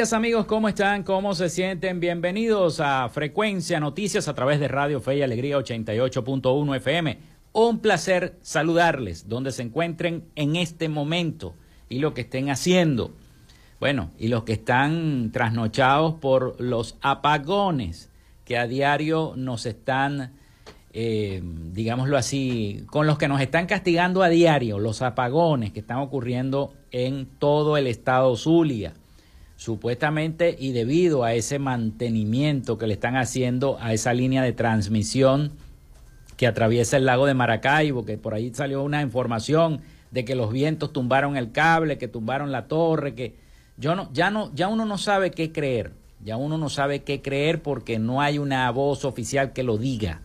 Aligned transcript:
Amigos, 0.00 0.46
¿cómo 0.46 0.66
están? 0.66 1.02
¿Cómo 1.02 1.34
se 1.34 1.50
sienten? 1.50 2.00
Bienvenidos 2.00 2.80
a 2.80 3.06
Frecuencia 3.10 3.78
Noticias 3.80 4.28
a 4.28 4.34
través 4.34 4.58
de 4.58 4.66
Radio 4.66 4.98
Fe 4.98 5.18
y 5.18 5.22
Alegría 5.22 5.58
88.1 5.58 6.76
FM. 6.76 7.18
Un 7.52 7.80
placer 7.80 8.34
saludarles 8.40 9.28
donde 9.28 9.52
se 9.52 9.60
encuentren 9.60 10.24
en 10.36 10.56
este 10.56 10.88
momento 10.88 11.54
y 11.90 11.98
lo 11.98 12.14
que 12.14 12.22
estén 12.22 12.48
haciendo. 12.48 13.12
Bueno, 13.78 14.10
y 14.18 14.28
los 14.28 14.44
que 14.44 14.54
están 14.54 15.32
trasnochados 15.32 16.14
por 16.14 16.58
los 16.58 16.96
apagones 17.02 18.08
que 18.46 18.56
a 18.56 18.66
diario 18.66 19.34
nos 19.36 19.66
están, 19.66 20.32
eh, 20.94 21.42
digámoslo 21.44 22.16
así, 22.16 22.84
con 22.86 23.06
los 23.06 23.18
que 23.18 23.28
nos 23.28 23.42
están 23.42 23.66
castigando 23.66 24.22
a 24.22 24.30
diario, 24.30 24.78
los 24.78 25.02
apagones 25.02 25.72
que 25.72 25.80
están 25.80 25.98
ocurriendo 25.98 26.72
en 26.90 27.26
todo 27.38 27.76
el 27.76 27.86
estado 27.86 28.34
Zulia 28.34 28.94
supuestamente 29.60 30.56
y 30.58 30.72
debido 30.72 31.22
a 31.22 31.34
ese 31.34 31.58
mantenimiento 31.58 32.78
que 32.78 32.86
le 32.86 32.94
están 32.94 33.18
haciendo 33.18 33.76
a 33.78 33.92
esa 33.92 34.14
línea 34.14 34.42
de 34.42 34.54
transmisión 34.54 35.52
que 36.38 36.46
atraviesa 36.46 36.96
el 36.96 37.04
lago 37.04 37.26
de 37.26 37.34
Maracaibo, 37.34 38.06
que 38.06 38.16
por 38.16 38.32
ahí 38.32 38.50
salió 38.54 38.82
una 38.82 39.02
información 39.02 39.82
de 40.12 40.24
que 40.24 40.34
los 40.34 40.50
vientos 40.50 40.94
tumbaron 40.94 41.36
el 41.36 41.52
cable, 41.52 41.98
que 41.98 42.08
tumbaron 42.08 42.52
la 42.52 42.68
torre, 42.68 43.14
que 43.14 43.36
yo 43.76 43.94
no, 43.94 44.10
ya 44.14 44.30
no, 44.30 44.50
ya 44.54 44.68
uno 44.68 44.86
no 44.86 44.96
sabe 44.96 45.30
qué 45.30 45.52
creer, 45.52 45.92
ya 46.24 46.38
uno 46.38 46.56
no 46.56 46.70
sabe 46.70 47.02
qué 47.02 47.20
creer 47.20 47.60
porque 47.60 47.98
no 47.98 48.22
hay 48.22 48.38
una 48.38 48.70
voz 48.70 49.04
oficial 49.04 49.52
que 49.52 49.62
lo 49.62 49.76
diga, 49.76 50.22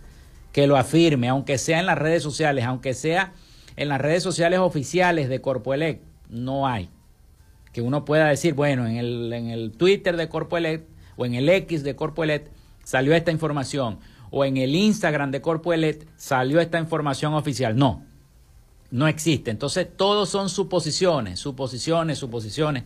que 0.54 0.66
lo 0.66 0.78
afirme, 0.78 1.28
aunque 1.28 1.58
sea 1.58 1.82
en 1.82 1.88
las 1.88 1.98
redes 1.98 2.24
sociales, 2.24 2.64
aunque 2.64 2.94
sea 2.94 3.34
en 3.76 3.90
las 3.90 4.00
redes 4.00 4.24
sociales 4.24 4.60
oficiales 4.60 5.28
de 5.28 5.42
Corpoelec, 5.42 6.00
no 6.30 6.68
hay 6.68 6.90
que 7.76 7.82
uno 7.82 8.06
pueda 8.06 8.28
decir, 8.30 8.54
bueno, 8.54 8.88
en 8.88 8.96
el, 8.96 9.34
en 9.34 9.50
el 9.50 9.74
Twitter 9.74 10.16
de 10.16 10.30
Corpoelet 10.30 10.88
o 11.18 11.26
en 11.26 11.34
el 11.34 11.50
X 11.50 11.84
de 11.84 11.94
Corpoelet 11.94 12.50
salió 12.86 13.14
esta 13.14 13.34
información 13.34 14.00
o 14.32 14.46
en 14.46 14.56
el 14.56 14.76
Instagram 14.76 15.30
de 15.30 15.42
Corpoelet 15.42 16.08
salió 16.16 16.62
esta 16.62 16.80
información 16.80 17.34
oficial. 17.34 17.76
No, 17.76 18.06
no 18.92 19.10
existe. 19.10 19.52
Entonces, 19.52 19.90
todos 19.94 20.30
son 20.30 20.48
suposiciones, 20.48 21.42
suposiciones, 21.42 22.18
suposiciones. 22.18 22.86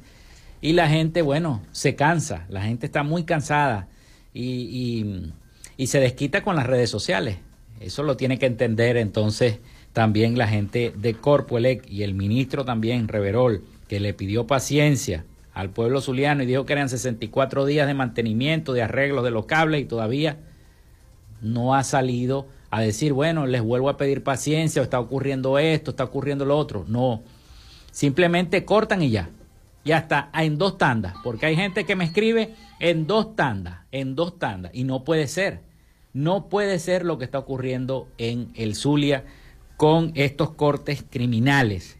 Y 0.59 0.73
la 0.73 0.89
gente, 0.89 1.21
bueno, 1.21 1.61
se 1.71 1.95
cansa, 1.95 2.47
la 2.49 2.63
gente 2.63 2.87
está 2.87 3.03
muy 3.03 3.25
cansada 3.25 3.89
y, 4.33 5.31
y 5.77 5.85
se 5.85 5.99
desquita 5.99 6.41
con 6.41 6.55
las 6.55 6.65
redes 6.65 6.89
sociales. 6.89 7.37
Eso 7.79 8.01
lo 8.01 8.17
tiene 8.17 8.39
que 8.39 8.47
entender 8.47 8.97
entonces 8.97 9.59
también 9.93 10.35
la 10.35 10.47
gente 10.47 10.91
de 10.97 11.13
Corpoelec 11.13 11.87
y 11.87 12.01
el 12.01 12.15
ministro 12.15 12.65
también, 12.65 13.07
Reverol 13.07 13.63
que 13.89 13.99
le 13.99 14.13
pidió 14.13 14.47
paciencia 14.47 15.25
al 15.53 15.71
pueblo 15.71 15.99
zuliano 15.99 16.43
y 16.43 16.45
dijo 16.45 16.65
que 16.65 16.73
eran 16.73 16.87
64 16.87 17.65
días 17.65 17.87
de 17.87 17.95
mantenimiento, 17.95 18.71
de 18.71 18.83
arreglos 18.83 19.25
de 19.25 19.31
los 19.31 19.47
cables 19.47 19.81
y 19.81 19.85
todavía 19.85 20.37
no 21.41 21.75
ha 21.75 21.83
salido 21.83 22.47
a 22.69 22.81
decir, 22.81 23.13
bueno, 23.13 23.47
les 23.47 23.61
vuelvo 23.61 23.89
a 23.89 23.97
pedir 23.97 24.23
paciencia, 24.23 24.81
o 24.81 24.83
está 24.83 24.99
ocurriendo 24.99 25.57
esto, 25.57 25.91
está 25.91 26.03
ocurriendo 26.03 26.45
lo 26.45 26.55
otro. 26.55 26.85
No, 26.87 27.23
simplemente 27.91 28.63
cortan 28.63 29.01
y 29.01 29.09
ya. 29.09 29.29
Y 29.83 29.91
hasta 29.91 30.29
en 30.35 30.59
dos 30.59 30.77
tandas, 30.77 31.15
porque 31.23 31.47
hay 31.47 31.55
gente 31.55 31.85
que 31.85 31.95
me 31.95 32.03
escribe 32.03 32.53
en 32.79 33.07
dos 33.07 33.35
tandas, 33.35 33.79
en 33.91 34.15
dos 34.15 34.37
tandas, 34.37 34.71
y 34.75 34.83
no 34.83 35.03
puede 35.03 35.27
ser. 35.27 35.61
No 36.13 36.47
puede 36.47 36.77
ser 36.77 37.05
lo 37.05 37.17
que 37.17 37.25
está 37.25 37.39
ocurriendo 37.39 38.07
en 38.19 38.51
el 38.53 38.75
Zulia 38.75 39.25
con 39.77 40.11
estos 40.13 40.51
cortes 40.51 41.03
criminales 41.09 41.98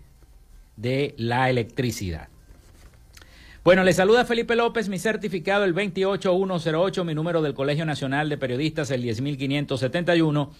de 0.81 1.13
la 1.17 1.49
electricidad. 1.49 2.29
Bueno, 3.63 3.83
le 3.83 3.93
saluda 3.93 4.25
Felipe 4.25 4.55
López, 4.55 4.87
mi 4.89 4.99
certificado 4.99 5.65
el 5.65 5.73
28108, 5.73 7.03
mi 7.03 7.13
número 7.13 7.41
del 7.41 7.53
Colegio 7.53 7.85
Nacional 7.85 8.29
de 8.29 8.37
Periodistas 8.37 8.89
el 8.89 9.01
10571, 9.01 10.51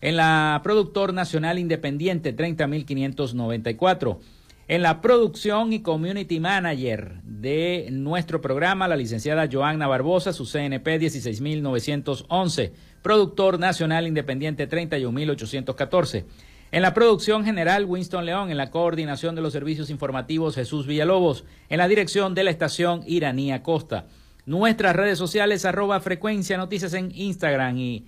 en 0.00 0.16
la 0.16 0.60
Productor 0.62 1.12
Nacional 1.12 1.58
Independiente 1.58 2.32
30594. 2.32 4.20
En 4.66 4.80
la 4.80 5.02
producción 5.02 5.74
y 5.74 5.82
community 5.82 6.40
manager 6.40 7.20
de 7.22 7.88
nuestro 7.90 8.40
programa, 8.40 8.88
la 8.88 8.96
licenciada 8.96 9.46
Joanna 9.50 9.86
Barbosa, 9.86 10.32
su 10.32 10.46
CNP 10.46 10.98
16911, 10.98 12.72
productor 13.02 13.58
nacional 13.58 14.06
independiente 14.06 14.66
31814. 14.66 16.24
En 16.72 16.82
la 16.82 16.94
producción 16.94 17.44
general, 17.44 17.84
Winston 17.84 18.26
León. 18.26 18.50
En 18.50 18.56
la 18.56 18.70
coordinación 18.70 19.34
de 19.34 19.42
los 19.42 19.52
servicios 19.52 19.90
informativos, 19.90 20.54
Jesús 20.54 20.86
Villalobos. 20.86 21.44
En 21.68 21.78
la 21.78 21.88
dirección 21.88 22.34
de 22.34 22.44
la 22.44 22.50
estación, 22.50 23.02
Iranía 23.06 23.62
Costa. 23.62 24.06
Nuestras 24.46 24.96
redes 24.96 25.18
sociales, 25.18 25.64
arroba 25.64 26.00
frecuencia 26.00 26.56
noticias 26.56 26.94
en 26.94 27.12
Instagram 27.14 27.78
y 27.78 28.06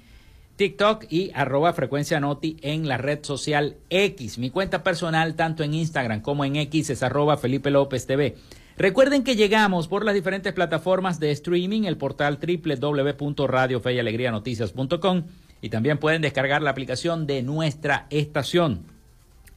TikTok 0.56 1.04
y 1.10 1.30
arroba 1.34 1.72
frecuencia 1.74 2.18
noti 2.18 2.56
en 2.62 2.88
la 2.88 2.98
red 2.98 3.20
social 3.22 3.76
X. 3.90 4.38
Mi 4.38 4.50
cuenta 4.50 4.82
personal, 4.82 5.34
tanto 5.34 5.62
en 5.62 5.74
Instagram 5.74 6.20
como 6.20 6.44
en 6.44 6.56
X, 6.56 6.90
es 6.90 7.02
arroba 7.02 7.36
Felipe 7.36 7.70
López 7.70 8.06
TV. 8.06 8.36
Recuerden 8.78 9.24
que 9.24 9.36
llegamos 9.36 9.88
por 9.88 10.04
las 10.04 10.14
diferentes 10.14 10.52
plataformas 10.52 11.18
de 11.20 11.30
streaming, 11.30 11.84
el 11.84 11.96
portal 11.96 12.38
www.radiofeyalegrianoticias.com 12.38 15.22
y 15.60 15.70
también 15.70 15.98
pueden 15.98 16.22
descargar 16.22 16.62
la 16.62 16.70
aplicación 16.70 17.26
de 17.26 17.42
nuestra 17.42 18.06
estación. 18.10 18.84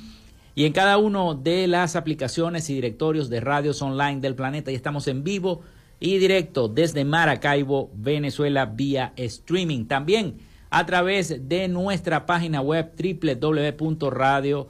y 0.54 0.64
en 0.64 0.72
cada 0.72 0.96
una 0.98 1.34
de 1.34 1.66
las 1.66 1.96
aplicaciones 1.96 2.70
y 2.70 2.74
directorios 2.74 3.28
de 3.28 3.40
radios 3.40 3.82
online 3.82 4.20
del 4.20 4.36
planeta. 4.36 4.70
Y 4.70 4.74
estamos 4.74 5.06
en 5.08 5.22
vivo 5.22 5.60
y 5.98 6.18
directo 6.18 6.68
desde 6.68 7.04
Maracaibo, 7.04 7.90
Venezuela, 7.94 8.66
vía 8.66 9.12
streaming. 9.16 9.86
También 9.86 10.36
a 10.70 10.84
través 10.84 11.48
de 11.48 11.68
nuestra 11.68 12.26
página 12.26 12.60
web 12.60 12.92
www.radio 12.98 14.68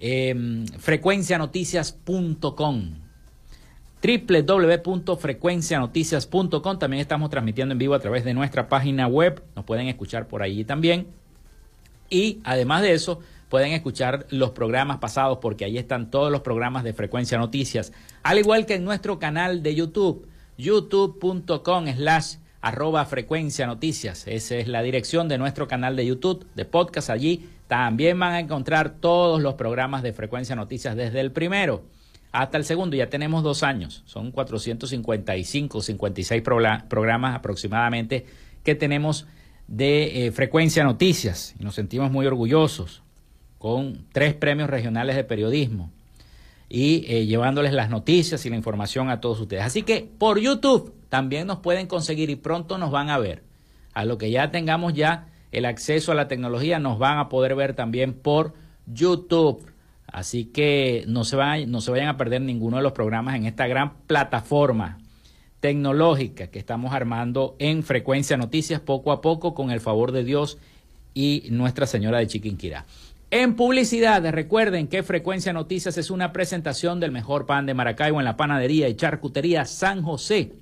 eh, 0.00 0.64
frecuencianoticias.com 0.78 3.08
www.frecuencianoticias.com 4.00 6.78
también 6.78 7.00
estamos 7.00 7.30
transmitiendo 7.30 7.72
en 7.72 7.78
vivo 7.78 7.94
a 7.94 7.98
través 7.98 8.24
de 8.24 8.32
nuestra 8.32 8.68
página 8.68 9.08
web. 9.08 9.42
Nos 9.56 9.64
pueden 9.64 9.88
escuchar 9.88 10.28
por 10.28 10.40
allí 10.42 10.62
también. 10.64 11.08
Y 12.08 12.38
además 12.44 12.82
de 12.82 12.92
eso 12.92 13.18
pueden 13.48 13.72
escuchar 13.72 14.26
los 14.30 14.50
programas 14.50 14.98
pasados 14.98 15.38
porque 15.38 15.64
ahí 15.64 15.78
están 15.78 16.10
todos 16.10 16.30
los 16.30 16.42
programas 16.42 16.84
de 16.84 16.92
Frecuencia 16.92 17.38
Noticias. 17.38 17.92
Al 18.22 18.38
igual 18.38 18.66
que 18.66 18.74
en 18.74 18.84
nuestro 18.84 19.18
canal 19.18 19.64
de 19.64 19.74
YouTube 19.74 20.28
youtube.com 20.58 21.86
slash 21.96 22.34
arroba 22.60 23.04
frecuencia 23.06 23.66
noticias. 23.66 24.26
Esa 24.26 24.56
es 24.56 24.68
la 24.68 24.82
dirección 24.82 25.28
de 25.28 25.38
nuestro 25.38 25.68
canal 25.68 25.96
de 25.96 26.04
YouTube, 26.04 26.46
de 26.54 26.64
podcast. 26.64 27.10
Allí 27.10 27.48
también 27.68 28.18
van 28.18 28.32
a 28.32 28.40
encontrar 28.40 28.96
todos 29.00 29.40
los 29.40 29.54
programas 29.54 30.02
de 30.02 30.12
frecuencia 30.12 30.56
noticias 30.56 30.96
desde 30.96 31.20
el 31.20 31.32
primero 31.32 31.84
hasta 32.32 32.58
el 32.58 32.64
segundo. 32.64 32.96
Ya 32.96 33.08
tenemos 33.08 33.42
dos 33.42 33.62
años. 33.62 34.02
Son 34.04 34.32
455, 34.32 35.80
56 35.80 36.42
programas 36.42 37.36
aproximadamente 37.36 38.26
que 38.64 38.74
tenemos 38.74 39.26
de 39.68 40.26
eh, 40.26 40.32
frecuencia 40.32 40.82
noticias 40.82 41.54
y 41.58 41.62
nos 41.62 41.74
sentimos 41.74 42.10
muy 42.10 42.26
orgullosos. 42.26 43.02
con 43.58 44.06
tres 44.12 44.34
premios 44.34 44.70
regionales 44.70 45.16
de 45.16 45.24
periodismo 45.24 45.90
y 46.68 47.04
eh, 47.06 47.26
llevándoles 47.26 47.72
las 47.72 47.90
noticias 47.90 48.44
y 48.44 48.50
la 48.50 48.56
información 48.56 49.10
a 49.10 49.20
todos 49.20 49.40
ustedes. 49.40 49.64
Así 49.64 49.82
que 49.82 50.08
por 50.18 50.38
YouTube 50.38 50.94
también 51.08 51.46
nos 51.46 51.58
pueden 51.58 51.86
conseguir 51.86 52.30
y 52.30 52.36
pronto 52.36 52.78
nos 52.78 52.90
van 52.90 53.10
a 53.10 53.18
ver. 53.18 53.42
A 53.94 54.04
lo 54.04 54.18
que 54.18 54.30
ya 54.30 54.50
tengamos 54.50 54.94
ya 54.94 55.28
el 55.50 55.64
acceso 55.64 56.12
a 56.12 56.14
la 56.14 56.28
tecnología, 56.28 56.78
nos 56.78 56.98
van 56.98 57.18
a 57.18 57.28
poder 57.28 57.54
ver 57.54 57.74
también 57.74 58.12
por 58.12 58.54
YouTube. 58.86 59.64
Así 60.06 60.46
que 60.46 61.04
no 61.06 61.24
se, 61.24 61.36
vayan, 61.36 61.70
no 61.70 61.80
se 61.80 61.90
vayan 61.90 62.08
a 62.08 62.16
perder 62.16 62.42
ninguno 62.42 62.76
de 62.76 62.82
los 62.82 62.92
programas 62.92 63.34
en 63.36 63.46
esta 63.46 63.66
gran 63.66 63.96
plataforma 64.06 64.98
tecnológica 65.60 66.48
que 66.48 66.58
estamos 66.58 66.94
armando 66.94 67.56
en 67.58 67.82
Frecuencia 67.82 68.36
Noticias 68.36 68.80
poco 68.80 69.10
a 69.10 69.20
poco 69.20 69.54
con 69.54 69.70
el 69.70 69.80
favor 69.80 70.12
de 70.12 70.24
Dios 70.24 70.58
y 71.14 71.48
Nuestra 71.50 71.86
Señora 71.86 72.18
de 72.18 72.28
Chiquinquirá. 72.28 72.86
En 73.30 73.56
publicidad, 73.56 74.24
recuerden 74.30 74.88
que 74.88 75.02
Frecuencia 75.02 75.52
Noticias 75.52 75.98
es 75.98 76.10
una 76.10 76.32
presentación 76.32 76.98
del 76.98 77.12
mejor 77.12 77.44
pan 77.44 77.66
de 77.66 77.74
Maracaibo 77.74 78.20
en 78.20 78.24
la 78.24 78.38
panadería 78.38 78.88
y 78.88 78.94
charcutería 78.94 79.66
San 79.66 80.02
José, 80.02 80.54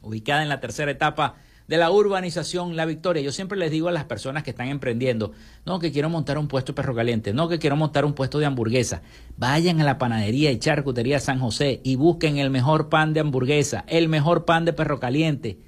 ubicada 0.00 0.42
en 0.42 0.48
la 0.48 0.60
tercera 0.60 0.90
etapa 0.90 1.34
de 1.68 1.76
la 1.76 1.90
urbanización 1.90 2.74
La 2.74 2.86
Victoria. 2.86 3.22
Yo 3.22 3.32
siempre 3.32 3.58
les 3.58 3.70
digo 3.70 3.88
a 3.88 3.92
las 3.92 4.04
personas 4.04 4.44
que 4.44 4.50
están 4.52 4.68
emprendiendo, 4.68 5.32
no, 5.66 5.78
que 5.78 5.92
quiero 5.92 6.08
montar 6.08 6.38
un 6.38 6.48
puesto 6.48 6.72
de 6.72 6.76
perro 6.76 6.94
caliente, 6.94 7.34
no, 7.34 7.50
que 7.50 7.58
quiero 7.58 7.76
montar 7.76 8.06
un 8.06 8.14
puesto 8.14 8.38
de 8.38 8.46
hamburguesa. 8.46 9.02
Vayan 9.36 9.78
a 9.82 9.84
la 9.84 9.98
panadería 9.98 10.50
y 10.52 10.58
charcutería 10.58 11.20
San 11.20 11.38
José 11.38 11.82
y 11.84 11.96
busquen 11.96 12.38
el 12.38 12.48
mejor 12.48 12.88
pan 12.88 13.12
de 13.12 13.20
hamburguesa, 13.20 13.84
el 13.88 14.08
mejor 14.08 14.46
pan 14.46 14.64
de 14.64 14.72
perro 14.72 15.00
caliente. 15.00 15.58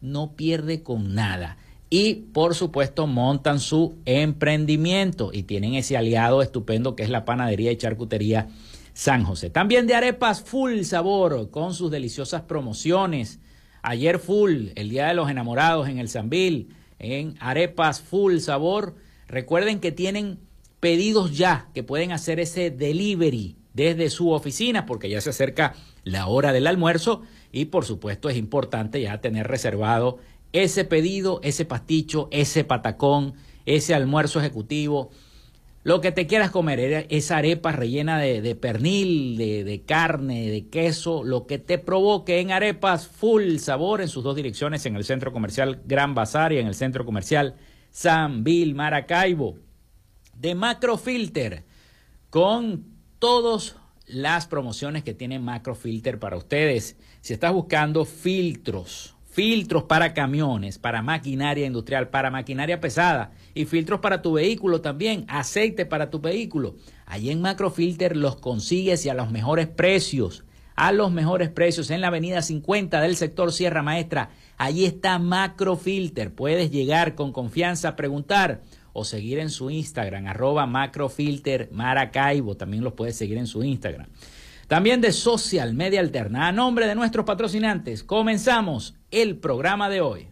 No 0.00 0.36
pierde 0.36 0.82
con 0.82 1.14
nada 1.14 1.58
y 1.94 2.14
por 2.32 2.54
supuesto 2.54 3.06
montan 3.06 3.60
su 3.60 3.98
emprendimiento 4.06 5.28
y 5.30 5.42
tienen 5.42 5.74
ese 5.74 5.94
aliado 5.94 6.40
estupendo 6.40 6.96
que 6.96 7.02
es 7.02 7.10
la 7.10 7.26
panadería 7.26 7.70
y 7.70 7.76
charcutería 7.76 8.48
San 8.94 9.24
José. 9.24 9.50
También 9.50 9.86
de 9.86 9.94
arepas 9.94 10.40
full 10.40 10.80
sabor 10.84 11.50
con 11.50 11.74
sus 11.74 11.90
deliciosas 11.90 12.40
promociones. 12.42 13.40
Ayer 13.82 14.18
full, 14.18 14.68
el 14.74 14.88
Día 14.88 15.08
de 15.08 15.12
los 15.12 15.28
Enamorados 15.28 15.86
en 15.86 15.98
el 15.98 16.08
Zambil, 16.08 16.74
en 16.98 17.34
arepas 17.40 18.00
full 18.00 18.38
sabor. 18.38 18.94
Recuerden 19.28 19.78
que 19.78 19.92
tienen 19.92 20.38
pedidos 20.80 21.36
ya, 21.36 21.68
que 21.74 21.82
pueden 21.82 22.12
hacer 22.12 22.40
ese 22.40 22.70
delivery 22.70 23.56
desde 23.74 24.08
su 24.08 24.30
oficina 24.30 24.86
porque 24.86 25.10
ya 25.10 25.20
se 25.20 25.28
acerca 25.28 25.74
la 26.04 26.26
hora 26.26 26.54
del 26.54 26.66
almuerzo 26.66 27.20
y 27.52 27.66
por 27.66 27.84
supuesto 27.84 28.30
es 28.30 28.36
importante 28.38 29.00
ya 29.00 29.20
tener 29.20 29.46
reservado 29.46 30.18
ese 30.52 30.84
pedido, 30.84 31.40
ese 31.42 31.64
pasticho, 31.64 32.28
ese 32.30 32.64
patacón, 32.64 33.34
ese 33.66 33.94
almuerzo 33.94 34.40
ejecutivo, 34.40 35.10
lo 35.84 36.00
que 36.00 36.12
te 36.12 36.28
quieras 36.28 36.52
comer, 36.52 37.06
esa 37.10 37.38
arepa 37.38 37.72
rellena 37.72 38.20
de, 38.20 38.54
pernil, 38.54 39.36
de, 39.36 39.82
carne, 39.84 40.48
de 40.48 40.68
queso, 40.68 41.24
lo 41.24 41.46
que 41.48 41.58
te 41.58 41.76
provoque 41.76 42.38
en 42.38 42.52
arepas 42.52 43.08
full 43.08 43.56
sabor 43.56 44.00
en 44.00 44.06
sus 44.06 44.22
dos 44.22 44.36
direcciones, 44.36 44.86
en 44.86 44.94
el 44.94 45.02
centro 45.02 45.32
comercial 45.32 45.82
Gran 45.84 46.14
Bazar 46.14 46.52
y 46.52 46.58
en 46.58 46.68
el 46.68 46.76
centro 46.76 47.04
comercial 47.04 47.56
San 47.90 48.44
Bill 48.44 48.76
Maracaibo. 48.76 49.58
De 50.36 50.54
Macrofilter, 50.54 51.64
con 52.30 52.84
todas 53.18 53.74
las 54.06 54.46
promociones 54.46 55.02
que 55.02 55.14
tiene 55.14 55.40
Macrofilter 55.40 56.20
para 56.20 56.36
ustedes. 56.36 56.96
Si 57.22 57.32
estás 57.32 57.52
buscando 57.52 58.04
filtros, 58.04 59.16
filtros 59.32 59.84
para 59.84 60.12
camiones, 60.12 60.78
para 60.78 61.00
maquinaria 61.00 61.66
industrial, 61.66 62.10
para 62.10 62.30
maquinaria 62.30 62.80
pesada 62.80 63.32
y 63.54 63.64
filtros 63.64 64.00
para 64.00 64.20
tu 64.20 64.34
vehículo 64.34 64.82
también, 64.82 65.24
aceite 65.26 65.86
para 65.86 66.10
tu 66.10 66.20
vehículo. 66.20 66.76
Allí 67.06 67.30
en 67.30 67.40
Macrofilter 67.40 68.14
los 68.14 68.36
consigues 68.36 69.06
y 69.06 69.08
a 69.08 69.14
los 69.14 69.30
mejores 69.30 69.68
precios, 69.68 70.44
a 70.76 70.92
los 70.92 71.10
mejores 71.12 71.48
precios 71.48 71.90
en 71.90 72.02
la 72.02 72.08
avenida 72.08 72.42
50 72.42 73.00
del 73.00 73.16
sector 73.16 73.52
Sierra 73.52 73.82
Maestra. 73.82 74.30
Allí 74.58 74.84
está 74.84 75.18
Macrofilter. 75.18 76.34
Puedes 76.34 76.70
llegar 76.70 77.14
con 77.14 77.32
confianza 77.32 77.88
a 77.88 77.96
preguntar 77.96 78.60
o 78.92 79.06
seguir 79.06 79.38
en 79.38 79.48
su 79.48 79.70
Instagram, 79.70 80.26
arroba 80.26 80.66
Macrofilter 80.66 81.70
Maracaibo. 81.72 82.58
También 82.58 82.84
los 82.84 82.92
puedes 82.92 83.16
seguir 83.16 83.38
en 83.38 83.46
su 83.46 83.64
Instagram. 83.64 84.08
También 84.72 85.02
de 85.02 85.12
Social 85.12 85.74
Media 85.74 86.00
Alterna. 86.00 86.48
A 86.48 86.52
nombre 86.52 86.86
de 86.86 86.94
nuestros 86.94 87.26
patrocinantes, 87.26 88.02
comenzamos 88.02 88.94
el 89.10 89.36
programa 89.36 89.90
de 89.90 90.00
hoy. 90.00 90.31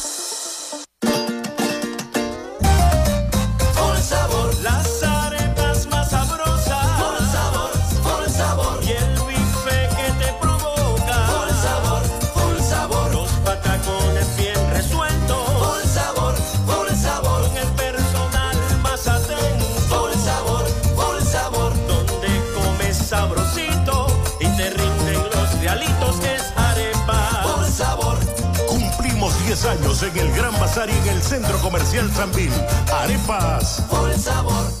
Años 29.65 30.01
en 30.03 30.17
el 30.17 30.31
Gran 30.31 30.53
Bazar 30.59 30.89
y 30.89 30.93
en 30.93 31.15
el 31.15 31.21
Centro 31.21 31.57
Comercial 31.59 32.11
Sambil. 32.11 32.51
Arepas. 32.91 33.83
Por 33.89 34.13
sabor. 34.17 34.80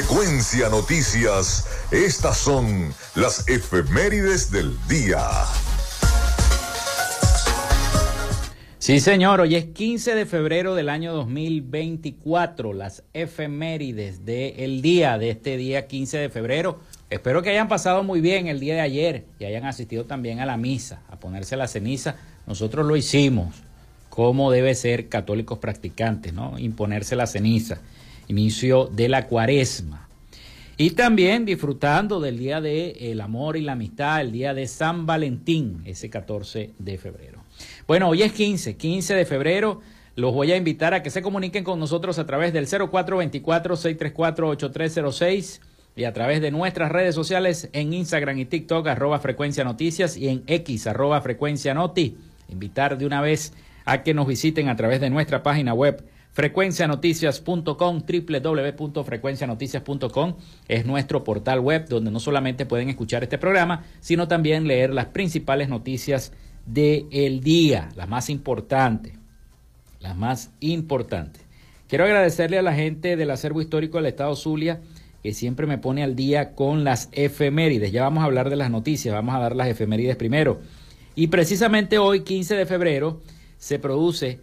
Frecuencia 0.00 0.70
Noticias, 0.70 1.66
estas 1.90 2.38
son 2.38 2.94
las 3.16 3.46
efemérides 3.50 4.50
del 4.50 4.74
día. 4.88 5.20
Sí, 8.78 8.98
señor, 8.98 9.42
hoy 9.42 9.56
es 9.56 9.66
15 9.66 10.14
de 10.14 10.24
febrero 10.24 10.74
del 10.74 10.88
año 10.88 11.12
2024, 11.12 12.72
las 12.72 13.02
efemérides 13.12 14.24
del 14.24 14.80
día, 14.80 15.18
de 15.18 15.28
este 15.28 15.58
día 15.58 15.86
15 15.86 16.16
de 16.16 16.30
febrero. 16.30 16.80
Espero 17.10 17.42
que 17.42 17.50
hayan 17.50 17.68
pasado 17.68 18.02
muy 18.02 18.22
bien 18.22 18.46
el 18.46 18.58
día 18.58 18.76
de 18.76 18.80
ayer 18.80 19.26
y 19.38 19.44
hayan 19.44 19.66
asistido 19.66 20.06
también 20.06 20.40
a 20.40 20.46
la 20.46 20.56
misa, 20.56 21.02
a 21.10 21.20
ponerse 21.20 21.58
la 21.58 21.68
ceniza. 21.68 22.16
Nosotros 22.46 22.86
lo 22.86 22.96
hicimos, 22.96 23.54
como 24.08 24.50
debe 24.50 24.74
ser 24.74 25.10
católicos 25.10 25.58
practicantes, 25.58 26.32
¿no? 26.32 26.58
Imponerse 26.58 27.16
la 27.16 27.26
ceniza, 27.26 27.82
inicio 28.30 28.86
de 28.86 29.08
la 29.08 29.26
cuaresma. 29.26 30.08
Y 30.76 30.90
también 30.90 31.44
disfrutando 31.44 32.20
del 32.20 32.38
día 32.38 32.60
del 32.60 32.96
el 32.98 33.20
amor 33.20 33.56
y 33.56 33.60
la 33.60 33.72
amistad, 33.72 34.20
el 34.22 34.30
día 34.32 34.54
de 34.54 34.66
San 34.66 35.04
Valentín, 35.04 35.82
ese 35.84 36.08
14 36.08 36.70
de 36.78 36.96
febrero. 36.96 37.42
Bueno, 37.86 38.08
hoy 38.08 38.22
es 38.22 38.32
15, 38.32 38.76
15 38.76 39.14
de 39.14 39.26
febrero. 39.26 39.82
Los 40.16 40.32
voy 40.32 40.52
a 40.52 40.56
invitar 40.56 40.94
a 40.94 41.02
que 41.02 41.10
se 41.10 41.20
comuniquen 41.20 41.64
con 41.64 41.78
nosotros 41.78 42.18
a 42.18 42.26
través 42.26 42.54
del 42.54 42.66
0424-634-8306 42.66 45.60
y 45.96 46.04
a 46.04 46.12
través 46.14 46.40
de 46.40 46.50
nuestras 46.50 46.90
redes 46.90 47.14
sociales 47.14 47.68
en 47.74 47.92
Instagram 47.92 48.38
y 48.38 48.46
TikTok, 48.46 48.86
arroba 48.86 49.18
frecuencia 49.18 49.64
noticias 49.64 50.16
y 50.16 50.28
en 50.28 50.44
X, 50.46 50.86
arroba 50.86 51.20
frecuencia 51.20 51.74
noti. 51.74 52.16
Invitar 52.48 52.96
de 52.96 53.04
una 53.04 53.20
vez 53.20 53.52
a 53.84 54.02
que 54.02 54.14
nos 54.14 54.26
visiten 54.26 54.68
a 54.68 54.76
través 54.76 55.02
de 55.02 55.10
nuestra 55.10 55.42
página 55.42 55.74
web 55.74 56.02
frecuencianoticias.com, 56.32 58.02
www.frecuencianoticias.com 58.02 60.34
es 60.68 60.86
nuestro 60.86 61.24
portal 61.24 61.60
web 61.60 61.88
donde 61.88 62.10
no 62.10 62.20
solamente 62.20 62.66
pueden 62.66 62.88
escuchar 62.88 63.22
este 63.22 63.38
programa, 63.38 63.84
sino 64.00 64.28
también 64.28 64.66
leer 64.66 64.94
las 64.94 65.06
principales 65.06 65.68
noticias 65.68 66.32
del 66.66 67.40
día, 67.40 67.88
las 67.96 68.08
más 68.08 68.30
importantes, 68.30 69.14
las 69.98 70.16
más 70.16 70.52
importantes. 70.60 71.44
Quiero 71.88 72.04
agradecerle 72.04 72.58
a 72.58 72.62
la 72.62 72.74
gente 72.74 73.16
del 73.16 73.30
acervo 73.30 73.60
histórico 73.60 73.98
del 73.98 74.06
Estado 74.06 74.36
Zulia 74.36 74.80
que 75.22 75.34
siempre 75.34 75.66
me 75.66 75.78
pone 75.78 76.02
al 76.02 76.16
día 76.16 76.54
con 76.54 76.84
las 76.84 77.08
efemérides. 77.12 77.92
Ya 77.92 78.02
vamos 78.02 78.22
a 78.22 78.26
hablar 78.26 78.50
de 78.50 78.56
las 78.56 78.70
noticias, 78.70 79.14
vamos 79.14 79.34
a 79.34 79.38
dar 79.38 79.54
las 79.54 79.68
efemérides 79.68 80.16
primero. 80.16 80.60
Y 81.14 81.26
precisamente 81.26 81.98
hoy, 81.98 82.20
15 82.20 82.56
de 82.56 82.66
febrero, 82.66 83.20
se 83.58 83.78
produce 83.78 84.40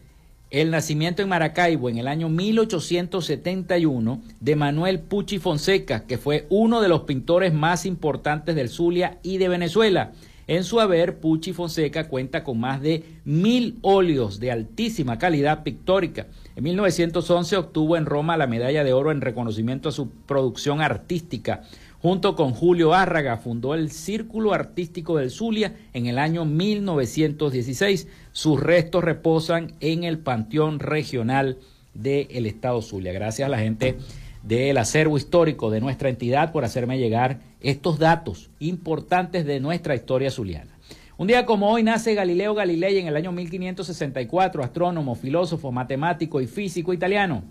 el 0.50 0.72
nacimiento 0.72 1.22
en 1.22 1.30
Maracaibo 1.30 1.90
en 1.90 1.98
el 1.98 2.08
año 2.08 2.30
1871 2.30 4.22
de 4.40 4.56
Manuel 4.56 5.00
Pucci 5.00 5.40
Fonseca, 5.40 6.06
que 6.06 6.18
fue 6.18 6.46
uno 6.50 6.82
de 6.82 6.88
los 6.88 7.02
pintores 7.02 7.54
más 7.54 7.86
importantes 7.86 8.56
del 8.56 8.70
Zulia 8.70 9.20
y 9.24 9.38
de 9.40 9.50
Venezuela. 9.50 10.14
En 10.48 10.64
su 10.64 10.80
haber, 10.80 11.20
Pucci 11.20 11.52
Fonseca 11.52 12.08
cuenta 12.08 12.46
con 12.46 12.58
más 12.58 12.82
de 12.82 13.04
mil 13.26 13.78
óleos 13.82 14.40
de 14.40 14.52
altísima 14.52 15.18
calidad 15.18 15.64
pictórica. 15.64 16.28
En 16.56 16.64
1911 16.64 17.58
obtuvo 17.58 17.98
en 17.98 18.06
Roma 18.06 18.38
la 18.38 18.48
medalla 18.48 18.86
de 18.86 18.94
oro 18.94 19.12
en 19.12 19.20
reconocimiento 19.20 19.90
a 19.90 19.92
su 19.92 20.10
producción 20.10 20.80
artística. 20.80 21.64
Junto 22.00 22.36
con 22.36 22.52
Julio 22.54 22.94
Árraga 22.94 23.38
fundó 23.38 23.74
el 23.74 23.90
Círculo 23.90 24.54
Artístico 24.54 25.18
del 25.18 25.32
Zulia 25.32 25.74
en 25.94 26.06
el 26.06 26.20
año 26.20 26.46
1916. 26.46 28.08
Sus 28.32 28.60
restos 28.60 29.04
reposan 29.04 29.74
en 29.80 30.04
el 30.04 30.20
Panteón 30.20 30.80
Regional 30.80 31.58
del 31.96 32.46
Estado 32.46 32.84
Zulia. 32.84 33.14
Gracias 33.14 33.48
a 33.48 33.50
la 33.50 33.58
gente 33.58 33.98
del 34.44 34.78
acervo 34.78 35.18
histórico 35.18 35.72
de 35.72 35.82
nuestra 35.82 36.10
entidad 36.10 36.52
por 36.52 36.64
hacerme 36.64 37.00
llegar 37.00 37.40
estos 37.62 37.98
datos 37.98 38.52
importantes 38.60 39.46
de 39.46 39.60
nuestra 39.60 39.96
historia 39.96 40.30
zuliana. 40.30 40.78
Un 41.18 41.26
día 41.26 41.48
como 41.48 41.72
hoy 41.72 41.82
nace 41.82 42.14
Galileo 42.14 42.54
Galilei 42.54 43.00
en 43.00 43.08
el 43.08 43.16
año 43.16 43.32
1564, 43.32 44.64
astrónomo, 44.64 45.16
filósofo, 45.16 45.72
matemático 45.72 46.42
y 46.42 46.46
físico 46.46 46.94
italiano. 46.94 47.44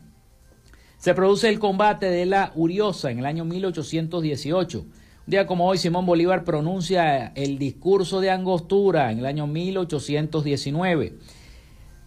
Se 0.99 1.15
produce 1.15 1.49
el 1.51 1.59
combate 1.59 2.07
de 2.07 2.25
la 2.25 2.53
Uriosa 2.55 3.11
en 3.11 3.19
el 3.19 3.27
año 3.27 3.45
1818. 3.45 4.81
Un 4.81 4.87
día 5.27 5.47
como 5.47 5.69
hoy, 5.69 5.77
Simón 5.77 6.07
Bolívar 6.07 6.43
pronuncia 6.43 7.33
el 7.35 7.59
discurso 7.59 8.21
de 8.21 8.31
Angostura 8.31 9.13
en 9.13 9.19
el 9.19 9.27
año 9.27 9.47
1819. 9.47 11.13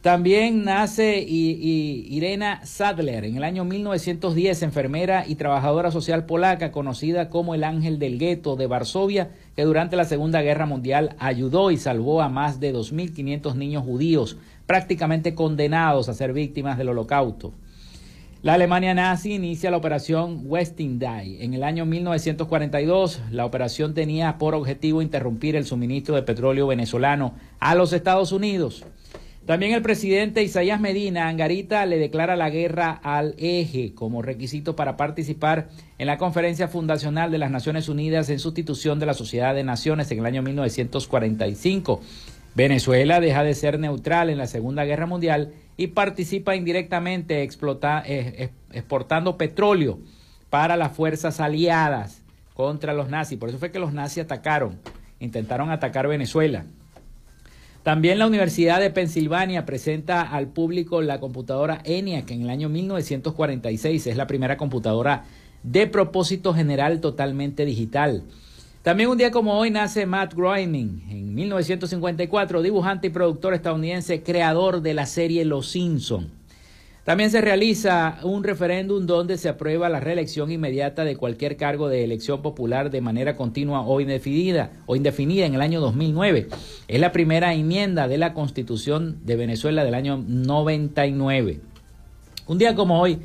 También 0.02 0.64
nace 0.64 1.20
Irena 1.20 2.66
Sadler 2.66 3.26
en 3.26 3.38
el 3.38 3.44
año 3.44 3.64
1910, 3.64 4.64
enfermera 4.64 5.26
y 5.28 5.36
trabajadora 5.36 5.92
social 5.92 6.26
polaca 6.26 6.72
conocida 6.72 7.30
como 7.30 7.54
el 7.54 7.66
Ángel 7.66 8.00
del 8.00 8.18
Gueto 8.18 8.56
de 8.56 8.66
Varsovia, 8.66 9.32
que 9.56 9.66
durante 9.66 9.98
la 9.98 10.06
Segunda 10.06 10.42
Guerra 10.42 10.66
Mundial 10.66 11.16
ayudó 11.20 11.70
y 11.70 11.78
salvó 11.78 12.22
a 12.22 12.30
más 12.30 12.60
de 12.60 12.74
2.500 12.74 13.56
niños 13.56 13.84
judíos 13.84 14.38
prácticamente 14.66 15.36
condenados 15.36 16.10
a 16.10 16.14
ser 16.14 16.34
víctimas 16.34 16.78
del 16.78 16.90
holocausto. 16.90 17.54
La 18.42 18.54
Alemania 18.54 18.94
nazi 18.94 19.34
inicia 19.34 19.70
la 19.70 19.76
operación 19.76 20.44
Westing 20.46 20.98
Day. 20.98 21.40
En 21.42 21.54
el 21.54 21.62
año 21.62 21.86
1942, 21.86 23.20
la 23.32 23.46
operación 23.46 23.94
tenía 23.94 24.38
por 24.38 24.56
objetivo 24.56 25.02
interrumpir 25.02 25.58
el 25.58 25.66
suministro 25.66 26.16
de 26.16 26.24
petróleo 26.24 26.66
venezolano 26.66 27.34
a 27.60 27.76
los 27.76 27.92
Estados 27.92 28.32
Unidos. 28.32 28.86
También 29.46 29.74
el 29.74 29.82
presidente 29.82 30.42
Isaías 30.42 30.80
Medina 30.80 31.28
Angarita 31.28 31.86
le 31.86 31.98
declara 31.98 32.38
la 32.38 32.50
guerra 32.50 32.92
al 33.04 33.36
eje 33.38 33.94
como 33.94 34.22
requisito 34.22 34.74
para 34.74 34.96
participar 34.96 35.68
en 35.98 36.08
la 36.08 36.18
conferencia 36.18 36.70
fundacional 36.70 37.32
de 37.32 37.40
las 37.40 37.52
Naciones 37.52 37.90
Unidas 37.90 38.30
en 38.30 38.40
sustitución 38.40 39.00
de 39.00 39.06
la 39.06 39.16
Sociedad 39.16 39.54
de 39.54 39.66
Naciones 39.66 40.10
en 40.12 40.20
el 40.20 40.26
año 40.26 40.44
1945. 40.44 42.00
Venezuela 42.56 43.20
deja 43.20 43.44
de 43.44 43.54
ser 43.54 43.80
neutral 43.80 44.30
en 44.30 44.38
la 44.38 44.48
Segunda 44.48 44.86
Guerra 44.86 45.08
Mundial 45.08 45.52
y 45.80 45.88
participa 45.88 46.58
indirectamente 46.58 47.42
eh, 47.42 48.50
exportando 48.74 49.38
petróleo 49.38 50.00
para 50.50 50.76
las 50.76 50.92
fuerzas 50.92 51.40
aliadas 51.40 52.22
contra 52.54 52.94
los 52.94 53.08
nazis. 53.08 53.40
Por 53.40 53.48
eso 53.48 53.60
fue 53.60 53.72
que 53.72 53.80
los 53.80 53.94
nazis 53.94 54.26
atacaron, 54.26 54.78
intentaron 55.22 55.72
atacar 55.72 56.10
Venezuela. 56.10 56.66
También 57.82 58.20
la 58.20 58.28
Universidad 58.28 58.82
de 58.82 58.90
Pensilvania 58.90 59.66
presenta 59.66 60.22
al 60.24 60.50
público 60.50 61.02
la 61.02 61.22
computadora 61.22 61.80
ENIAC 61.86 62.30
en 62.32 62.42
el 62.42 62.50
año 62.50 62.68
1946. 62.68 64.06
Es 64.06 64.18
la 64.18 64.28
primera 64.28 64.58
computadora 64.58 65.24
de 65.64 65.88
propósito 65.88 66.54
general 66.54 67.00
totalmente 67.00 67.64
digital. 67.64 68.24
También 68.90 69.12
un 69.12 69.20
día 69.20 69.30
como 69.30 69.56
hoy 69.56 69.70
nace 69.70 70.08
Matt 70.08 70.34
Groening, 70.34 71.04
en 71.12 71.36
1954, 71.36 72.64
dibujante 72.64 73.06
y 73.06 73.10
productor 73.12 73.54
estadounidense, 73.54 74.24
creador 74.24 74.82
de 74.82 74.96
la 74.96 75.06
serie 75.06 75.46
Los 75.46 75.70
Simpson. 75.70 76.32
También 77.04 77.30
se 77.30 77.40
realiza 77.40 78.18
un 78.24 78.44
referéndum 78.44 79.06
donde 79.06 79.38
se 79.38 79.48
aprueba 79.48 79.90
la 79.90 80.00
reelección 80.00 80.52
inmediata 80.52 81.04
de 81.04 81.18
cualquier 81.18 81.56
cargo 81.56 81.88
de 81.88 82.04
elección 82.04 82.42
popular 82.42 82.90
de 82.90 83.00
manera 83.00 83.36
continua 83.36 83.82
o 83.82 84.02
indefinida, 84.02 84.72
o 84.88 84.96
indefinida 84.96 85.46
en 85.46 85.54
el 85.54 85.62
año 85.62 85.82
2009. 85.82 86.48
Es 86.88 87.00
la 87.00 87.12
primera 87.12 87.54
enmienda 87.54 88.08
de 88.08 88.18
la 88.18 88.34
Constitución 88.34 89.20
de 89.24 89.36
Venezuela 89.36 89.84
del 89.84 89.94
año 89.94 90.18
99. 90.18 91.60
Un 92.48 92.58
día 92.58 92.74
como 92.74 93.00
hoy 93.00 93.20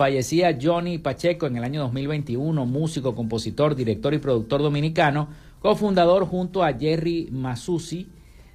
fallecía 0.00 0.56
Johnny 0.58 0.96
Pacheco 0.96 1.46
en 1.46 1.58
el 1.58 1.62
año 1.62 1.82
2021, 1.82 2.64
músico, 2.64 3.14
compositor, 3.14 3.76
director 3.76 4.14
y 4.14 4.18
productor 4.18 4.62
dominicano, 4.62 5.28
cofundador 5.60 6.24
junto 6.24 6.64
a 6.64 6.72
Jerry 6.72 7.28
Masusi 7.30 8.08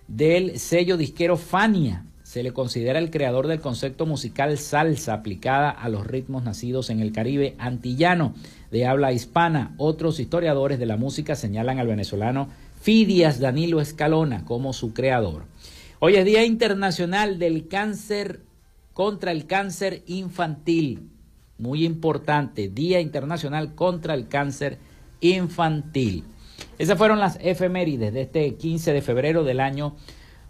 del 0.07 0.57
sello 0.57 0.97
disquero 0.97 1.37
Fania 1.37 2.03
se 2.23 2.41
le 2.41 2.51
considera 2.51 2.97
el 2.97 3.11
creador 3.11 3.45
del 3.45 3.59
concepto 3.59 4.07
musical 4.07 4.57
salsa 4.57 5.13
aplicada 5.13 5.69
a 5.69 5.87
los 5.87 6.07
ritmos 6.07 6.43
nacidos 6.43 6.89
en 6.89 6.99
el 6.99 7.11
Caribe 7.11 7.53
antillano 7.59 8.33
de 8.71 8.87
habla 8.87 9.11
hispana. 9.11 9.75
Otros 9.77 10.19
historiadores 10.19 10.79
de 10.79 10.87
la 10.87 10.97
música 10.97 11.35
señalan 11.35 11.77
al 11.77 11.85
venezolano 11.85 12.49
Fidias 12.81 13.39
Danilo 13.39 13.81
Escalona 13.81 14.45
como 14.45 14.73
su 14.73 14.95
creador. 14.95 15.43
Hoy 15.99 16.15
es 16.15 16.25
Día 16.25 16.43
Internacional 16.43 17.37
del 17.37 17.67
Cáncer 17.67 18.41
contra 18.93 19.31
el 19.31 19.45
Cáncer 19.45 20.01
Infantil. 20.07 21.11
Muy 21.57 21.85
importante, 21.85 22.67
Día 22.67 22.99
Internacional 22.99 23.75
contra 23.75 24.13
el 24.13 24.27
Cáncer 24.27 24.77
Infantil. 25.21 26.25
Esas 26.77 26.97
fueron 26.97 27.19
las 27.19 27.37
efemérides 27.41 28.13
de 28.13 28.23
este 28.23 28.55
15 28.55 28.91
de 28.91 29.01
febrero 29.01 29.45
del 29.45 29.61
año 29.61 29.95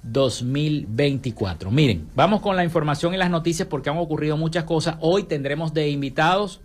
2024. 0.01 1.69
Miren, 1.69 2.09
vamos 2.15 2.41
con 2.41 2.55
la 2.55 2.63
información 2.63 3.13
y 3.13 3.17
las 3.17 3.29
noticias 3.29 3.67
porque 3.67 3.91
han 3.91 3.97
ocurrido 3.97 4.35
muchas 4.35 4.63
cosas. 4.63 4.97
Hoy 5.00 5.24
tendremos 5.24 5.75
de 5.75 5.89
invitados 5.89 6.62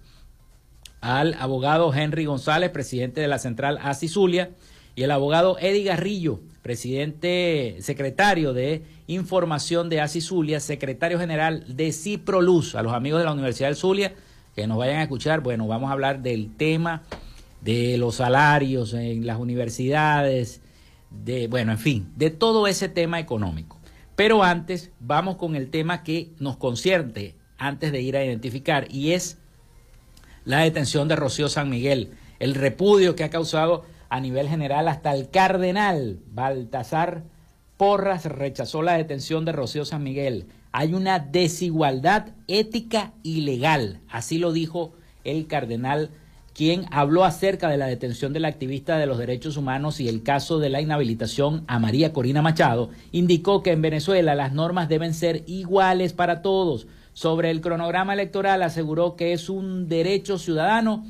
al 1.02 1.34
abogado 1.34 1.92
Henry 1.92 2.24
González, 2.24 2.70
presidente 2.70 3.20
de 3.20 3.28
la 3.28 3.38
central 3.38 3.78
ASI 3.82 4.08
Zulia, 4.08 4.52
y 4.94 5.02
el 5.02 5.10
abogado 5.10 5.58
Eddie 5.58 5.84
Garrillo, 5.84 6.40
presidente, 6.62 7.76
secretario 7.80 8.54
de 8.54 8.84
Información 9.06 9.90
de 9.90 10.00
ASI 10.00 10.22
Zulia, 10.22 10.60
secretario 10.60 11.18
general 11.18 11.64
de 11.68 11.92
Ciproluz. 11.92 12.74
A 12.74 12.82
los 12.82 12.94
amigos 12.94 13.20
de 13.20 13.26
la 13.26 13.32
Universidad 13.32 13.68
del 13.68 13.76
Zulia 13.76 14.14
que 14.54 14.66
nos 14.66 14.78
vayan 14.78 14.96
a 14.96 15.02
escuchar, 15.02 15.40
bueno, 15.40 15.66
vamos 15.66 15.90
a 15.90 15.92
hablar 15.92 16.22
del 16.22 16.54
tema 16.56 17.02
de 17.60 17.98
los 17.98 18.16
salarios 18.16 18.94
en 18.94 19.26
las 19.26 19.38
universidades, 19.38 20.60
de, 21.10 21.48
bueno, 21.48 21.72
en 21.72 21.78
fin, 21.78 22.12
de 22.16 22.30
todo 22.30 22.66
ese 22.66 22.88
tema 22.88 23.20
económico. 23.20 23.78
Pero 24.16 24.42
antes, 24.42 24.90
vamos 25.00 25.36
con 25.36 25.56
el 25.56 25.70
tema 25.70 26.02
que 26.02 26.30
nos 26.38 26.56
concierne 26.56 27.34
antes 27.58 27.92
de 27.92 28.00
ir 28.00 28.16
a 28.16 28.24
identificar, 28.24 28.86
y 28.90 29.12
es 29.12 29.38
la 30.44 30.60
detención 30.60 31.08
de 31.08 31.16
Rocío 31.16 31.48
San 31.48 31.68
Miguel, 31.68 32.12
el 32.38 32.54
repudio 32.54 33.14
que 33.14 33.24
ha 33.24 33.30
causado 33.30 33.84
a 34.08 34.20
nivel 34.20 34.48
general 34.48 34.88
hasta 34.88 35.14
el 35.14 35.30
cardenal 35.30 36.18
Baltasar 36.32 37.22
Porras 37.76 38.26
rechazó 38.26 38.82
la 38.82 38.98
detención 38.98 39.46
de 39.46 39.52
Rocío 39.52 39.86
San 39.86 40.02
Miguel. 40.02 40.48
Hay 40.72 40.94
una 40.94 41.18
desigualdad 41.18 42.28
ética 42.46 43.12
y 43.22 43.40
legal, 43.42 44.00
así 44.08 44.38
lo 44.38 44.52
dijo 44.52 44.92
el 45.24 45.46
cardenal 45.46 46.10
quien 46.54 46.86
habló 46.90 47.24
acerca 47.24 47.68
de 47.68 47.76
la 47.76 47.86
detención 47.86 48.32
de 48.32 48.40
la 48.40 48.48
activista 48.48 48.98
de 48.98 49.06
los 49.06 49.18
derechos 49.18 49.56
humanos 49.56 50.00
y 50.00 50.08
el 50.08 50.22
caso 50.22 50.58
de 50.58 50.68
la 50.68 50.80
inhabilitación 50.80 51.64
a 51.68 51.78
María 51.78 52.12
Corina 52.12 52.42
Machado, 52.42 52.90
indicó 53.12 53.62
que 53.62 53.72
en 53.72 53.82
Venezuela 53.82 54.34
las 54.34 54.52
normas 54.52 54.88
deben 54.88 55.14
ser 55.14 55.42
iguales 55.46 56.12
para 56.12 56.42
todos. 56.42 56.86
Sobre 57.12 57.50
el 57.50 57.60
cronograma 57.60 58.12
electoral 58.12 58.62
aseguró 58.62 59.16
que 59.16 59.32
es 59.32 59.48
un 59.48 59.88
derecho 59.88 60.38
ciudadano 60.38 61.04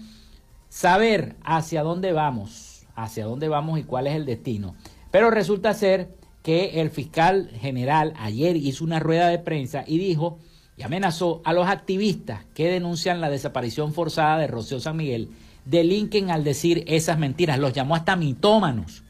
saber 0.69 1.37
hacia 1.43 1.83
dónde 1.83 2.13
vamos, 2.13 2.87
hacia 2.95 3.25
dónde 3.25 3.49
vamos 3.49 3.79
y 3.79 3.83
cuál 3.83 4.07
es 4.07 4.15
el 4.15 4.27
destino. 4.27 4.77
Pero 5.11 5.31
resulta 5.31 5.75
ser 5.75 6.20
que 6.43 6.81
el 6.81 6.91
fiscal 6.91 7.51
general 7.61 8.15
ayer 8.19 8.57
hizo 8.57 8.85
una 8.85 8.99
rueda 8.99 9.29
de 9.29 9.39
prensa 9.39 9.85
y 9.87 9.99
dijo 9.99 10.39
y 10.77 10.83
amenazó 10.83 11.43
a 11.45 11.53
los 11.53 11.69
activistas 11.69 12.47
que 12.55 12.71
denuncian 12.71 13.21
la 13.21 13.29
desaparición 13.29 13.93
forzada 13.93 14.39
de 14.39 14.47
Rocío 14.47 14.81
San 14.81 14.97
Miguel, 14.97 15.29
delinquen 15.67 16.31
al 16.31 16.43
decir 16.43 16.85
esas 16.87 17.19
mentiras, 17.19 17.59
los 17.59 17.75
llamó 17.75 17.95
hasta 17.95 18.17
mitómanos, 18.17 19.03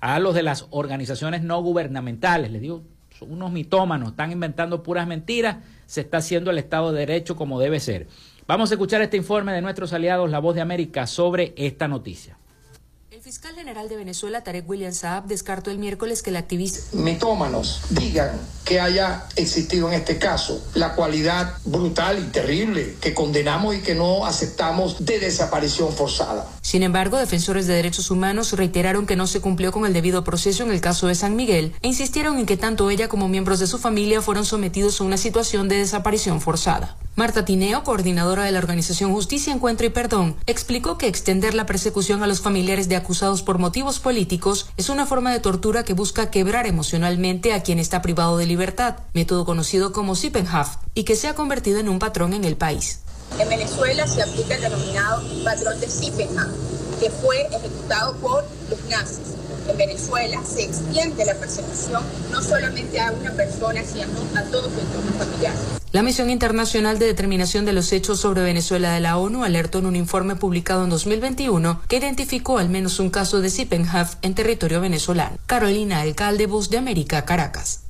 a 0.00 0.18
los 0.18 0.34
de 0.34 0.42
las 0.42 0.66
organizaciones 0.70 1.42
no 1.42 1.62
gubernamentales, 1.62 2.50
les 2.50 2.62
digo, 2.62 2.82
son 3.18 3.30
unos 3.32 3.52
mitómanos, 3.52 4.10
están 4.10 4.32
inventando 4.32 4.82
puras 4.82 5.06
mentiras, 5.06 5.58
se 5.86 6.00
está 6.00 6.16
haciendo 6.16 6.50
el 6.50 6.58
Estado 6.58 6.92
de 6.92 7.00
Derecho 7.00 7.36
como 7.36 7.60
debe 7.60 7.78
ser. 7.78 8.08
Vamos 8.46 8.70
a 8.70 8.74
escuchar 8.74 9.02
este 9.02 9.16
informe 9.16 9.52
de 9.52 9.62
nuestros 9.62 9.92
aliados, 9.92 10.28
La 10.30 10.40
Voz 10.40 10.54
de 10.54 10.60
América, 10.60 11.06
sobre 11.06 11.52
esta 11.56 11.86
noticia. 11.86 12.38
El 13.22 13.26
fiscal 13.26 13.54
general 13.54 13.88
de 13.88 13.94
Venezuela, 13.94 14.42
Tarek 14.42 14.68
William 14.68 14.92
Saab, 14.92 15.26
descartó 15.26 15.70
el 15.70 15.78
miércoles 15.78 16.24
que 16.24 16.30
el 16.30 16.36
activista... 16.36 16.80
Mitómanos 16.92 17.82
digan 17.90 18.32
que 18.64 18.80
haya 18.80 19.26
existido 19.36 19.86
en 19.86 19.94
este 19.94 20.18
caso 20.18 20.60
la 20.74 20.96
cualidad 20.96 21.54
brutal 21.64 22.18
y 22.18 22.32
terrible 22.32 22.96
que 23.00 23.14
condenamos 23.14 23.76
y 23.76 23.78
que 23.78 23.94
no 23.94 24.26
aceptamos 24.26 25.06
de 25.06 25.20
desaparición 25.20 25.92
forzada. 25.92 26.48
Sin 26.62 26.82
embargo, 26.82 27.16
defensores 27.16 27.68
de 27.68 27.74
derechos 27.74 28.10
humanos 28.10 28.54
reiteraron 28.54 29.06
que 29.06 29.14
no 29.14 29.28
se 29.28 29.40
cumplió 29.40 29.70
con 29.70 29.86
el 29.86 29.92
debido 29.92 30.24
proceso 30.24 30.64
en 30.64 30.72
el 30.72 30.80
caso 30.80 31.06
de 31.06 31.14
San 31.14 31.36
Miguel 31.36 31.74
e 31.80 31.86
insistieron 31.86 32.40
en 32.40 32.46
que 32.46 32.56
tanto 32.56 32.90
ella 32.90 33.06
como 33.06 33.28
miembros 33.28 33.60
de 33.60 33.68
su 33.68 33.78
familia 33.78 34.20
fueron 34.20 34.44
sometidos 34.44 35.00
a 35.00 35.04
una 35.04 35.16
situación 35.16 35.68
de 35.68 35.76
desaparición 35.76 36.40
forzada. 36.40 36.96
Marta 37.14 37.44
Tineo, 37.44 37.84
coordinadora 37.84 38.44
de 38.44 38.52
la 38.52 38.58
organización 38.58 39.12
Justicia, 39.12 39.52
Encuentro 39.52 39.86
y 39.86 39.90
Perdón, 39.90 40.34
explicó 40.46 40.96
que 40.96 41.08
extender 41.08 41.52
la 41.52 41.66
persecución 41.66 42.22
a 42.22 42.26
los 42.26 42.40
familiares 42.40 42.88
de 42.88 42.96
acusados 42.96 43.42
por 43.42 43.58
motivos 43.58 43.98
políticos 43.98 44.70
es 44.78 44.88
una 44.88 45.04
forma 45.04 45.30
de 45.30 45.38
tortura 45.38 45.84
que 45.84 45.92
busca 45.92 46.30
quebrar 46.30 46.66
emocionalmente 46.66 47.52
a 47.52 47.62
quien 47.62 47.78
está 47.78 48.00
privado 48.00 48.38
de 48.38 48.46
libertad, 48.46 48.96
método 49.12 49.44
conocido 49.44 49.92
como 49.92 50.14
Sippenhaft, 50.14 50.78
y 50.94 51.04
que 51.04 51.14
se 51.14 51.28
ha 51.28 51.34
convertido 51.34 51.80
en 51.80 51.90
un 51.90 51.98
patrón 51.98 52.32
en 52.32 52.44
el 52.44 52.56
país. 52.56 53.00
En 53.38 53.46
Venezuela 53.46 54.06
se 54.06 54.22
aplica 54.22 54.54
el 54.54 54.62
denominado 54.62 55.22
patrón 55.44 55.78
de 55.80 55.90
Sippenhaft, 55.90 56.54
que 56.98 57.10
fue 57.10 57.42
ejecutado 57.42 58.16
por 58.16 58.42
los 58.70 58.82
nazis 58.88 59.41
en 59.68 59.76
Venezuela 59.76 60.42
se 60.44 60.64
extiende 60.64 61.24
la 61.24 61.34
persecución 61.34 62.02
no 62.30 62.42
solamente 62.42 63.00
a 63.00 63.12
una 63.12 63.32
persona, 63.32 63.82
sino 63.84 64.06
a 64.34 64.42
todo 64.44 64.70
su 64.70 64.80
entorno 64.80 65.12
familiar. 65.18 65.54
La 65.92 66.02
Misión 66.02 66.30
Internacional 66.30 66.98
de 66.98 67.06
Determinación 67.06 67.64
de 67.66 67.74
los 67.74 67.92
Hechos 67.92 68.18
sobre 68.18 68.42
Venezuela 68.42 68.92
de 68.92 69.00
la 69.00 69.18
ONU 69.18 69.44
alertó 69.44 69.78
en 69.78 69.86
un 69.86 69.96
informe 69.96 70.36
publicado 70.36 70.84
en 70.84 70.90
2021 70.90 71.82
que 71.86 71.98
identificó 71.98 72.58
al 72.58 72.70
menos 72.70 72.98
un 72.98 73.10
caso 73.10 73.40
de 73.40 73.50
Sippenhaft 73.50 74.18
en 74.22 74.34
territorio 74.34 74.80
venezolano. 74.80 75.36
Carolina 75.46 76.00
Alcalde, 76.00 76.46
Bus 76.46 76.70
de 76.70 76.78
América, 76.78 77.24
Caracas. 77.26 77.84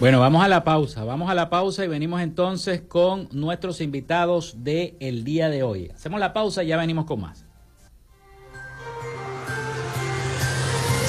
Bueno, 0.00 0.18
vamos 0.18 0.44
a 0.44 0.48
la 0.48 0.64
pausa, 0.64 1.04
vamos 1.04 1.30
a 1.30 1.34
la 1.34 1.48
pausa 1.48 1.84
y 1.84 1.88
venimos 1.88 2.20
entonces 2.20 2.80
con 2.80 3.28
nuestros 3.30 3.80
invitados 3.80 4.64
del 4.64 4.96
el 4.98 5.22
día 5.22 5.48
de 5.48 5.62
hoy. 5.62 5.92
Hacemos 5.94 6.18
la 6.18 6.32
pausa 6.32 6.64
y 6.64 6.66
ya 6.66 6.76
venimos 6.76 7.04
con 7.04 7.20
más. 7.20 7.46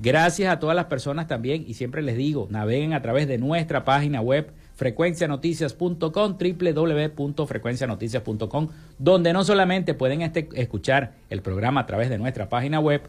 Gracias 0.01 0.53
a 0.53 0.59
todas 0.59 0.75
las 0.75 0.87
personas 0.87 1.29
también 1.29 1.65
y 1.69 1.75
siempre 1.75 2.03
les 2.03 2.17
digo, 2.17 2.49
naveguen 2.51 2.95
a 2.95 3.03
través 3.03 3.29
de 3.29 3.39
nuestra 3.39 3.85
página 3.85 4.21
web 4.21 4.51
frecuencianoticias.com, 4.77 6.39
www.frecuencianoticias.com, 6.39 8.69
donde 8.99 9.33
no 9.33 9.43
solamente 9.45 9.95
pueden 9.95 10.23
este, 10.23 10.49
escuchar 10.55 11.15
el 11.29 11.43
programa 11.43 11.81
a 11.81 11.87
través 11.87 12.09
de 12.09 12.19
nuestra 12.19 12.49
página 12.49 12.79
web 12.79 13.09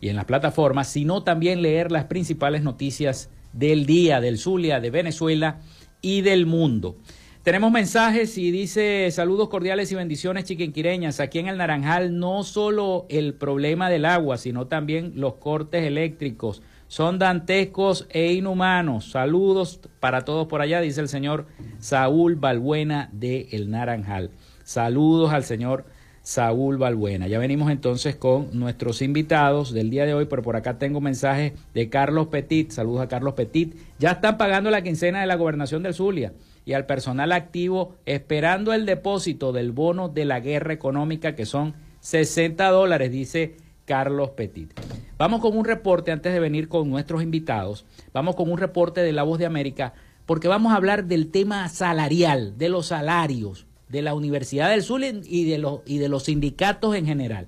y 0.00 0.08
en 0.08 0.16
las 0.16 0.24
plataformas, 0.24 0.88
sino 0.88 1.22
también 1.22 1.62
leer 1.62 1.92
las 1.92 2.06
principales 2.06 2.62
noticias 2.62 3.30
del 3.52 3.86
día 3.86 4.20
del 4.20 4.38
Zulia, 4.38 4.80
de 4.80 4.90
Venezuela 4.90 5.60
y 6.00 6.22
del 6.22 6.46
mundo. 6.46 6.96
Tenemos 7.42 7.70
mensajes 7.72 8.38
y 8.38 8.50
dice 8.50 9.08
saludos 9.10 9.48
cordiales 9.48 9.92
y 9.92 9.96
bendiciones 9.96 10.44
chiquinquireñas. 10.44 11.20
Aquí 11.20 11.40
en 11.40 11.48
el 11.48 11.58
Naranjal 11.58 12.18
no 12.18 12.44
solo 12.44 13.06
el 13.08 13.34
problema 13.34 13.90
del 13.90 14.04
agua, 14.04 14.38
sino 14.38 14.68
también 14.68 15.14
los 15.16 15.34
cortes 15.34 15.84
eléctricos. 15.84 16.62
Son 16.92 17.18
dantescos 17.18 18.06
e 18.10 18.34
inhumanos. 18.34 19.12
Saludos 19.12 19.80
para 19.98 20.26
todos 20.26 20.46
por 20.46 20.60
allá, 20.60 20.82
dice 20.82 21.00
el 21.00 21.08
señor 21.08 21.46
Saúl 21.78 22.36
Balbuena 22.36 23.08
de 23.14 23.48
El 23.52 23.70
Naranjal. 23.70 24.30
Saludos 24.62 25.32
al 25.32 25.42
señor 25.44 25.86
Saúl 26.20 26.76
Balbuena. 26.76 27.28
Ya 27.28 27.38
venimos 27.38 27.70
entonces 27.70 28.14
con 28.14 28.50
nuestros 28.52 29.00
invitados 29.00 29.72
del 29.72 29.88
día 29.88 30.04
de 30.04 30.12
hoy, 30.12 30.26
pero 30.26 30.42
por 30.42 30.54
acá 30.54 30.76
tengo 30.76 31.00
mensajes 31.00 31.54
de 31.72 31.88
Carlos 31.88 32.26
Petit. 32.26 32.70
Saludos 32.72 33.00
a 33.00 33.08
Carlos 33.08 33.32
Petit. 33.32 33.74
Ya 33.98 34.10
están 34.10 34.36
pagando 34.36 34.70
la 34.70 34.82
quincena 34.82 35.22
de 35.22 35.26
la 35.26 35.36
gobernación 35.36 35.82
del 35.82 35.94
Zulia 35.94 36.34
y 36.66 36.74
al 36.74 36.84
personal 36.84 37.32
activo 37.32 37.96
esperando 38.04 38.74
el 38.74 38.84
depósito 38.84 39.52
del 39.52 39.72
bono 39.72 40.10
de 40.10 40.26
la 40.26 40.40
guerra 40.40 40.74
económica 40.74 41.34
que 41.36 41.46
son 41.46 41.72
60 42.00 42.68
dólares, 42.68 43.10
dice 43.10 43.56
Carlos 43.84 44.30
Petit. 44.30 44.72
Vamos 45.18 45.40
con 45.40 45.56
un 45.56 45.64
reporte 45.64 46.10
antes 46.10 46.32
de 46.32 46.40
venir 46.40 46.68
con 46.68 46.88
nuestros 46.90 47.22
invitados. 47.22 47.84
Vamos 48.12 48.34
con 48.34 48.50
un 48.50 48.58
reporte 48.58 49.02
de 49.02 49.12
La 49.12 49.22
Voz 49.22 49.38
de 49.38 49.46
América 49.46 49.94
porque 50.26 50.48
vamos 50.48 50.72
a 50.72 50.76
hablar 50.76 51.04
del 51.04 51.30
tema 51.30 51.68
salarial, 51.68 52.56
de 52.56 52.68
los 52.68 52.86
salarios 52.86 53.66
de 53.88 54.02
la 54.02 54.14
Universidad 54.14 54.70
del 54.70 54.82
Sur 54.82 55.02
y 55.04 55.44
de 55.44 55.58
los, 55.58 55.80
y 55.84 55.98
de 55.98 56.08
los 56.08 56.24
sindicatos 56.24 56.96
en 56.96 57.04
general. 57.04 57.46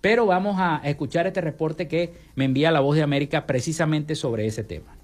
Pero 0.00 0.26
vamos 0.26 0.56
a 0.58 0.80
escuchar 0.84 1.26
este 1.26 1.40
reporte 1.40 1.88
que 1.88 2.12
me 2.34 2.44
envía 2.44 2.70
La 2.70 2.80
Voz 2.80 2.96
de 2.96 3.02
América 3.02 3.46
precisamente 3.46 4.14
sobre 4.14 4.46
ese 4.46 4.62
tema. 4.62 4.97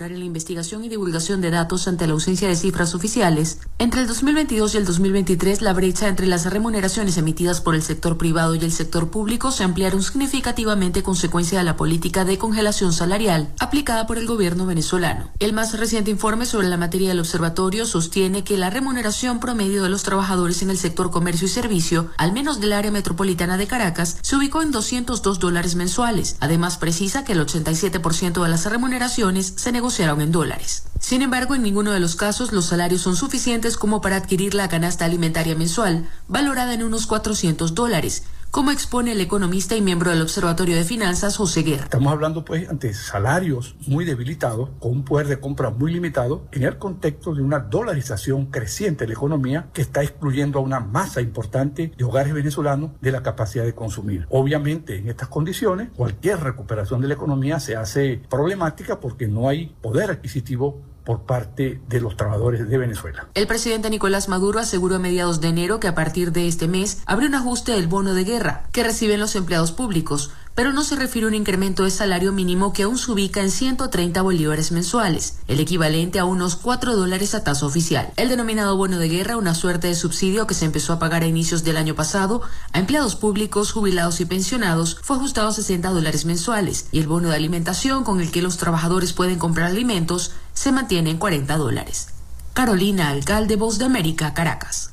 En 0.00 0.18
la 0.18 0.24
investigación 0.24 0.84
y 0.84 0.88
divulgación 0.88 1.42
de 1.42 1.50
datos 1.50 1.86
ante 1.86 2.06
la 2.06 2.14
ausencia 2.14 2.48
de 2.48 2.56
cifras 2.56 2.94
oficiales, 2.94 3.58
entre 3.78 4.00
el 4.00 4.06
2022 4.06 4.74
y 4.74 4.78
el 4.78 4.86
2023 4.86 5.60
la 5.60 5.74
brecha 5.74 6.08
entre 6.08 6.26
las 6.26 6.46
remuneraciones 6.46 7.18
emitidas 7.18 7.60
por 7.60 7.74
el 7.74 7.82
sector 7.82 8.16
privado 8.16 8.54
y 8.54 8.60
el 8.60 8.72
sector 8.72 9.10
público 9.10 9.50
se 9.50 9.64
ampliaron 9.64 10.02
significativamente 10.02 11.02
consecuencia 11.02 11.58
de 11.58 11.64
la 11.64 11.76
política 11.76 12.24
de 12.24 12.38
congelación 12.38 12.94
salarial 12.94 13.52
aplicada 13.58 14.06
por 14.06 14.16
el 14.16 14.26
gobierno 14.26 14.64
venezolano. 14.64 15.28
El 15.40 15.52
más 15.52 15.78
reciente 15.78 16.10
informe 16.10 16.46
sobre 16.46 16.68
la 16.68 16.78
materia 16.78 17.10
del 17.10 17.20
observatorio 17.20 17.84
sostiene 17.84 18.44
que 18.44 18.56
la 18.56 18.70
remuneración 18.70 19.40
promedio 19.40 19.82
de 19.82 19.90
los 19.90 20.04
trabajadores 20.04 20.62
en 20.62 20.70
el 20.70 20.78
sector 20.78 21.10
comercio 21.10 21.46
y 21.46 21.50
servicio, 21.50 22.08
al 22.16 22.32
menos 22.32 22.60
del 22.60 22.72
área 22.72 22.90
metropolitana 22.90 23.58
de 23.58 23.66
Caracas, 23.66 24.16
se 24.22 24.36
ubicó 24.36 24.62
en 24.62 24.70
202 24.70 25.38
dólares 25.38 25.74
mensuales. 25.74 26.36
Además 26.40 26.78
precisa 26.78 27.24
que 27.24 27.32
el 27.32 27.46
87% 27.46 28.42
de 28.42 28.48
las 28.48 28.64
remuneraciones 28.64 29.52
se 29.56 29.81
negociaron 29.82 30.20
en 30.20 30.30
dólares. 30.30 30.84
Sin 31.00 31.22
embargo, 31.22 31.56
en 31.56 31.62
ninguno 31.64 31.90
de 31.90 31.98
los 31.98 32.14
casos 32.14 32.52
los 32.52 32.66
salarios 32.66 33.02
son 33.02 33.16
suficientes 33.16 33.76
como 33.76 34.00
para 34.00 34.14
adquirir 34.14 34.54
la 34.54 34.68
canasta 34.68 35.04
alimentaria 35.04 35.56
mensual, 35.56 36.08
valorada 36.28 36.72
en 36.72 36.84
unos 36.84 37.08
400 37.08 37.74
dólares, 37.74 38.22
como 38.52 38.70
expone 38.70 39.12
el 39.12 39.20
economista 39.22 39.76
y 39.76 39.80
miembro 39.80 40.10
del 40.10 40.20
Observatorio 40.20 40.76
de 40.76 40.84
Finanzas, 40.84 41.38
José 41.38 41.62
Guerra. 41.62 41.84
Estamos 41.84 42.12
hablando 42.12 42.44
pues 42.44 42.68
ante 42.68 42.92
salarios 42.92 43.76
muy 43.86 44.04
debilitados, 44.04 44.68
con 44.78 44.90
un 44.90 45.04
poder 45.06 45.26
de 45.26 45.40
compra 45.40 45.70
muy 45.70 45.90
limitado, 45.90 46.46
en 46.52 46.64
el 46.64 46.76
contexto 46.76 47.34
de 47.34 47.40
una 47.40 47.60
dolarización 47.60 48.46
creciente 48.46 49.04
de 49.04 49.08
la 49.08 49.14
economía 49.14 49.70
que 49.72 49.80
está 49.80 50.02
excluyendo 50.02 50.58
a 50.58 50.62
una 50.62 50.80
masa 50.80 51.22
importante 51.22 51.92
de 51.96 52.04
hogares 52.04 52.34
venezolanos 52.34 52.90
de 53.00 53.12
la 53.12 53.22
capacidad 53.22 53.64
de 53.64 53.74
consumir. 53.74 54.26
Obviamente, 54.28 54.98
en 54.98 55.08
estas 55.08 55.28
condiciones, 55.28 55.88
cualquier 55.96 56.40
recuperación 56.40 57.00
de 57.00 57.08
la 57.08 57.14
economía 57.14 57.58
se 57.58 57.76
hace 57.76 58.20
problemática 58.28 59.00
porque 59.00 59.28
no 59.28 59.48
hay 59.48 59.74
poder 59.80 60.10
adquisitivo 60.10 60.82
por 61.04 61.22
parte 61.22 61.80
de 61.88 62.00
los 62.00 62.16
trabajadores 62.16 62.68
de 62.68 62.78
Venezuela. 62.78 63.28
El 63.34 63.46
presidente 63.46 63.90
Nicolás 63.90 64.28
Maduro 64.28 64.60
aseguró 64.60 64.96
a 64.96 64.98
mediados 64.98 65.40
de 65.40 65.48
enero 65.48 65.80
que 65.80 65.88
a 65.88 65.94
partir 65.94 66.32
de 66.32 66.48
este 66.48 66.68
mes 66.68 67.02
habrá 67.06 67.26
un 67.26 67.34
ajuste 67.34 67.72
del 67.72 67.88
bono 67.88 68.14
de 68.14 68.24
guerra 68.24 68.64
que 68.72 68.84
reciben 68.84 69.20
los 69.20 69.34
empleados 69.36 69.72
públicos, 69.72 70.30
pero 70.54 70.72
no 70.72 70.84
se 70.84 70.96
refiere 70.96 71.26
a 71.26 71.28
un 71.28 71.34
incremento 71.34 71.84
de 71.84 71.90
salario 71.90 72.32
mínimo 72.32 72.72
que 72.72 72.82
aún 72.82 72.98
se 72.98 73.10
ubica 73.10 73.40
en 73.40 73.50
130 73.50 74.20
bolívares 74.20 74.70
mensuales, 74.70 75.38
el 75.48 75.60
equivalente 75.60 76.18
a 76.18 76.24
unos 76.24 76.56
4 76.56 76.94
dólares 76.94 77.34
a 77.34 77.42
tasa 77.42 77.64
oficial. 77.64 78.12
El 78.16 78.28
denominado 78.28 78.76
bono 78.76 78.98
de 78.98 79.08
guerra, 79.08 79.38
una 79.38 79.54
suerte 79.54 79.86
de 79.86 79.94
subsidio 79.94 80.46
que 80.46 80.54
se 80.54 80.66
empezó 80.66 80.92
a 80.92 80.98
pagar 80.98 81.22
a 81.22 81.26
inicios 81.26 81.64
del 81.64 81.78
año 81.78 81.94
pasado 81.94 82.42
a 82.72 82.78
empleados 82.78 83.16
públicos, 83.16 83.72
jubilados 83.72 84.20
y 84.20 84.26
pensionados, 84.26 84.98
fue 85.02 85.16
ajustado 85.16 85.48
a 85.48 85.52
60 85.52 85.88
dólares 85.88 86.26
mensuales, 86.26 86.86
y 86.92 87.00
el 87.00 87.06
bono 87.06 87.30
de 87.30 87.36
alimentación 87.36 88.04
con 88.04 88.20
el 88.20 88.30
que 88.30 88.42
los 88.42 88.58
trabajadores 88.58 89.14
pueden 89.14 89.38
comprar 89.38 89.70
alimentos 89.70 90.32
se 90.52 90.72
mantiene 90.72 91.10
en 91.10 91.18
40 91.18 91.56
dólares. 91.56 92.08
Carolina 92.52 93.10
Alcalde, 93.10 93.56
Voz 93.56 93.78
de 93.78 93.86
América, 93.86 94.34
Caracas. 94.34 94.90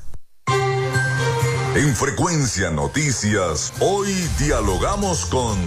En 1.75 1.95
Frecuencia 1.95 2.71
Noticias, 2.71 3.73
hoy 3.79 4.07
dialogamos 4.39 5.25
con... 5.25 5.57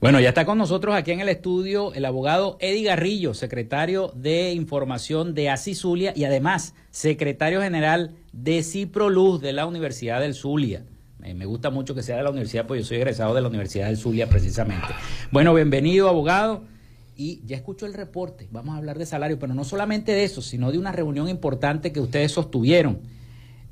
Bueno, 0.00 0.18
ya 0.18 0.30
está 0.30 0.46
con 0.46 0.56
nosotros 0.56 0.94
aquí 0.94 1.10
en 1.10 1.20
el 1.20 1.28
estudio 1.28 1.92
el 1.92 2.06
abogado 2.06 2.56
Eddie 2.60 2.84
Garrillo, 2.84 3.34
secretario 3.34 4.12
de 4.14 4.52
Información 4.52 5.34
de 5.34 5.50
ASI 5.50 5.74
Zulia 5.74 6.14
y 6.16 6.24
además 6.24 6.74
secretario 6.90 7.60
general 7.60 8.16
de 8.32 8.62
Ciproluz 8.62 9.42
de 9.42 9.52
la 9.52 9.66
Universidad 9.66 10.20
del 10.20 10.34
Zulia. 10.34 10.86
Me 11.18 11.44
gusta 11.44 11.68
mucho 11.68 11.94
que 11.94 12.02
sea 12.02 12.16
de 12.16 12.22
la 12.22 12.30
universidad, 12.30 12.66
pues 12.66 12.80
yo 12.80 12.86
soy 12.86 12.96
egresado 12.96 13.34
de 13.34 13.42
la 13.42 13.48
Universidad 13.48 13.88
del 13.88 13.98
Zulia 13.98 14.26
precisamente. 14.26 14.88
Bueno, 15.30 15.52
bienvenido 15.52 16.08
abogado. 16.08 16.64
Y 17.20 17.42
ya 17.44 17.54
escucho 17.54 17.84
el 17.84 17.92
reporte, 17.92 18.48
vamos 18.50 18.74
a 18.74 18.78
hablar 18.78 18.98
de 18.98 19.04
salario, 19.04 19.38
pero 19.38 19.52
no 19.52 19.62
solamente 19.64 20.12
de 20.12 20.24
eso, 20.24 20.40
sino 20.40 20.72
de 20.72 20.78
una 20.78 20.90
reunión 20.90 21.28
importante 21.28 21.92
que 21.92 22.00
ustedes 22.00 22.32
sostuvieron 22.32 23.00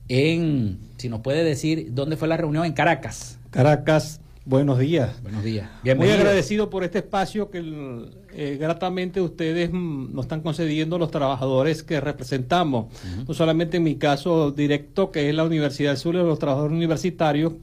en, 0.06 0.78
si 0.98 1.08
nos 1.08 1.20
puede 1.20 1.44
decir, 1.44 1.94
¿dónde 1.94 2.18
fue 2.18 2.28
la 2.28 2.36
reunión? 2.36 2.66
En 2.66 2.74
Caracas. 2.74 3.38
Caracas, 3.48 4.20
buenos 4.44 4.78
días. 4.78 5.22
Buenos 5.22 5.42
días. 5.42 5.66
Muy 5.96 6.10
agradecido 6.10 6.68
por 6.68 6.84
este 6.84 6.98
espacio 6.98 7.50
que 7.50 8.10
eh, 8.34 8.58
gratamente 8.60 9.22
ustedes 9.22 9.70
mm, 9.72 10.14
nos 10.14 10.26
están 10.26 10.42
concediendo 10.42 10.98
los 10.98 11.10
trabajadores 11.10 11.82
que 11.82 12.02
representamos. 12.02 12.92
No 13.26 13.32
solamente 13.32 13.78
en 13.78 13.82
mi 13.82 13.96
caso 13.96 14.50
directo, 14.50 15.10
que 15.10 15.30
es 15.30 15.34
la 15.34 15.44
Universidad 15.44 15.92
del 15.92 15.98
Sur, 15.98 16.18
de 16.18 16.22
los 16.22 16.38
trabajadores 16.38 16.76
universitarios, 16.76 17.54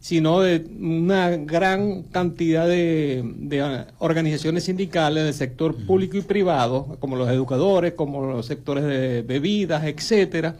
sino 0.00 0.40
de 0.40 0.64
una 0.80 1.30
gran 1.36 2.02
cantidad 2.04 2.66
de, 2.66 3.84
organizaciones 3.98 4.64
sindicales 4.64 5.24
del 5.24 5.34
sector 5.34 5.76
público 5.86 6.16
y 6.16 6.22
privado, 6.22 6.96
como 6.98 7.16
los 7.16 7.30
educadores, 7.30 7.92
como 7.92 8.26
los 8.26 8.46
sectores 8.46 8.84
de 8.84 9.22
bebidas, 9.22 9.84
etcétera, 9.84 10.56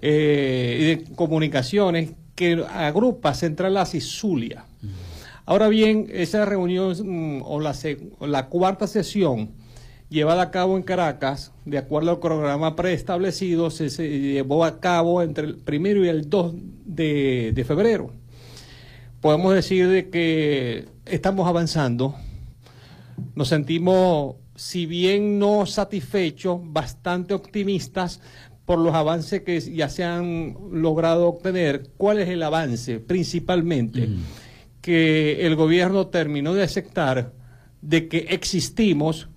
eh, 0.00 0.76
y 0.78 0.84
de 0.84 1.14
comunicaciones 1.16 2.12
que 2.34 2.64
agrupa 2.70 3.34
Central 3.34 3.82
y 3.92 4.00
Zulia. 4.00 4.66
Ahora 5.46 5.68
bien, 5.68 6.08
esa 6.12 6.44
reunión 6.44 6.94
mm, 7.02 7.42
o 7.44 7.60
la, 7.60 7.74
la 8.20 8.46
cuarta 8.48 8.86
sesión 8.86 9.50
llevada 10.08 10.42
a 10.42 10.50
cabo 10.50 10.76
en 10.76 10.82
Caracas, 10.82 11.52
de 11.64 11.78
acuerdo 11.78 12.10
al 12.10 12.18
programa 12.18 12.76
preestablecido, 12.76 13.70
se, 13.70 13.88
llevó 13.88 14.64
a 14.64 14.80
cabo 14.80 15.22
entre 15.22 15.46
el 15.46 15.56
primero 15.56 16.04
y 16.04 16.08
el 16.08 16.28
2 16.28 16.54
de, 16.84 17.64
febrero. 17.66 18.10
Podemos 19.26 19.54
decir 19.54 19.88
de 19.88 20.08
que 20.08 20.84
estamos 21.04 21.48
avanzando, 21.48 22.14
nos 23.34 23.48
sentimos, 23.48 24.36
si 24.54 24.86
bien 24.86 25.40
no 25.40 25.66
satisfechos, 25.66 26.60
bastante 26.62 27.34
optimistas 27.34 28.20
por 28.64 28.78
los 28.78 28.94
avances 28.94 29.42
que 29.42 29.60
ya 29.60 29.88
se 29.88 30.04
han 30.04 30.56
logrado 30.70 31.26
obtener. 31.26 31.90
¿Cuál 31.96 32.20
es 32.20 32.28
el 32.28 32.40
avance? 32.40 33.00
Principalmente 33.00 34.10
que 34.80 35.44
el 35.44 35.56
gobierno 35.56 36.06
terminó 36.06 36.54
de 36.54 36.62
aceptar 36.62 37.32
de 37.82 38.06
que 38.06 38.28
existimos, 38.30 39.28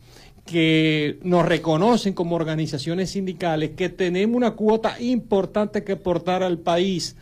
que 0.45 1.17
nos 1.23 1.47
reconocen 1.47 2.13
como 2.13 2.35
organizaciones 2.35 3.09
sindicales, 3.09 3.71
que 3.71 3.89
tenemos 3.89 4.37
una 4.37 4.51
cuota 4.51 5.01
importante 5.01 5.83
que 5.83 5.93
aportar 5.93 6.43
al 6.43 6.59
país 6.59 7.15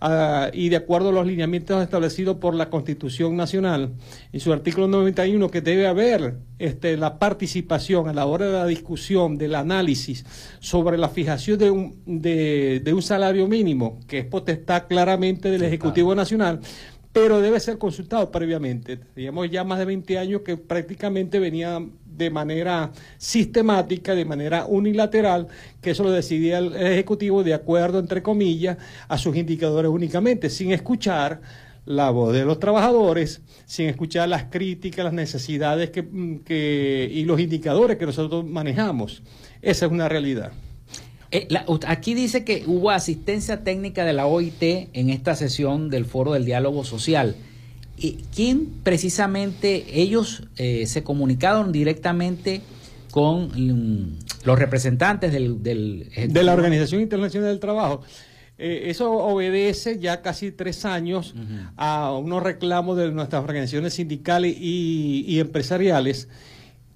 Ah, 0.00 0.50
y 0.52 0.68
de 0.68 0.76
acuerdo 0.76 1.08
a 1.08 1.12
los 1.12 1.26
lineamientos 1.26 1.82
establecidos 1.82 2.36
por 2.36 2.54
la 2.54 2.70
Constitución 2.70 3.36
Nacional, 3.36 3.94
en 4.32 4.40
su 4.40 4.52
artículo 4.52 4.86
91, 4.86 5.50
que 5.50 5.60
debe 5.60 5.88
haber 5.88 6.36
este, 6.58 6.96
la 6.96 7.18
participación 7.18 8.08
a 8.08 8.12
la 8.12 8.26
hora 8.26 8.46
de 8.46 8.52
la 8.52 8.66
discusión, 8.66 9.38
del 9.38 9.56
análisis 9.56 10.24
sobre 10.60 10.98
la 10.98 11.08
fijación 11.08 11.58
de 11.58 11.70
un, 11.70 12.02
de, 12.06 12.92
un 12.94 13.02
salario 13.02 13.48
mínimo, 13.48 13.98
que 14.06 14.18
es 14.20 14.24
potestad 14.24 14.86
claramente 14.86 15.50
del 15.50 15.64
Ejecutivo 15.64 16.14
Nacional, 16.14 16.60
pero 17.12 17.40
debe 17.40 17.58
ser 17.58 17.78
consultado 17.78 18.30
previamente. 18.30 18.96
Teníamos 18.96 19.50
ya 19.50 19.64
más 19.64 19.80
de 19.80 19.84
20 19.86 20.18
años 20.18 20.42
que 20.42 20.56
prácticamente 20.56 21.40
venía 21.40 21.80
de 22.18 22.30
manera 22.30 22.90
sistemática, 23.16 24.14
de 24.14 24.24
manera 24.24 24.66
unilateral, 24.66 25.46
que 25.80 25.92
eso 25.92 26.02
lo 26.02 26.10
decidía 26.10 26.58
el 26.58 26.74
Ejecutivo 26.74 27.44
de 27.44 27.54
acuerdo, 27.54 28.00
entre 28.00 28.22
comillas, 28.22 28.76
a 29.06 29.16
sus 29.16 29.36
indicadores 29.36 29.90
únicamente, 29.90 30.50
sin 30.50 30.72
escuchar 30.72 31.40
la 31.86 32.10
voz 32.10 32.34
de 32.34 32.44
los 32.44 32.58
trabajadores, 32.58 33.40
sin 33.64 33.88
escuchar 33.88 34.28
las 34.28 34.44
críticas, 34.44 35.04
las 35.04 35.14
necesidades 35.14 35.90
que, 35.90 37.10
y 37.10 37.24
los 37.24 37.40
indicadores 37.40 37.96
que 37.96 38.04
nosotros 38.04 38.44
manejamos. 38.44 39.22
Esa 39.62 39.86
es 39.86 39.92
una 39.92 40.08
realidad. 40.08 40.52
Eh, 41.30 41.48
aquí 41.86 42.14
dice 42.14 42.44
que 42.44 42.64
hubo 42.66 42.90
asistencia 42.90 43.62
técnica 43.62 44.04
de 44.04 44.12
la 44.12 44.26
OIT 44.26 44.62
en 44.92 45.10
esta 45.10 45.34
sesión 45.34 45.88
del 45.88 46.04
Foro 46.04 46.32
del 46.32 46.44
Diálogo 46.44 46.84
Social. 46.84 47.36
¿Y 48.00 48.24
¿Quién 48.34 48.68
precisamente 48.82 50.00
ellos 50.00 50.44
eh, 50.56 50.86
se 50.86 51.02
comunicaron 51.02 51.72
directamente 51.72 52.62
con 53.10 53.48
mm, 53.48 54.18
los 54.44 54.58
representantes 54.58 55.32
del, 55.32 55.62
de 55.62 56.42
la 56.42 56.52
Organización 56.52 57.00
Internacional 57.00 57.50
del 57.50 57.60
Trabajo? 57.60 58.02
Eh, 58.56 58.90
eso 58.90 59.12
obedece 59.12 59.98
ya 59.98 60.20
casi 60.20 60.50
tres 60.52 60.84
años 60.84 61.34
a 61.76 62.12
unos 62.12 62.42
reclamos 62.42 62.96
de 62.96 63.10
nuestras 63.12 63.42
organizaciones 63.42 63.94
sindicales 63.94 64.56
y, 64.58 65.24
y 65.26 65.40
empresariales, 65.40 66.28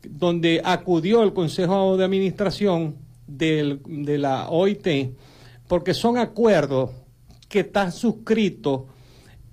donde 0.09 0.61
acudió 0.65 1.23
el 1.23 1.33
Consejo 1.33 1.97
de 1.97 2.05
Administración 2.05 2.97
del, 3.27 3.81
de 3.87 4.19
la 4.19 4.49
OIT, 4.51 5.15
porque 5.69 5.95
son 5.95 6.19
acuerdos 6.19 6.91
que 7.49 7.61
están 7.61 7.93
suscritos 7.93 8.83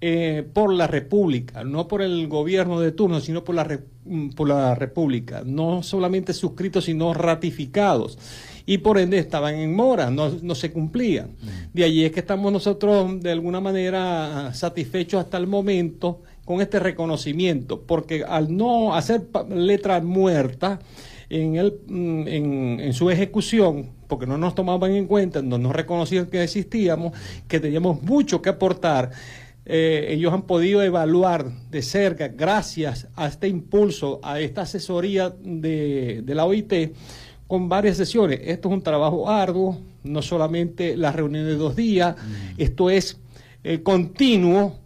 eh, 0.02 0.48
por 0.54 0.74
la 0.74 0.88
República, 0.88 1.64
no 1.64 1.88
por 1.88 2.02
el 2.02 2.28
gobierno 2.28 2.80
de 2.80 2.92
turno, 2.92 3.20
sino 3.20 3.44
por 3.44 3.56
la, 3.56 3.80
mm, 4.06 4.30
por 4.30 4.48
la 4.48 4.76
República, 4.76 5.44
no 5.46 5.84
solamente 5.84 6.34
suscritos, 6.34 6.86
sino 6.86 7.14
ratificados. 7.14 8.18
Y 8.66 8.78
por 8.80 8.98
ende 8.98 9.18
estaban 9.18 9.56
en 9.56 9.76
mora, 9.76 10.10
no, 10.10 10.30
no 10.42 10.56
se 10.56 10.72
cumplían. 10.72 11.32
Mm. 11.42 11.48
De 11.74 11.84
allí 11.84 12.06
es 12.06 12.12
que 12.12 12.20
estamos 12.20 12.52
nosotros 12.52 13.22
de 13.22 13.32
alguna 13.32 13.60
manera 13.60 14.54
satisfechos 14.54 15.22
hasta 15.22 15.38
el 15.38 15.48
momento 15.48 16.22
con 16.46 16.62
este 16.62 16.80
reconocimiento, 16.80 17.82
porque 17.82 18.24
al 18.24 18.56
no 18.56 18.96
hacer 18.96 19.28
letra 19.50 20.02
muerta, 20.02 20.80
en, 21.30 21.56
el, 21.56 21.80
mm, 21.88 22.28
en, 22.80 22.94
su 22.94 23.10
ejecución, 23.10 23.92
porque 24.08 24.26
no 24.26 24.38
nos 24.38 24.56
tomaban 24.56 24.92
en 24.92 25.06
cuenta, 25.06 25.42
no 25.42 25.58
nos 25.58 25.74
reconocían 25.74 26.26
que 26.26 26.44
existíamos, 26.44 27.14
que 27.48 27.60
teníamos 27.60 28.02
mucho 28.02 28.42
que 28.42 28.50
aportar. 28.50 29.12
Eh, 29.72 30.14
ellos 30.16 30.34
han 30.34 30.42
podido 30.48 30.82
evaluar 30.82 31.52
de 31.70 31.84
cerca, 31.84 32.30
gracias 32.30 33.08
a 33.16 33.28
este 33.28 33.48
impulso, 33.48 34.20
a 34.24 34.40
esta 34.40 34.62
asesoría 34.62 35.30
de, 35.30 36.24
la 36.26 36.46
OIT, 36.46 36.96
con 37.46 37.70
varias 37.70 37.96
sesiones. 37.96 38.40
Esto 38.46 38.70
es 38.70 38.74
un 38.74 38.82
trabajo 38.82 39.30
arduo, 39.30 39.80
no 40.04 40.24
solamente 40.24 40.98
las 40.98 41.16
reuniones 41.16 41.50
de 41.50 41.56
dos 41.56 41.76
días, 41.76 42.16
mm. 42.16 42.54
esto 42.58 42.90
es 42.90 43.20
eh, 43.64 43.84
continuo 43.84 44.80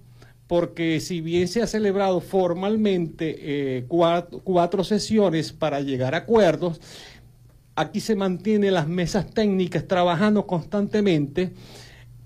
porque 0.48 1.00
si 1.00 1.22
bien 1.22 1.48
se 1.48 1.62
ha 1.62 1.68
celebrado 1.68 2.20
formalmente 2.20 3.38
eh, 3.40 3.86
cuatro, 3.88 4.84
sesiones 4.84 5.54
para 5.54 5.80
llegar 5.80 6.14
a 6.14 6.20
acuerdos, 6.20 6.82
aquí 7.78 8.02
se 8.02 8.18
mantienen 8.18 8.74
las 8.74 8.90
mesas 8.90 9.32
técnicas 9.32 9.88
trabajando 9.88 10.46
constantemente 10.46 11.54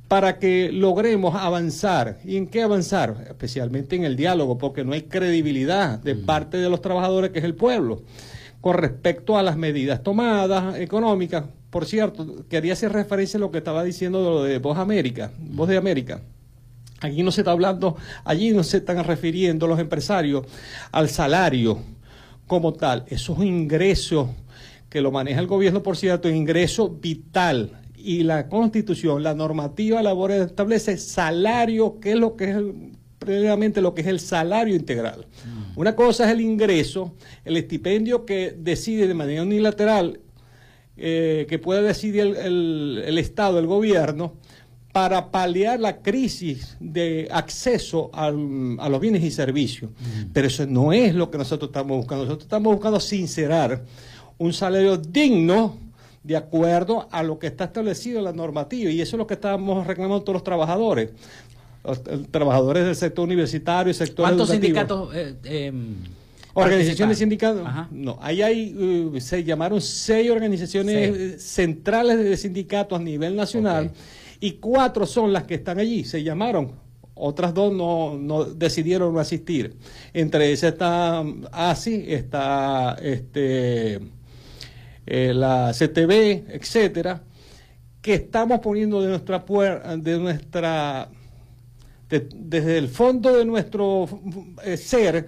para 0.07 0.39
que 0.39 0.71
logremos 0.71 1.35
avanzar. 1.35 2.19
¿Y 2.23 2.37
en 2.37 2.47
qué 2.47 2.63
avanzar? 2.63 3.25
Especialmente 3.27 3.95
en 3.95 4.03
el 4.03 4.15
diálogo, 4.15 4.57
porque 4.57 4.83
no 4.83 4.93
hay 4.93 5.03
credibilidad 5.03 5.99
de 5.99 6.15
parte 6.15 6.57
de 6.57 6.69
los 6.69 6.81
trabajadores, 6.81 7.31
que 7.31 7.39
es 7.39 7.45
el 7.45 7.55
pueblo, 7.55 8.03
con 8.61 8.75
respecto 8.75 9.37
a 9.37 9.43
las 9.43 9.57
medidas 9.57 10.03
tomadas 10.03 10.77
económicas. 10.79 11.45
Por 11.69 11.85
cierto, 11.85 12.45
quería 12.49 12.73
hacer 12.73 12.93
referencia 12.93 13.37
a 13.37 13.41
lo 13.41 13.51
que 13.51 13.57
estaba 13.57 13.83
diciendo 13.83 14.23
de 14.23 14.29
lo 14.29 14.43
de 14.43 14.59
Voz 14.59 14.77
América, 14.77 15.31
Voz 15.37 15.67
de 15.67 15.77
América. 15.77 16.21
Aquí 17.01 17.21
no 17.21 17.31
se 17.31 17.41
está 17.41 17.51
hablando, 17.51 17.95
allí 18.23 18.51
no 18.51 18.63
se 18.63 18.77
están 18.77 19.03
refiriendo 19.03 19.67
los 19.67 19.79
empresarios 19.79 20.45
al 20.91 21.09
salario 21.09 21.79
como 22.47 22.73
tal. 22.73 23.03
Eso 23.07 23.33
es 23.33 23.39
un 23.39 23.45
ingreso 23.45 24.33
que 24.89 25.01
lo 25.01 25.11
maneja 25.11 25.39
el 25.39 25.47
gobierno, 25.47 25.83
por 25.83 25.97
cierto, 25.97 26.29
ingreso 26.29 26.89
vital. 26.89 27.71
Y 27.97 28.23
la 28.23 28.47
constitución, 28.47 29.23
la 29.23 29.33
normativa 29.33 30.03
laboral 30.03 30.43
establece 30.43 30.97
salario, 30.97 31.99
que 31.99 32.11
es 32.11 32.17
lo 32.17 32.35
que 32.35 32.51
es 32.51 32.57
previamente 33.17 33.81
lo 33.81 33.93
que 33.93 34.01
es 34.01 34.07
el 34.07 34.19
salario 34.19 34.75
integral. 34.75 35.25
Mm. 35.45 35.79
Una 35.79 35.95
cosa 35.95 36.25
es 36.25 36.31
el 36.31 36.41
ingreso, 36.41 37.15
el 37.43 37.57
estipendio 37.57 38.25
que 38.25 38.55
decide 38.57 39.07
de 39.07 39.13
manera 39.13 39.41
unilateral, 39.41 40.19
eh, 40.95 41.45
que 41.49 41.59
puede 41.59 41.81
decidir 41.81 42.21
el, 42.21 43.03
el 43.05 43.17
Estado, 43.17 43.59
el 43.59 43.67
gobierno, 43.67 44.33
para 44.91 45.29
paliar 45.29 45.79
la 45.79 46.01
crisis 46.01 46.75
de 46.79 47.27
acceso 47.31 48.09
a 48.13 48.31
los 48.31 48.99
bienes 48.99 49.23
y 49.23 49.29
servicios. 49.29 49.91
Mm. 49.91 50.31
Pero 50.33 50.47
eso 50.47 50.65
no 50.65 50.91
es 50.91 51.13
lo 51.13 51.29
que 51.29 51.37
nosotros 51.37 51.69
estamos 51.69 51.97
buscando. 51.97 52.25
Nosotros 52.25 52.45
estamos 52.45 52.73
buscando 52.73 52.99
sincerar 52.99 53.83
un 54.39 54.53
salario 54.53 54.97
digno 54.97 55.77
de 56.27 56.35
acuerdo 56.35 57.07
a 57.09 57.23
lo 57.23 57.39
que 57.39 57.47
está 57.47 57.63
establecido 57.63 58.19
en 58.19 58.25
la 58.25 58.33
normativa. 58.33 58.91
Y 58.91 58.99
eso 58.99 59.15
es 59.15 59.17
lo 59.17 59.25
que 59.25 59.35
estamos 59.35 59.87
reclamando 59.87 60.21
todos 60.23 60.35
los 60.35 60.43
trabajadores. 60.43 61.11
Los, 61.85 62.03
trabajadores 62.29 62.83
del 62.83 62.97
sector 62.97 63.23
universitario, 63.23 63.93
sector 63.93 64.25
¿Cuántos 64.25 64.49
sindicatos? 64.49 65.15
Eh, 65.15 65.35
em, 65.45 65.95
organizaciones 66.53 67.19
sindicatos. 67.19 67.65
No, 67.91 68.17
ahí 68.21 68.41
hay, 68.41 68.75
uh, 68.75 69.21
se 69.21 69.41
llamaron 69.45 69.79
seis 69.79 70.29
organizaciones 70.29 71.41
centrales 71.41 72.17
de 72.17 72.35
sindicatos 72.35 72.99
a 72.99 73.01
nivel 73.01 73.33
nacional 73.33 73.91
y 74.41 74.53
cuatro 74.53 75.05
son 75.05 75.31
las 75.31 75.43
que 75.43 75.55
están 75.55 75.79
allí, 75.79 76.03
se 76.03 76.23
llamaron. 76.23 76.73
Otras 77.15 77.53
dos 77.53 77.73
no, 77.73 78.43
decidieron 78.43 79.17
asistir. 79.17 79.77
Entre 80.13 80.51
esas 80.51 80.73
está 80.73 81.23
ASI, 81.53 82.03
está 82.09 82.97
este, 83.01 84.01
eh, 85.07 85.33
la 85.33 85.71
CTV, 85.73 86.45
etcétera, 86.49 87.23
que 88.01 88.15
estamos 88.15 88.59
poniendo 88.59 89.01
de 89.01 89.09
nuestra 89.09 89.43
de 89.97 90.19
nuestra 90.19 91.09
desde 92.09 92.77
el 92.77 92.87
fondo 92.87 93.35
de 93.35 93.45
nuestro 93.45 94.07
eh, 94.63 94.77
ser 94.77 95.27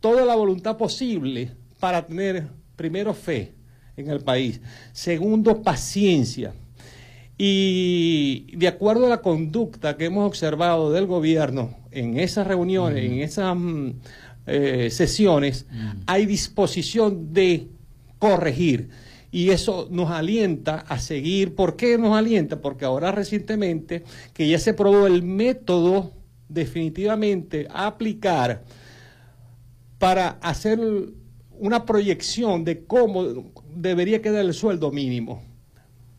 toda 0.00 0.24
la 0.24 0.34
voluntad 0.34 0.76
posible 0.76 1.52
para 1.80 2.06
tener 2.06 2.48
primero 2.76 3.14
fe 3.14 3.52
en 3.96 4.10
el 4.10 4.20
país, 4.20 4.60
segundo 4.92 5.62
paciencia, 5.62 6.52
y 7.38 8.54
de 8.56 8.68
acuerdo 8.68 9.06
a 9.06 9.08
la 9.08 9.20
conducta 9.20 9.96
que 9.96 10.06
hemos 10.06 10.26
observado 10.26 10.92
del 10.92 11.06
gobierno 11.06 11.76
en 11.90 12.18
esas 12.18 12.46
reuniones, 12.46 13.04
en 13.04 13.20
esas 13.20 13.56
mm, 13.56 13.90
eh, 14.46 14.88
sesiones, 14.90 15.66
hay 16.06 16.26
disposición 16.26 17.32
de 17.32 17.68
corregir. 18.18 18.90
Y 19.32 19.50
eso 19.50 19.88
nos 19.90 20.10
alienta 20.10 20.84
a 20.86 20.98
seguir. 20.98 21.54
¿Por 21.54 21.74
qué 21.74 21.98
nos 21.98 22.16
alienta? 22.16 22.60
Porque 22.60 22.84
ahora 22.84 23.10
recientemente 23.10 24.04
que 24.34 24.46
ya 24.46 24.58
se 24.58 24.74
probó 24.74 25.06
el 25.06 25.22
método 25.22 26.12
definitivamente 26.48 27.66
a 27.70 27.86
aplicar 27.86 28.62
para 29.98 30.38
hacer 30.42 30.78
una 31.58 31.86
proyección 31.86 32.64
de 32.64 32.84
cómo 32.84 33.50
debería 33.74 34.20
quedar 34.20 34.44
el 34.44 34.52
sueldo 34.52 34.92
mínimo. 34.92 35.42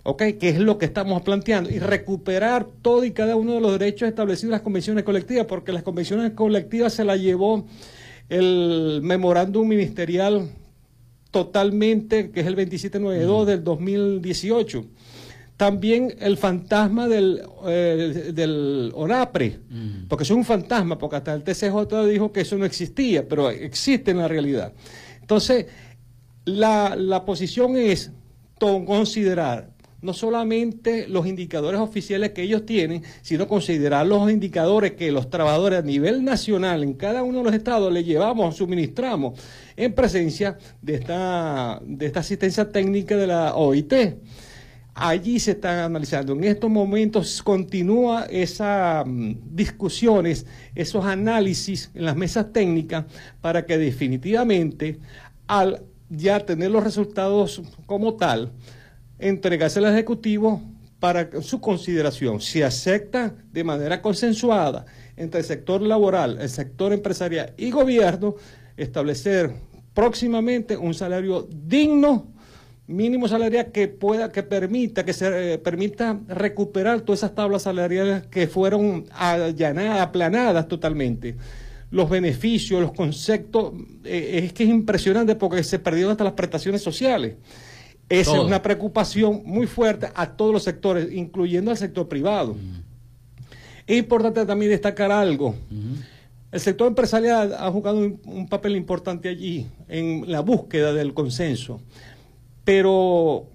¿ok? 0.03 0.23
Que 0.39 0.49
es 0.49 0.59
lo 0.59 0.77
que 0.77 0.85
estamos 0.85 1.21
planteando, 1.21 1.69
y 1.69 1.79
recuperar 1.79 2.67
todo 2.81 3.03
y 3.03 3.11
cada 3.11 3.35
uno 3.35 3.53
de 3.53 3.61
los 3.61 3.79
derechos 3.79 4.07
establecidos 4.07 4.45
en 4.45 4.51
las 4.51 4.61
convenciones 4.61 5.03
colectivas, 5.03 5.45
porque 5.45 5.71
las 5.71 5.83
convenciones 5.83 6.31
colectivas 6.31 6.93
se 6.93 7.05
las 7.05 7.19
llevó 7.19 7.65
el 8.29 9.01
memorándum 9.03 9.67
ministerial 9.67 10.49
totalmente, 11.33 12.29
que 12.29 12.41
es 12.41 12.45
el 12.45 12.55
2792 12.55 13.47
del 13.47 13.63
2018. 13.63 14.85
También 15.57 16.15
el 16.19 16.37
fantasma 16.37 17.07
del, 17.07 17.41
eh, 17.65 18.31
del 18.35 18.91
ONAPRE, 18.93 19.59
porque 20.07 20.25
es 20.25 20.29
un 20.29 20.45
fantasma, 20.45 20.99
porque 20.99 21.15
hasta 21.15 21.33
el 21.33 21.43
TCJ 21.43 22.05
dijo 22.07 22.31
que 22.31 22.41
eso 22.41 22.55
no 22.55 22.65
existía, 22.65 23.27
pero 23.27 23.49
existe 23.49 24.11
en 24.11 24.19
la 24.19 24.27
realidad. 24.27 24.73
Entonces, 25.21 25.65
la, 26.45 26.95
la 26.95 27.25
posición 27.25 27.77
es 27.77 28.11
considerar 28.59 29.72
no 30.03 30.13
solamente 30.13 31.07
los 31.07 31.25
indicadores 31.25 31.79
oficiales 31.79 32.31
que 32.31 32.43
ellos 32.43 32.65
tienen, 32.65 33.03
sino 33.21 33.47
considerar 33.47 34.05
los 34.05 34.29
indicadores 34.29 34.91
que 34.91 35.11
los 35.11 35.29
trabajadores 35.29 35.79
a 35.79 35.81
nivel 35.81 36.23
nacional 36.23 36.83
en 36.83 36.93
cada 36.93 37.23
uno 37.23 37.39
de 37.39 37.43
los 37.45 37.53
estados 37.55 37.91
le 37.91 38.03
llevamos, 38.03 38.57
suministramos 38.57 39.39
en 39.77 39.93
presencia 39.93 40.57
de 40.81 40.95
esta, 40.95 41.81
de 41.85 42.05
esta 42.05 42.19
asistencia 42.19 42.69
técnica 42.69 43.15
de 43.15 43.27
la 43.27 43.55
OIT. 43.55 43.93
allí 44.93 45.39
se 45.39 45.51
están 45.51 45.79
analizando. 45.79 46.33
En 46.33 46.43
estos 46.43 46.69
momentos 46.69 47.41
continúa 47.41 48.25
esas 48.25 49.05
mm, 49.07 49.35
discusiones, 49.51 50.45
esos 50.75 51.05
análisis 51.05 51.89
en 51.95 52.05
las 52.05 52.17
mesas 52.17 52.51
técnicas 52.51 53.05
para 53.41 53.65
que 53.65 53.77
definitivamente 53.77 54.99
al 55.47 55.83
ya 56.09 56.39
tener 56.41 56.71
los 56.71 56.83
resultados 56.83 57.61
como 57.85 58.15
tal, 58.15 58.51
entregarse 59.27 59.79
al 59.79 59.85
Ejecutivo 59.85 60.61
para 60.99 61.41
su 61.41 61.59
consideración. 61.59 62.39
Si 62.39 62.61
acepta 62.61 63.35
de 63.51 63.63
manera 63.63 64.01
consensuada 64.01 64.85
entre 65.17 65.41
el 65.41 65.45
sector 65.45 65.81
laboral, 65.81 66.37
el 66.39 66.49
sector 66.49 66.93
empresarial 66.93 67.53
y 67.57 67.71
gobierno, 67.71 68.35
establecer 68.77 69.51
próximamente 69.93 70.77
un 70.77 70.93
salario 70.93 71.47
digno 71.51 72.33
mínimo 72.87 73.27
salarial 73.27 73.71
que 73.71 73.87
pueda, 73.87 74.31
que 74.31 74.43
permita, 74.43 75.05
que 75.05 75.13
se 75.13 75.53
eh, 75.53 75.57
permita 75.57 76.19
recuperar 76.27 77.01
todas 77.01 77.19
esas 77.19 77.35
tablas 77.35 77.63
salariales 77.63 78.27
que 78.27 78.47
fueron 78.47 79.05
allanadas, 79.11 80.01
aplanadas 80.01 80.67
totalmente. 80.67 81.35
Los 81.91 82.09
beneficios, 82.09 82.81
los 82.81 82.93
conceptos, 82.93 83.73
eh, 84.03 84.41
es 84.43 84.53
que 84.53 84.63
es 84.63 84.69
impresionante 84.69 85.35
porque 85.35 85.63
se 85.63 85.79
perdieron 85.79 86.11
hasta 86.11 86.23
las 86.23 86.33
prestaciones 86.33 86.81
sociales. 86.81 87.35
Esa 88.09 88.35
es 88.35 88.43
una 88.43 88.61
preocupación 88.61 89.41
muy 89.45 89.65
fuerte 89.65 90.09
a 90.13 90.31
todos 90.31 90.53
los 90.53 90.63
sectores, 90.63 91.11
incluyendo 91.11 91.71
al 91.71 91.77
sector 91.77 92.07
privado. 92.07 92.55
Es 93.87 93.97
importante 93.97 94.45
también 94.45 94.71
destacar 94.71 95.11
algo. 95.11 95.55
El 96.51 96.59
sector 96.59 96.87
empresarial 96.87 97.55
ha 97.57 97.71
jugado 97.71 97.97
un 97.97 98.47
papel 98.47 98.75
importante 98.75 99.29
allí 99.29 99.67
en 99.87 100.31
la 100.31 100.41
búsqueda 100.41 100.93
del 100.93 101.13
consenso 101.13 101.79
pero 102.63 103.47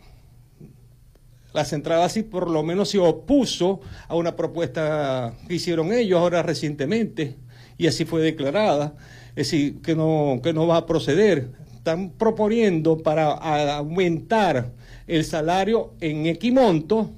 la 1.53 1.65
central 1.65 2.03
así 2.03 2.23
por 2.23 2.51
lo 2.51 2.63
menos 2.63 2.91
se 2.91 2.99
opuso 2.99 3.81
a 4.07 4.15
una 4.15 4.37
propuesta 4.37 5.35
que 5.47 5.55
hicieron 5.55 5.93
ellos 5.93 6.21
ahora 6.21 6.43
recientemente 6.43 7.37
y 7.79 7.87
así 7.87 8.05
fue 8.05 8.21
declarada, 8.23 8.95
es 9.31 9.51
decir, 9.51 9.81
que 9.83 9.95
no, 9.95 10.41
que 10.43 10.53
no 10.53 10.67
va 10.67 10.79
a 10.79 10.87
proceder. 10.87 11.49
Están 11.89 12.11
proponiendo 12.11 12.99
para 12.99 13.31
aumentar 13.79 14.73
el 15.07 15.25
salario 15.25 15.95
en 16.03 16.27
equimonto, 16.27 17.13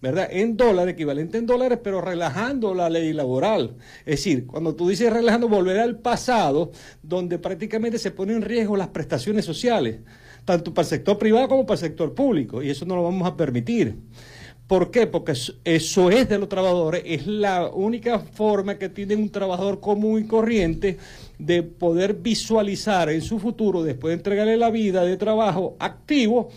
¿verdad? 0.00 0.28
En 0.30 0.56
dólares, 0.56 0.94
equivalente 0.94 1.36
en 1.36 1.44
dólares, 1.44 1.78
pero 1.84 2.00
relajando 2.00 2.74
la 2.74 2.88
ley 2.88 3.12
laboral. 3.12 3.76
Es 4.06 4.24
decir, 4.24 4.46
cuando 4.46 4.74
tú 4.74 4.88
dices 4.88 5.12
relajando, 5.12 5.46
volver 5.46 5.78
al 5.78 5.98
pasado, 5.98 6.72
donde 7.02 7.38
prácticamente 7.38 7.98
se 7.98 8.10
ponen 8.10 8.36
en 8.36 8.42
riesgo 8.44 8.78
las 8.78 8.88
prestaciones 8.88 9.44
sociales 9.44 9.98
tanto 10.46 10.72
para 10.72 10.84
el 10.84 10.88
sector 10.88 11.18
privado 11.18 11.46
como 11.46 11.66
para 11.66 11.74
el 11.74 11.80
sector 11.80 12.14
público, 12.14 12.62
y 12.62 12.70
eso 12.70 12.86
no 12.86 12.96
lo 12.96 13.02
vamos 13.02 13.28
a 13.28 13.36
permitir. 13.36 13.94
¿Por 14.68 14.90
qué? 14.90 15.06
Porque 15.06 15.32
eso 15.64 16.10
es 16.10 16.28
de 16.28 16.38
los 16.38 16.48
trabajadores, 16.50 17.02
es 17.06 17.26
la 17.26 17.68
única 17.68 18.18
forma 18.18 18.78
que 18.78 18.90
tiene 18.90 19.16
un 19.16 19.30
trabajador 19.30 19.80
común 19.80 20.20
y 20.20 20.26
corriente 20.26 20.98
de 21.38 21.62
poder 21.62 22.12
visualizar 22.12 23.08
en 23.08 23.22
su 23.22 23.38
futuro, 23.38 23.82
después 23.82 24.10
de 24.10 24.16
entregarle 24.16 24.58
la 24.58 24.70
vida 24.70 25.04
de 25.04 25.16
trabajo 25.16 25.74
activo, 25.78 26.50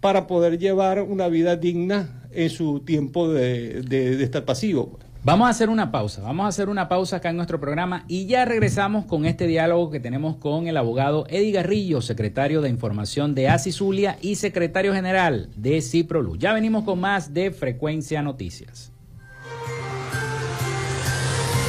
para 0.00 0.26
poder 0.26 0.58
llevar 0.58 1.00
una 1.00 1.28
vida 1.28 1.54
digna 1.54 2.24
en 2.32 2.50
su 2.50 2.80
tiempo 2.80 3.28
de, 3.28 3.82
de 3.82 4.22
estar 4.24 4.44
pasivo. 4.44 4.98
Vamos 5.24 5.46
a 5.46 5.50
hacer 5.52 5.70
una 5.70 5.90
pausa, 5.90 6.20
vamos 6.20 6.44
a 6.44 6.48
hacer 6.48 6.68
una 6.68 6.86
pausa 6.86 7.16
acá 7.16 7.30
en 7.30 7.36
nuestro 7.36 7.58
programa 7.58 8.04
y 8.08 8.26
ya 8.26 8.44
regresamos 8.44 9.06
con 9.06 9.24
este 9.24 9.46
diálogo 9.46 9.90
que 9.90 9.98
tenemos 9.98 10.36
con 10.36 10.66
el 10.66 10.76
abogado 10.76 11.24
Eddie 11.30 11.52
Garrillo, 11.52 12.02
secretario 12.02 12.60
de 12.60 12.68
Información 12.68 13.34
de 13.34 13.48
Zulia 13.72 14.18
y 14.20 14.36
secretario 14.36 14.92
general 14.92 15.48
de 15.56 15.80
Ciprolu. 15.80 16.36
Ya 16.36 16.52
venimos 16.52 16.84
con 16.84 17.00
más 17.00 17.32
de 17.32 17.52
Frecuencia 17.52 18.20
Noticias. 18.20 18.92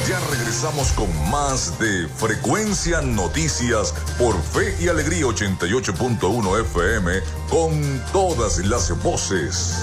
Ya 0.06 0.20
regresamos 0.30 0.92
con 0.92 1.08
más 1.30 1.78
de 1.78 2.08
Frecuencia 2.08 3.00
Noticias 3.00 3.94
por 4.18 4.38
Fe 4.38 4.74
y 4.84 4.88
Alegría 4.88 5.24
88.1 5.24 6.60
FM 6.60 7.10
con 7.48 8.02
todas 8.12 8.58
las 8.66 9.02
voces. 9.02 9.82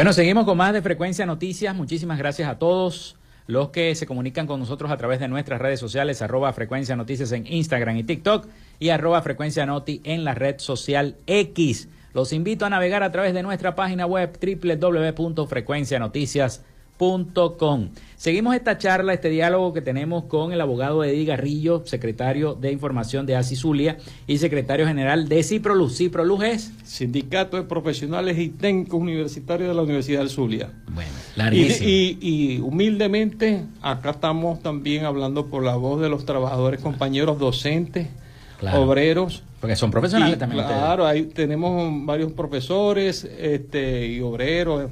Bueno, 0.00 0.14
seguimos 0.14 0.46
con 0.46 0.56
más 0.56 0.72
de 0.72 0.80
Frecuencia 0.80 1.26
Noticias. 1.26 1.76
Muchísimas 1.76 2.16
gracias 2.16 2.48
a 2.48 2.58
todos 2.58 3.18
los 3.46 3.68
que 3.68 3.94
se 3.94 4.06
comunican 4.06 4.46
con 4.46 4.58
nosotros 4.58 4.90
a 4.90 4.96
través 4.96 5.20
de 5.20 5.28
nuestras 5.28 5.60
redes 5.60 5.78
sociales, 5.78 6.22
arroba 6.22 6.50
frecuencia 6.54 6.96
noticias 6.96 7.32
en 7.32 7.46
Instagram 7.46 7.98
y 7.98 8.04
TikTok 8.04 8.48
y 8.78 8.88
arroba 8.88 9.20
frecuencia 9.20 9.66
noti 9.66 10.00
en 10.04 10.24
la 10.24 10.32
red 10.32 10.58
social 10.58 11.16
X. 11.26 11.90
Los 12.14 12.32
invito 12.32 12.64
a 12.64 12.70
navegar 12.70 13.02
a 13.02 13.12
través 13.12 13.34
de 13.34 13.42
nuestra 13.42 13.74
página 13.74 14.06
web 14.06 14.38
www.frecuencianoticias.com. 14.40 16.79
Seguimos 18.16 18.54
esta 18.54 18.76
charla, 18.76 19.14
este 19.14 19.30
diálogo 19.30 19.72
que 19.72 19.80
tenemos 19.80 20.24
con 20.24 20.52
el 20.52 20.60
abogado 20.60 21.02
Eddie 21.02 21.24
Garrillo, 21.24 21.82
secretario 21.86 22.52
de 22.52 22.72
Información 22.72 23.24
de 23.24 23.36
ASISULIA 23.36 23.96
y 24.26 24.36
secretario 24.36 24.86
general 24.86 25.26
de 25.26 25.42
CIPROLUZ. 25.42 25.96
CIPROLUZ 25.96 26.42
es 26.42 26.72
Sindicato 26.84 27.56
de 27.56 27.62
Profesionales 27.62 28.38
y 28.38 28.50
Técnicos 28.50 29.00
Universitarios 29.00 29.70
de 29.70 29.74
la 29.74 29.80
Universidad 29.80 30.18
del 30.18 30.28
Zulia. 30.28 30.72
Bueno, 30.88 31.56
y, 31.56 32.18
y, 32.20 32.60
humildemente, 32.60 33.64
acá 33.80 34.10
estamos 34.10 34.62
también 34.62 35.06
hablando 35.06 35.46
por 35.46 35.64
la 35.64 35.76
voz 35.76 36.02
de 36.02 36.10
los 36.10 36.26
trabajadores, 36.26 36.82
compañeros 36.82 37.38
docentes, 37.38 38.08
obreros. 38.74 39.42
Porque 39.58 39.74
son 39.74 39.90
profesionales 39.90 40.38
también. 40.38 40.66
Claro, 40.66 41.06
ahí 41.06 41.22
tenemos 41.22 41.90
varios 42.04 42.32
profesores 42.32 43.24
este, 43.24 44.06
y 44.06 44.20
obreros 44.20 44.90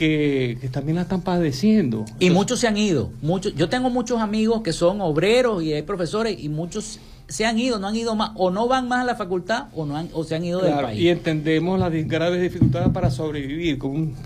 que, 0.00 0.70
también 0.72 0.96
la 0.96 1.02
están 1.02 1.20
padeciendo. 1.20 2.06
Y 2.18 2.30
muchos 2.30 2.60
se 2.60 2.66
han 2.66 2.78
ido. 2.78 3.10
Muchos, 3.20 3.54
yo 3.54 3.68
tengo 3.68 3.90
muchos 3.90 4.18
amigos 4.18 4.62
que 4.62 4.72
son 4.72 5.02
obreros 5.02 5.62
y 5.62 5.74
hay 5.74 5.82
profesores 5.82 6.42
y 6.42 6.48
muchos 6.48 6.98
se 7.28 7.44
han 7.44 7.58
ido, 7.58 7.78
no 7.78 7.86
han 7.86 7.96
ido 7.96 8.16
más, 8.16 8.30
o 8.36 8.50
no 8.50 8.66
van 8.66 8.88
más 8.88 9.02
a 9.02 9.04
la 9.04 9.14
facultad 9.14 9.66
o 9.74 9.84
no 9.84 9.98
han, 9.98 10.08
o 10.14 10.24
se 10.24 10.36
han 10.36 10.44
ido 10.44 10.62
del 10.62 10.72
país. 10.72 10.98
Y 10.98 11.10
entendemos 11.10 11.78
las 11.78 11.92
graves 12.08 12.40
dificultades 12.40 12.88
para 12.94 13.10
sobrevivir 13.10 13.76
con 13.76 13.90
un, 13.90 14.16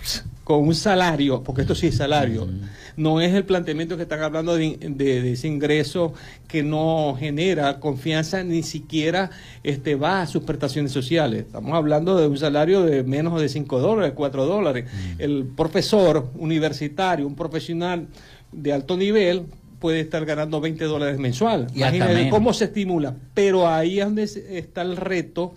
con 0.45 0.59
un 0.59 0.75
salario, 0.75 1.43
porque 1.43 1.63
esto 1.63 1.73
sí 1.73 1.87
es 1.87 1.97
salario. 1.97 2.47
No 2.95 3.19
es 3.19 3.33
el 3.33 3.45
planteamiento 3.45 3.97
que 3.97 4.03
están 4.03 4.21
hablando 4.21 4.55
de, 4.55 5.31
ese 5.31 5.47
ingreso 5.47 6.13
que 6.47 6.61
no 6.61 7.17
genera 7.19 7.79
confianza, 7.79 8.43
ni 8.43 8.61
siquiera 8.61 9.31
este, 9.63 9.95
va 9.95 10.21
a 10.21 10.27
sus 10.27 10.43
prestaciones 10.43 10.91
sociales. 10.91 11.47
Estamos 11.47 11.73
hablando 11.73 12.15
de 12.15 12.27
un 12.27 12.37
salario 12.37 12.83
de 12.83 13.03
menos 13.03 13.41
de 13.41 13.49
5 13.49 13.79
dólares, 13.79 14.13
4 14.15 14.45
dólares. 14.45 14.85
El 15.17 15.45
profesor 15.45 16.29
universitario, 16.37 17.25
un 17.25 17.35
profesional 17.35 18.05
de 18.51 18.71
alto 18.71 18.97
nivel, 18.97 19.47
puede 19.79 19.99
estar 19.99 20.23
ganando 20.25 20.61
20 20.61 20.85
dólares 20.85 21.17
mensual. 21.17 21.67
Imagínate 21.73 22.29
cómo 22.29 22.53
se 22.53 22.65
estimula. 22.65 23.15
Pero 23.33 23.67
ahí 23.67 23.99
es 23.99 24.05
donde 24.05 24.23
está 24.23 24.83
el 24.83 24.95
reto 24.95 25.55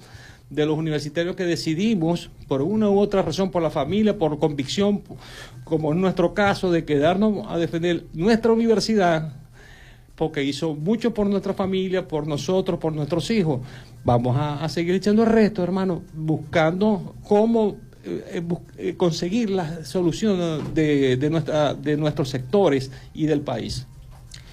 de 0.50 0.64
los 0.64 0.78
universitarios 0.78 1.36
que 1.36 1.44
decidimos, 1.44 2.30
por 2.46 2.62
una 2.62 2.88
u 2.88 2.98
otra 2.98 3.22
razón, 3.22 3.50
por 3.50 3.62
la 3.62 3.70
familia, 3.70 4.16
por 4.18 4.38
convicción, 4.38 5.02
como 5.64 5.92
en 5.92 6.00
nuestro 6.00 6.32
caso, 6.32 6.70
de 6.70 6.84
quedarnos 6.84 7.46
a 7.48 7.58
defender 7.58 8.06
nuestra 8.14 8.52
universidad, 8.52 9.32
porque 10.14 10.42
hizo 10.42 10.74
mucho 10.74 11.12
por 11.12 11.26
nuestra 11.26 11.54
familia, 11.54 12.08
por 12.08 12.26
nosotros, 12.26 12.78
por 12.78 12.92
nuestros 12.92 13.30
hijos. 13.30 13.60
Vamos 14.04 14.36
a, 14.38 14.66
seguir 14.68 14.94
echando 14.94 15.22
el 15.22 15.28
resto, 15.28 15.62
hermano, 15.62 16.02
buscando 16.14 17.14
cómo 17.24 17.76
eh, 18.04 18.42
eh, 18.78 18.94
conseguir 18.96 19.50
la 19.50 19.84
solución 19.84 20.72
de, 20.72 21.16
de, 21.16 21.30
nuestra, 21.30 21.74
de 21.74 21.96
nuestros 21.96 22.30
sectores 22.30 22.90
y 23.12 23.26
del 23.26 23.42
país. 23.42 23.86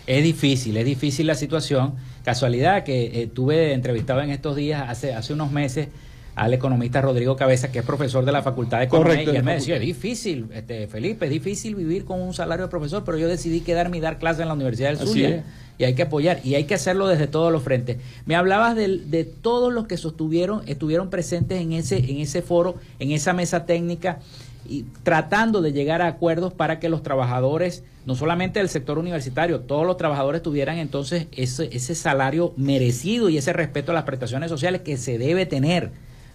Es 0.05 0.23
difícil, 0.23 0.77
es 0.77 0.85
difícil 0.85 1.25
la 1.25 1.35
situación. 1.35 1.95
Casualidad 2.25 2.83
que 2.83 3.21
eh, 3.21 3.27
tuve 3.27 3.71
entrevistado 3.73 4.19
en 4.21 4.31
estos 4.31 4.55
días, 4.55 4.83
hace, 4.89 5.13
hace 5.13 5.31
unos 5.31 5.51
meses, 5.51 5.89
al 6.35 6.53
economista 6.53 6.99
Rodrigo 6.99 7.35
Cabeza, 7.35 7.71
que 7.71 7.79
es 7.79 7.85
profesor 7.85 8.25
de 8.25 8.31
la 8.31 8.41
Facultad 8.41 8.79
de 8.79 8.85
Economía, 8.85 9.23
y 9.23 9.35
él 9.35 9.43
me 9.43 9.53
decía, 9.53 9.75
es 9.75 9.81
difícil, 9.81 10.47
este, 10.53 10.87
Felipe, 10.87 11.25
es 11.25 11.31
difícil 11.31 11.75
vivir 11.75 12.03
con 12.03 12.19
un 12.21 12.33
salario 12.33 12.65
de 12.65 12.69
profesor, 12.69 13.03
pero 13.05 13.17
yo 13.17 13.27
decidí 13.27 13.61
quedarme 13.61 13.97
y 13.97 13.99
dar 14.01 14.17
clases 14.17 14.41
en 14.41 14.47
la 14.47 14.55
Universidad 14.55 14.89
del 14.89 14.97
Zulia. 15.07 15.43
Y 15.77 15.83
hay 15.83 15.93
que 15.93 16.01
apoyar, 16.01 16.39
y 16.43 16.55
hay 16.55 16.63
que 16.63 16.73
hacerlo 16.73 17.07
desde 17.07 17.27
todos 17.27 17.51
los 17.51 17.61
frentes. 17.61 17.97
Me 18.25 18.35
hablabas 18.35 18.75
de, 18.75 18.97
de 18.97 19.23
todos 19.23 19.71
los 19.71 19.87
que 19.87 19.97
sostuvieron, 19.97 20.63
estuvieron 20.67 21.09
presentes 21.09 21.61
en 21.61 21.73
ese, 21.73 21.97
en 21.97 22.17
ese 22.19 22.41
foro, 22.41 22.75
en 22.99 23.11
esa 23.11 23.33
mesa 23.33 23.65
técnica, 23.65 24.19
y 24.67 24.83
tratando 25.03 25.61
de 25.61 25.73
llegar 25.73 26.01
a 26.01 26.07
acuerdos 26.07 26.53
para 26.53 26.79
que 26.79 26.89
los 26.89 27.03
trabajadores, 27.03 27.83
no 28.05 28.15
solamente 28.15 28.59
del 28.59 28.69
sector 28.69 28.97
universitario, 28.97 29.61
todos 29.61 29.85
los 29.85 29.97
trabajadores 29.97 30.41
tuvieran 30.41 30.77
entonces 30.77 31.27
ese, 31.31 31.69
ese 31.71 31.95
salario 31.95 32.53
merecido 32.55 33.29
y 33.29 33.37
ese 33.37 33.53
respeto 33.53 33.91
a 33.91 33.95
las 33.95 34.03
prestaciones 34.03 34.49
sociales 34.49 34.81
que 34.81 34.97
se 34.97 35.17
debe 35.17 35.45
tener. 35.45 35.91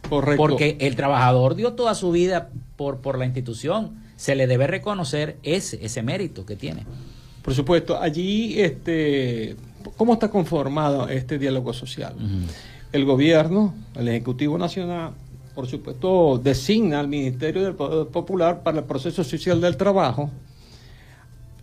Porque 0.08 0.76
el 0.80 0.96
trabajador 0.96 1.54
dio 1.54 1.74
toda 1.74 1.94
su 1.94 2.10
vida 2.10 2.50
por, 2.76 2.98
por 2.98 3.18
la 3.18 3.26
institución. 3.26 4.02
Se 4.16 4.34
le 4.34 4.46
debe 4.46 4.66
reconocer 4.66 5.36
ese, 5.42 5.78
ese 5.84 6.02
mérito 6.02 6.44
que 6.46 6.56
tiene. 6.56 6.84
Por 7.42 7.54
supuesto, 7.54 8.00
allí, 8.00 8.60
este, 8.60 9.56
¿cómo 9.96 10.14
está 10.14 10.28
conformado 10.28 11.08
este 11.08 11.38
diálogo 11.38 11.72
social? 11.72 12.14
El 12.92 13.04
gobierno, 13.04 13.74
el 13.94 14.08
Ejecutivo 14.08 14.58
Nacional, 14.58 15.12
por 15.54 15.66
supuesto, 15.66 16.40
designa 16.42 17.00
al 17.00 17.08
Ministerio 17.08 17.62
del 17.62 17.74
Poder 17.74 18.08
Popular 18.08 18.62
para 18.62 18.78
el 18.78 18.84
proceso 18.84 19.22
social 19.24 19.60
del 19.60 19.76
trabajo. 19.76 20.30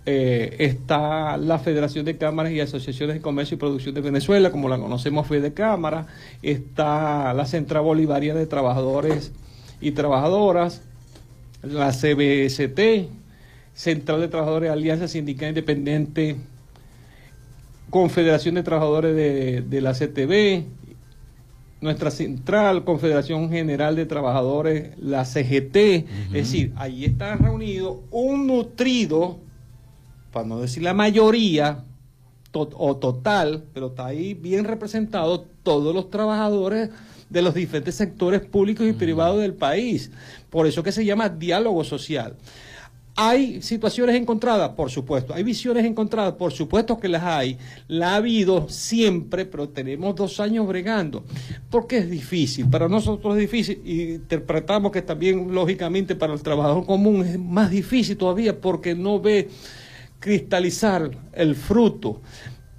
Eh, 0.09 0.55
está 0.59 1.35
la 1.35 1.59
Federación 1.59 2.05
de 2.05 2.17
Cámaras 2.17 2.53
y 2.53 2.61
Asociaciones 2.61 3.17
de 3.17 3.21
Comercio 3.21 3.55
y 3.55 3.57
Producción 3.57 3.93
de 3.93 3.99
Venezuela, 3.99 4.51
como 4.51 4.69
la 4.69 4.77
conocemos, 4.77 5.27
Fede 5.27 5.51
Cámara. 5.51 6.07
Está 6.41 7.33
la 7.33 7.45
Central 7.45 7.83
Bolivariana 7.83 8.39
de 8.39 8.47
Trabajadores 8.47 9.33
y 9.81 9.91
Trabajadoras, 9.91 10.81
la 11.61 11.91
CBST, 11.91 13.09
Central 13.73 14.21
de 14.21 14.29
Trabajadores 14.29 14.71
Alianza 14.71 15.09
Sindical 15.09 15.49
Independiente, 15.49 16.37
Confederación 17.89 18.55
de 18.55 18.63
Trabajadores 18.63 19.13
de, 19.13 19.61
de 19.61 19.81
la 19.81 19.91
CTV, 19.91 20.63
nuestra 21.81 22.11
central 22.11 22.85
Confederación 22.85 23.49
General 23.49 23.97
de 23.97 24.05
Trabajadores, 24.05 24.97
la 24.99 25.25
CGT, 25.25 25.75
es 25.75 26.31
decir, 26.31 26.71
ahí 26.77 27.03
está 27.03 27.35
reunido 27.35 28.03
un 28.09 28.47
nutrido, 28.47 29.39
para 30.37 30.47
no 30.47 30.61
decir 30.61 30.83
la 30.83 30.93
mayoría 30.93 31.83
o 32.53 32.97
total, 32.97 33.63
pero 33.73 33.87
está 33.87 34.05
ahí 34.05 34.35
bien 34.35 34.65
representado 34.65 35.47
todos 35.63 35.95
los 35.95 36.11
trabajadores 36.11 36.91
de 37.27 37.41
los 37.41 37.55
diferentes 37.55 37.95
sectores 37.95 38.41
públicos 38.41 38.85
y 38.87 38.93
privados 38.93 39.41
del 39.41 39.55
país. 39.55 40.11
Por 40.51 40.67
eso 40.67 40.83
que 40.83 40.91
se 40.91 41.03
llama 41.03 41.27
diálogo 41.27 41.83
social. 41.83 42.35
¿Hay 43.19 43.63
situaciones 43.63 44.15
encontradas? 44.15 44.69
Por 44.69 44.91
supuesto. 44.91 45.33
¿Hay 45.33 45.41
visiones 45.41 45.83
encontradas? 45.85 46.33
Por 46.33 46.51
supuesto 46.51 46.99
que 46.99 47.07
las 47.07 47.23
hay. 47.23 47.57
La 47.87 48.11
ha 48.11 48.17
habido 48.17 48.69
siempre, 48.69 49.43
pero 49.45 49.69
tenemos 49.69 50.15
dos 50.15 50.39
años 50.39 50.67
bregando. 50.67 51.23
Porque 51.71 51.97
es 51.97 52.11
difícil. 52.11 52.69
Para 52.69 52.87
nosotros 52.87 53.33
es 53.33 53.41
difícil. 53.41 53.81
Y 53.83 54.13
interpretamos 54.13 54.91
que 54.91 55.01
también, 55.01 55.51
lógicamente, 55.51 56.13
para 56.15 56.33
el 56.33 56.43
trabajador 56.43 56.85
común 56.85 57.25
es 57.25 57.39
más 57.39 57.71
difícil 57.71 58.17
todavía 58.17 58.61
porque 58.61 58.93
no 58.93 59.19
ve 59.19 59.49
cristalizar 60.19 61.11
el 61.33 61.55
fruto. 61.55 62.21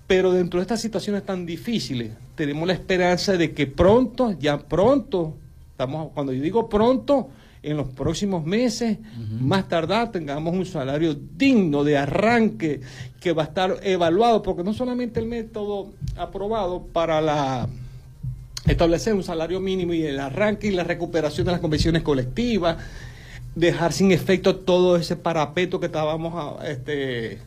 Pero 0.06 0.32
dentro 0.32 0.60
de 0.60 0.62
estas 0.62 0.80
situaciones 0.80 1.24
tan 1.24 1.44
difíciles, 1.44 2.12
tenemos 2.34 2.66
la 2.66 2.72
esperanza 2.72 3.36
de 3.36 3.52
que 3.52 3.66
pronto, 3.66 4.32
ya 4.38 4.58
pronto, 4.58 5.34
estamos, 5.72 6.12
cuando 6.14 6.32
yo 6.32 6.42
digo 6.42 6.68
pronto, 6.68 7.28
en 7.62 7.76
los 7.76 7.88
próximos 7.88 8.46
meses, 8.46 8.98
más 9.40 9.68
tardar, 9.68 10.12
tengamos 10.12 10.54
un 10.54 10.64
salario 10.64 11.14
digno 11.14 11.84
de 11.84 11.98
arranque 11.98 12.80
que 13.20 13.32
va 13.32 13.42
a 13.42 13.46
estar 13.46 13.80
evaluado, 13.82 14.42
porque 14.42 14.62
no 14.62 14.72
solamente 14.72 15.20
el 15.20 15.26
método 15.26 15.90
aprobado 16.16 16.82
para 16.84 17.20
la 17.20 17.68
establecer 18.66 19.14
un 19.14 19.22
salario 19.22 19.60
mínimo 19.60 19.94
y 19.94 20.04
el 20.04 20.20
arranque 20.20 20.68
y 20.68 20.70
la 20.70 20.84
recuperación 20.84 21.46
de 21.46 21.52
las 21.52 21.60
convenciones 21.60 22.02
colectivas, 22.02 22.76
dejar 23.58 23.92
sin 23.92 24.12
efecto 24.12 24.56
todo 24.56 24.96
ese 24.96 25.16
parapeto 25.16 25.80
que 25.80 25.86
estábamos 25.86 26.34
ah, 26.36 26.66
este, 26.66 27.38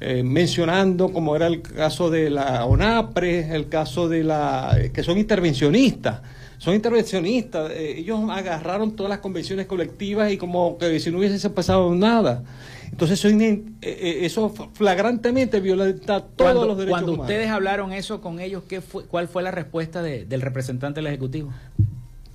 eh, 0.00 0.22
mencionando, 0.22 1.12
como 1.12 1.36
era 1.36 1.46
el 1.46 1.62
caso 1.62 2.10
de 2.10 2.30
la 2.30 2.64
ONAPRE, 2.64 3.54
el 3.54 3.68
caso 3.68 4.08
de 4.08 4.24
la 4.24 4.76
que 4.92 5.02
son 5.02 5.18
intervencionistas 5.18 6.20
son 6.58 6.74
intervencionistas. 6.74 7.70
Eh, 7.70 7.98
ellos 7.98 8.20
agarraron 8.30 8.94
todas 8.94 9.08
las 9.08 9.20
convenciones 9.20 9.66
colectivas 9.66 10.30
y 10.30 10.36
como 10.36 10.76
que 10.76 11.00
si 11.00 11.10
no 11.10 11.18
hubiese 11.18 11.50
pasado 11.50 11.94
nada. 11.94 12.42
Entonces 12.90 13.18
eso, 13.24 13.28
eh, 13.28 13.62
eh, 13.82 14.18
eso 14.22 14.52
flagrantemente 14.72 15.60
violenta 15.60 16.24
todos 16.24 16.66
los 16.66 16.76
derechos 16.76 17.02
Cuando 17.02 17.22
ustedes 17.22 17.48
hablaron 17.48 17.92
eso 17.92 18.20
con 18.20 18.40
ellos, 18.40 18.64
¿qué 18.68 18.80
fue, 18.80 19.04
¿cuál 19.04 19.28
fue 19.28 19.42
la 19.42 19.50
respuesta 19.50 20.02
del 20.02 20.40
representante 20.40 20.98
del 20.98 21.06
Ejecutivo? 21.06 21.52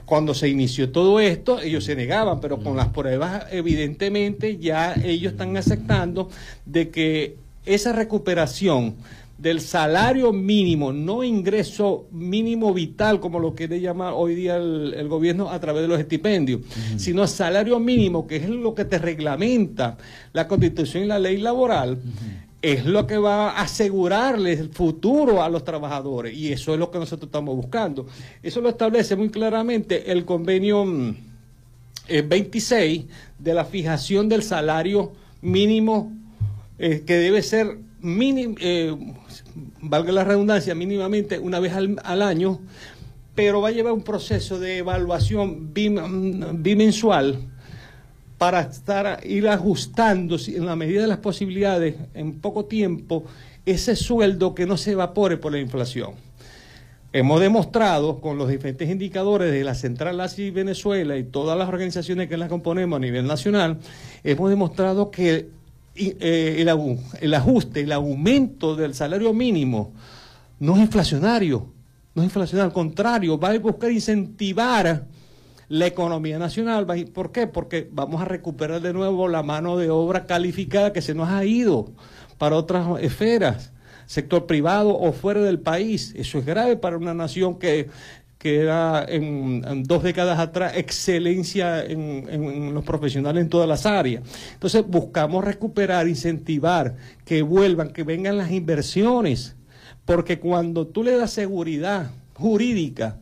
Cuando 0.06 0.34
se 0.34 0.50
inició 0.50 0.92
todo 0.92 1.20
esto, 1.20 1.60
ellos 1.62 1.86
se 1.86 1.96
negaban, 1.96 2.40
pero 2.40 2.60
con 2.60 2.76
las 2.76 2.90
pruebas, 2.90 3.46
evidentemente, 3.52 4.58
ya 4.58 4.94
ellos 5.04 5.34
están 5.34 5.56
aceptando 5.58 6.30
de 6.66 6.90
que 6.90 7.38
esa 7.66 7.94
recuperación 7.94 8.96
del 9.38 9.60
salario 9.60 10.32
mínimo, 10.32 10.94
no 10.94 11.24
ingreso 11.24 12.08
mínimo 12.12 12.74
vital, 12.74 13.20
como 13.20 13.40
lo 13.40 13.56
quiere 13.56 13.82
llamar 13.82 14.14
hoy 14.16 14.36
día 14.36 14.56
el, 14.56 15.08
gobierno 15.10 15.50
a 15.50 15.60
través 15.60 15.82
de 15.82 15.88
los 15.88 16.00
estipendios, 16.00 16.62
sino 16.98 17.28
salario 17.28 17.80
mínimo, 17.80 18.26
que 18.26 18.38
es 18.38 18.48
lo 18.48 18.74
que 18.74 18.86
te 18.86 19.00
reglamenta 19.00 19.98
la 20.32 20.48
constitución 20.48 21.04
y 21.04 21.08
la 21.08 21.20
ley 21.20 21.38
laboral. 21.38 22.00
Es 22.64 22.86
lo 22.86 23.06
que 23.06 23.18
va 23.18 23.50
a 23.50 23.62
asegurarles 23.62 24.58
el 24.58 24.70
futuro 24.70 25.44
a 25.44 25.50
los 25.50 25.66
trabajadores 25.66 26.34
y 26.34 26.54
eso 26.54 26.74
es 26.74 26.80
lo 26.80 26.90
que 26.90 26.98
nosotros 26.98 27.28
estamos 27.28 27.58
buscando. 27.58 28.08
Eso 28.42 28.62
lo 28.62 28.70
establece 28.70 29.18
muy 29.18 29.28
claramente 29.28 30.10
el 30.10 30.24
convenio 30.24 30.86
26 32.08 33.02
mm, 33.02 33.04
eh, 33.04 33.08
de 33.38 33.54
la 33.54 33.66
fijación 33.66 34.30
del 34.30 34.44
salario 34.44 35.12
mínimo 35.42 36.14
eh, 36.80 37.04
que 37.06 37.16
debe 37.16 37.42
ser 37.42 37.80
mínimo, 38.00 38.56
eh, 38.62 38.96
valga 39.82 40.14
la 40.14 40.24
redundancia, 40.24 40.74
mínimamente 40.74 41.40
una 41.40 41.60
vez 41.60 41.74
al, 41.74 42.22
año, 42.22 42.62
pero 43.36 43.60
va 43.60 43.68
a 43.68 43.72
llevar 43.72 43.92
un 43.92 44.04
proceso 44.04 44.58
de 44.58 44.78
evaluación 44.78 45.74
bimensual 45.74 47.53
para 48.38 48.62
estar 48.62 49.20
ir 49.26 49.48
ajustando 49.48 50.38
en 50.48 50.66
la 50.66 50.76
medida 50.76 51.02
de 51.02 51.08
las 51.08 51.20
posibilidades 51.20 51.96
en 52.14 52.40
poco 52.40 52.66
tiempo 52.66 53.24
ese 53.66 53.96
sueldo 53.96 54.54
que 54.54 54.66
no 54.66 54.78
se 54.78 54.92
evapore 54.92 55.38
por 55.38 55.52
la 55.52 55.60
inflación. 55.60 56.12
Hemos 57.14 57.40
demostrado 57.40 58.20
con 58.20 58.38
los 58.40 58.50
diferentes 58.50 58.90
indicadores 58.90 59.52
de 59.52 59.64
la 59.64 59.76
Central 59.76 60.20
ASI 60.20 60.50
Venezuela 60.50 61.16
y 61.16 61.24
todas 61.24 61.58
las 61.58 61.70
organizaciones 61.70 62.28
que 62.28 62.38
las 62.38 62.50
componemos 62.50 62.98
a 62.98 63.00
nivel 63.00 63.28
nacional, 63.28 63.78
hemos 64.24 64.50
demostrado 64.50 65.12
que 65.12 65.50
eh, 65.96 66.56
el, 66.58 66.98
el 67.22 67.34
ajuste, 67.36 67.82
el 67.82 67.92
aumento 67.92 68.76
del 68.76 68.96
salario 68.96 69.32
mínimo 69.32 69.94
no 70.60 70.76
es 70.76 70.82
inflacionario, 70.82 71.68
no 72.16 72.24
es 72.24 72.26
inflacionario, 72.26 72.66
al 72.66 72.74
contrario, 72.74 73.40
va 73.40 73.50
a 73.50 73.60
buscar 73.60 73.92
incentivar 73.92 75.06
la 75.70 75.88
economía 75.88 76.40
nacional. 76.40 76.86
¿Por 77.14 77.32
qué? 77.32 77.48
Porque 77.48 77.90
vamos 77.92 78.22
a 78.22 78.26
recuperar 78.26 78.82
de 78.82 78.94
nuevo 78.94 79.28
la 79.28 79.44
mano 79.44 79.78
de 79.78 79.90
obra 79.90 80.26
calificada 80.26 80.94
que 80.94 81.02
se 81.02 81.14
nos 81.16 81.30
ha 81.30 81.46
ido 81.46 81.92
para 82.38 82.56
otras 82.56 83.02
esferas, 83.02 83.72
sector 84.06 84.46
privado 84.46 84.98
o 84.98 85.14
fuera 85.14 85.42
del 85.42 85.60
país. 85.60 86.14
Eso 86.16 86.40
es 86.40 86.46
grave 86.46 86.78
para 86.78 86.98
una 86.98 87.14
nación 87.14 87.58
que 87.60 87.90
que 88.44 88.60
era 88.60 89.06
en, 89.08 89.84
dos 89.84 90.04
décadas 90.04 90.38
atrás 90.38 90.74
excelencia 90.76 91.82
en, 91.82 92.74
los 92.74 92.84
profesionales 92.84 93.42
en 93.42 93.48
todas 93.48 93.70
las 93.70 93.86
áreas. 93.86 94.22
Entonces 94.52 94.86
buscamos 94.86 95.46
recuperar, 95.46 96.10
incentivar, 96.10 96.98
que 97.24 97.42
vuelvan, 97.42 97.94
que 97.94 98.04
vengan 98.04 98.38
las 98.38 98.52
inversiones, 98.52 99.56
porque 100.04 100.40
cuando 100.40 100.86
tú 100.88 101.06
le 101.06 101.16
das 101.16 101.32
seguridad 101.32 102.12
jurídica 102.34 103.18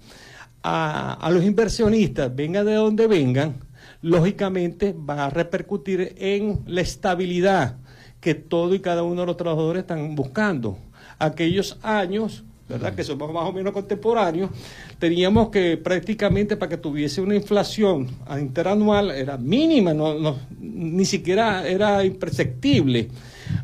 a, 0.63 1.29
los 1.31 1.43
inversionistas, 1.43 2.33
vengan 2.35 2.65
de 2.65 2.73
donde 2.73 3.07
vengan, 3.07 3.55
lógicamente 4.01 4.93
va 4.93 5.25
a 5.25 5.29
repercutir 5.29 6.15
en 6.17 6.61
la 6.65 6.81
estabilidad 6.81 7.77
que 8.19 8.35
todo 8.35 8.75
y 8.75 8.79
cada 8.79 9.03
uno 9.03 9.21
de 9.21 9.27
los 9.27 9.37
trabajadores 9.37 9.81
están 9.81 10.15
buscando. 10.15 10.77
Aquellos 11.17 11.79
años 11.81 12.43
¿verdad? 12.71 12.95
Que 12.95 13.03
somos 13.03 13.31
más 13.33 13.47
o 13.47 13.51
menos 13.51 13.73
contemporáneos, 13.73 14.49
teníamos 14.97 15.49
que 15.49 15.77
prácticamente 15.77 16.55
para 16.55 16.69
que 16.69 16.77
tuviese 16.77 17.21
una 17.21 17.35
inflación 17.35 18.07
interanual 18.39 19.11
era 19.11 19.37
mínima, 19.37 19.93
no, 19.93 20.37
ni 20.59 21.05
siquiera 21.05 21.67
era 21.67 22.03
imperceptible. 22.05 23.09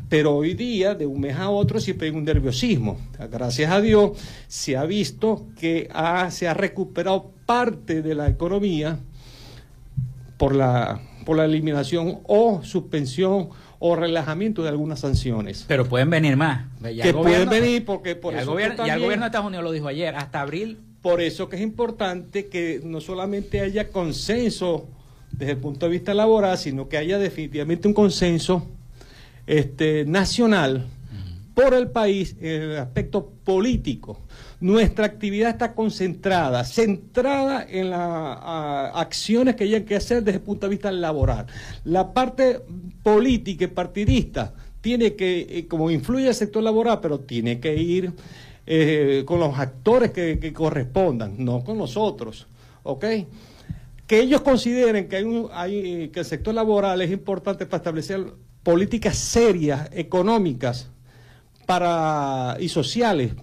Pero 0.08 0.36
hoy 0.36 0.54
día, 0.54 0.94
de 0.94 1.06
un 1.06 1.20
mes 1.20 1.36
a 1.36 1.48
otro, 1.48 1.80
siempre 1.80 2.08
hay 2.08 2.14
un 2.14 2.24
nerviosismo. 2.24 2.98
Gracias 3.30 3.70
a 3.70 3.80
Dios, 3.80 4.12
se 4.46 4.76
ha 4.76 4.84
visto 4.84 5.46
que 5.58 5.88
se 6.30 6.48
ha 6.48 6.54
recuperado 6.54 7.30
parte 7.46 8.02
de 8.02 8.14
la 8.14 8.28
economía 8.28 8.98
por 10.36 10.54
la, 10.54 11.00
por 11.24 11.36
la 11.36 11.46
eliminación 11.46 12.20
o 12.24 12.62
suspensión 12.62 13.48
o 13.78 13.96
relajamiento 13.96 14.62
de 14.62 14.68
algunas 14.70 15.00
sanciones. 15.00 15.64
Pero 15.68 15.86
pueden 15.86 16.10
venir 16.10 16.36
más. 16.36 16.66
que 16.82 17.12
pueden 17.12 17.48
venir 17.48 17.84
porque 17.84 18.16
por 18.16 18.34
eso. 18.34 18.42
El 18.42 18.48
gobierno, 18.48 18.84
el 18.84 19.00
gobierno 19.00 19.24
de 19.24 19.28
Estados 19.28 19.46
Unidos 19.46 19.64
lo 19.64 19.72
dijo 19.72 19.88
ayer, 19.88 20.14
hasta 20.16 20.40
abril. 20.40 20.78
Por 21.02 21.20
eso 21.20 21.48
que 21.48 21.56
es 21.56 21.62
importante 21.62 22.48
que 22.48 22.80
no 22.82 23.00
solamente 23.00 23.60
haya 23.60 23.90
consenso 23.90 24.88
desde 25.30 25.52
el 25.52 25.58
punto 25.58 25.86
de 25.86 25.92
vista 25.92 26.12
laboral, 26.12 26.58
sino 26.58 26.88
que 26.88 26.96
haya 26.96 27.18
definitivamente 27.18 27.86
un 27.86 27.94
consenso 27.94 28.66
este, 29.46 30.04
nacional 30.04 30.86
por 31.54 31.74
el 31.74 31.90
país 31.90 32.36
en 32.40 32.62
el 32.62 32.78
aspecto 32.78 33.32
político. 33.44 34.20
Nuestra 34.60 35.06
actividad 35.06 35.50
está 35.50 35.72
concentrada, 35.72 36.64
centrada 36.64 37.64
en 37.68 37.90
las 37.90 38.00
acciones 38.94 39.54
que 39.54 39.64
hay 39.64 39.84
que 39.84 39.94
hacer 39.94 40.24
desde 40.24 40.38
el 40.38 40.44
punto 40.44 40.66
de 40.66 40.70
vista 40.70 40.90
laboral. 40.90 41.46
La 41.84 42.12
parte 42.12 42.60
política 43.04 43.66
y 43.66 43.68
partidista 43.68 44.52
tiene 44.80 45.14
que, 45.14 45.46
eh, 45.48 45.68
como 45.68 45.92
influye 45.92 46.26
el 46.26 46.34
sector 46.34 46.60
laboral, 46.64 46.98
pero 47.00 47.20
tiene 47.20 47.60
que 47.60 47.76
ir 47.76 48.12
eh, 48.66 49.22
con 49.26 49.38
los 49.38 49.56
actores 49.56 50.10
que, 50.10 50.52
correspondan, 50.52 51.36
no 51.38 51.62
con 51.62 51.78
nosotros. 51.78 52.48
¿Ok? 52.82 53.04
Que 54.08 54.20
ellos 54.20 54.40
consideren 54.40 55.08
que, 55.08 55.48
hay, 55.52 56.08
que 56.08 56.18
el 56.18 56.26
sector 56.26 56.52
laboral 56.52 57.00
es 57.00 57.12
importante 57.12 57.64
para 57.64 57.76
establecer 57.76 58.26
políticas 58.64 59.16
serias, 59.16 59.88
económicas 59.92 60.90
para, 61.64 62.56
y 62.58 62.68
sociales 62.68 63.34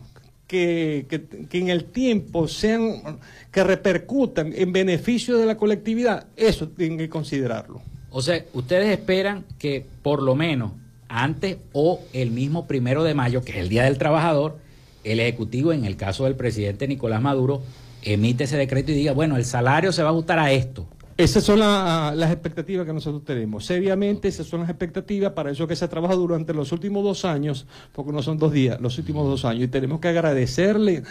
que, 0.47 1.05
que, 1.09 1.57
en 1.57 1.69
el 1.69 1.85
tiempo 1.85 2.47
sean, 2.47 3.19
que 3.51 3.63
repercutan 3.63 4.53
en 4.55 4.71
beneficio 4.71 5.37
de 5.37 5.45
la 5.45 5.57
colectividad, 5.57 6.27
eso 6.35 6.67
tienen 6.67 6.97
que 6.97 7.09
considerarlo. 7.09 7.81
O 8.11 8.21
sea, 8.21 8.43
ustedes 8.53 8.89
esperan 8.89 9.45
que 9.59 9.85
por 10.01 10.21
lo 10.21 10.35
menos 10.35 10.71
antes 11.09 11.57
o 11.73 12.01
el 12.13 12.31
mismo 12.31 12.67
primero 12.67 13.03
de 13.03 13.13
mayo, 13.13 13.43
que 13.43 13.51
es 13.53 13.57
el 13.57 13.69
Día 13.69 13.83
del 13.83 13.97
Trabajador, 13.97 14.57
el 15.03 15.19
Ejecutivo, 15.19 15.73
en 15.73 15.85
el 15.85 15.97
caso 15.97 16.25
del 16.25 16.35
presidente 16.35 16.87
Nicolás 16.87 17.21
Maduro, 17.21 17.61
emite 18.01 18.45
ese 18.45 18.57
decreto 18.57 18.91
y 18.91 18.95
diga, 18.95 19.13
bueno, 19.13 19.37
el 19.37 19.45
salario 19.45 19.91
se 19.91 20.03
va 20.03 20.09
a 20.09 20.11
ajustar 20.11 20.39
a 20.39 20.51
esto. 20.51 20.87
Esas 21.17 21.45
son 21.45 21.59
las 21.59 22.31
expectativas 22.31 22.85
que 22.85 22.91
nosotros 22.91 23.23
tenemos. 23.23 23.65
Seriamente, 23.65 24.27
esas 24.27 24.47
son 24.47 24.59
las 24.61 24.69
expectativas 24.69 25.31
para 25.31 25.49
eso 25.49 25.65
que 25.65 25.73
se 25.73 25.85
ha 25.85 25.87
trabajado 25.87 26.19
durante 26.19 26.53
los 26.53 26.73
últimos 26.73 27.05
dos 27.05 27.23
años, 27.23 27.65
porque 27.93 28.11
no 28.11 28.21
son 28.21 28.37
dos 28.37 28.51
días, 28.51 28.81
los 28.81 28.97
últimos 28.97 29.25
dos 29.25 29.45
años. 29.45 29.63
Y 29.63 29.67
tenemos 29.69 30.01
que 30.01 30.09
agradecerle 30.09 31.03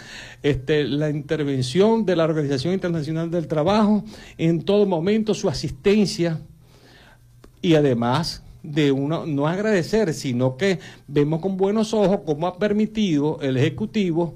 este, 0.43 0.83
la 0.83 1.09
intervención 1.09 2.05
de 2.05 2.15
la 2.15 2.25
Organización 2.25 2.75
Internacional 2.75 3.31
del 3.31 3.47
Trabajo 3.47 4.03
en 4.37 4.61
todo 4.61 4.85
momento, 4.85 5.33
su 5.33 5.49
asistencia 5.49 6.39
y 7.63 7.73
además 7.73 8.43
de 8.61 8.91
uno 8.91 9.25
no 9.25 9.47
agradecer, 9.47 10.13
sino 10.13 10.55
que 10.55 10.79
vemos 11.07 11.39
con 11.39 11.57
buenos 11.57 11.95
ojos 11.95 12.19
cómo 12.27 12.45
ha 12.45 12.59
permitido 12.59 13.39
el 13.41 13.57
Ejecutivo 13.57 14.35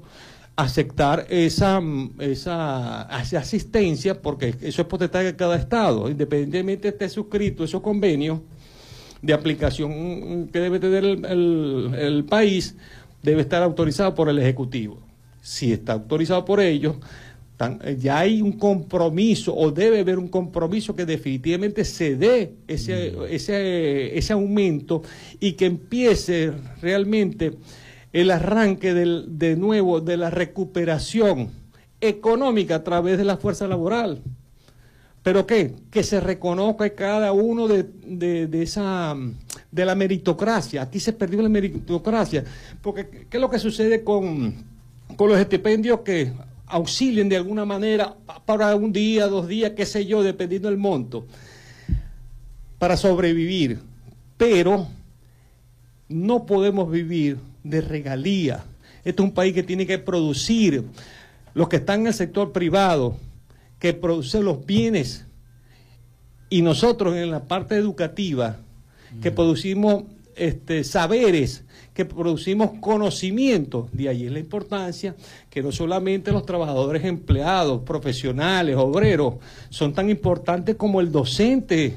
aceptar 0.62 1.26
esa, 1.30 1.80
esa, 2.18 3.02
asistencia, 3.02 4.20
porque 4.20 4.54
eso 4.60 4.82
es 4.82 4.88
potestad 4.88 5.24
de 5.24 5.34
cada 5.34 5.56
Estado, 5.56 6.10
independientemente 6.10 6.88
esté 6.88 7.08
suscrito 7.08 7.64
esos 7.64 7.80
convenios 7.80 8.40
de 9.22 9.32
aplicación 9.32 10.48
que 10.52 10.58
debe 10.58 10.78
tener 10.78 11.04
el, 11.04 12.24
país, 12.28 12.76
debe 13.22 13.42
estar 13.42 13.62
autorizado 13.62 14.14
por 14.14 14.28
el 14.28 14.38
Ejecutivo. 14.38 14.98
Si 15.40 15.72
está 15.72 15.94
autorizado 15.94 16.44
por 16.44 16.60
ellos, 16.60 16.96
ya 17.98 18.18
hay 18.18 18.42
un 18.42 18.52
compromiso 18.52 19.54
o 19.54 19.70
debe 19.70 20.00
haber 20.00 20.18
un 20.18 20.28
compromiso 20.28 20.94
que 20.94 21.06
definitivamente 21.06 21.84
se 21.84 22.16
dé 22.16 22.52
ese, 22.68 23.12
mm. 23.12 23.22
ese, 23.30 24.18
ese 24.18 24.32
aumento 24.32 25.02
y 25.38 25.52
que 25.52 25.66
empiece 25.66 26.52
realmente 26.82 27.52
el 28.12 28.30
arranque 28.30 28.94
del, 28.94 29.38
de 29.38 29.56
nuevo 29.56 30.00
de 30.00 30.16
la 30.16 30.30
recuperación 30.30 31.50
económica 32.00 32.76
a 32.76 32.84
través 32.84 33.18
de 33.18 33.24
la 33.24 33.36
fuerza 33.36 33.68
laboral. 33.68 34.22
¿Pero 35.22 35.46
qué? 35.46 35.74
Que 35.90 36.02
se 36.02 36.18
reconozca 36.18 36.88
cada 36.94 37.32
uno 37.32 37.68
de, 37.68 37.82
de, 37.82 38.62
esa 38.62 39.14
de 39.70 39.84
la 39.84 39.94
meritocracia. 39.94 40.82
Aquí 40.82 40.98
se 40.98 41.12
perdió 41.12 41.42
la 41.42 41.50
meritocracia. 41.50 42.42
Porque, 42.80 43.26
¿qué 43.28 43.36
es 43.36 43.40
lo 43.40 43.50
que 43.50 43.58
sucede 43.58 44.02
con, 44.02 44.54
con 45.16 45.28
los 45.28 45.38
estipendios 45.38 46.00
que 46.00 46.32
auxilien 46.66 47.28
de 47.28 47.36
alguna 47.36 47.66
manera 47.66 48.16
para 48.46 48.74
un 48.74 48.92
día, 48.92 49.26
dos 49.26 49.46
días, 49.46 49.72
qué 49.76 49.84
sé 49.84 50.06
yo, 50.06 50.22
dependiendo 50.22 50.68
del 50.68 50.78
monto, 50.78 51.26
para 52.78 52.96
sobrevivir? 52.96 53.78
Pero 54.38 54.88
no 56.08 56.46
podemos 56.46 56.90
vivir 56.90 57.36
de 57.62 57.80
regalía. 57.80 58.64
Este 59.04 59.22
es 59.22 59.28
un 59.28 59.32
país 59.32 59.54
que 59.54 59.62
tiene 59.62 59.86
que 59.86 59.98
producir, 59.98 60.84
los 61.54 61.68
que 61.68 61.76
están 61.76 62.00
en 62.00 62.08
el 62.08 62.14
sector 62.14 62.52
privado, 62.52 63.16
que 63.78 63.94
producen 63.94 64.44
los 64.44 64.64
bienes, 64.64 65.26
y 66.50 66.62
nosotros 66.62 67.14
en 67.16 67.30
la 67.30 67.44
parte 67.44 67.76
educativa, 67.76 68.56
que 69.22 69.30
mm. 69.30 69.34
producimos 69.34 70.04
este, 70.36 70.84
saberes, 70.84 71.64
que 71.94 72.04
producimos 72.04 72.72
conocimiento. 72.80 73.88
De 73.92 74.08
ahí 74.08 74.26
es 74.26 74.32
la 74.32 74.38
importancia 74.38 75.14
que 75.48 75.62
no 75.62 75.72
solamente 75.72 76.32
los 76.32 76.44
trabajadores 76.44 77.04
empleados, 77.04 77.82
profesionales, 77.82 78.76
obreros, 78.76 79.34
son 79.70 79.92
tan 79.92 80.10
importantes 80.10 80.76
como 80.76 81.00
el 81.00 81.10
docente 81.10 81.94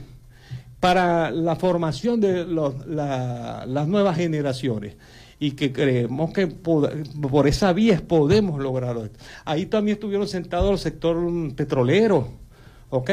para 0.79 1.31
la 1.31 1.55
formación 1.55 2.19
de 2.19 2.45
las 2.45 3.87
nuevas 3.87 4.17
generaciones 4.17 4.95
y 5.43 5.51
que 5.51 5.73
creemos 5.73 6.31
que 6.31 6.47
por 6.47 7.47
esa 7.49 7.73
vía 7.73 8.01
podemos 8.07 8.61
lograrlo. 8.61 9.09
Ahí 9.43 9.65
también 9.65 9.95
estuvieron 9.95 10.25
sentados 10.25 10.71
el 10.71 10.77
sector 10.77 11.17
petrolero, 11.53 12.29
¿ok? 12.89 13.09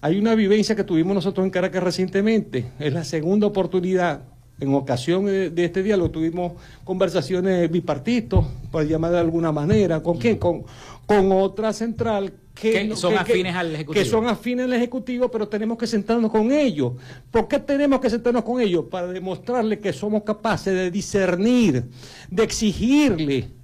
Hay 0.00 0.16
una 0.16 0.36
vivencia 0.36 0.76
que 0.76 0.84
tuvimos 0.84 1.12
nosotros 1.12 1.44
en 1.44 1.50
Caracas 1.50 1.82
recientemente, 1.82 2.70
es 2.78 2.92
la 2.92 3.02
segunda 3.02 3.48
oportunidad. 3.48 4.28
En 4.60 4.72
ocasión 4.74 5.24
de, 5.24 5.52
este 5.56 5.82
diálogo 5.82 6.12
tuvimos 6.12 6.52
conversaciones 6.84 7.68
bipartitos, 7.68 8.46
por 8.70 8.86
llamar 8.86 9.10
de 9.10 9.18
alguna 9.18 9.50
manera. 9.50 10.04
¿Con 10.04 10.18
quién? 10.18 10.36
Con, 10.36 10.66
con 11.04 11.32
otra 11.32 11.72
central 11.72 12.32
que, 12.60 12.96
son 12.96 13.16
afines 13.16 13.54
al 13.54 13.74
Ejecutivo. 13.74 14.02
Que 14.02 14.08
son 14.08 14.26
afines 14.26 14.64
al 14.64 14.72
Ejecutivo, 14.72 15.30
pero 15.30 15.46
tenemos 15.48 15.76
que 15.76 15.86
sentarnos 15.86 16.30
con 16.30 16.50
ellos. 16.50 16.94
¿Por 17.30 17.48
qué 17.48 17.58
tenemos 17.58 18.00
que 18.00 18.10
sentarnos 18.10 18.44
con 18.44 18.60
ellos? 18.60 18.86
Para 18.90 19.08
demostrarles 19.08 19.78
que 19.80 19.92
somos 19.92 20.22
capaces 20.22 20.74
de 20.74 20.90
discernir, 20.90 21.84
de 22.30 22.42
exigirle 22.42 23.55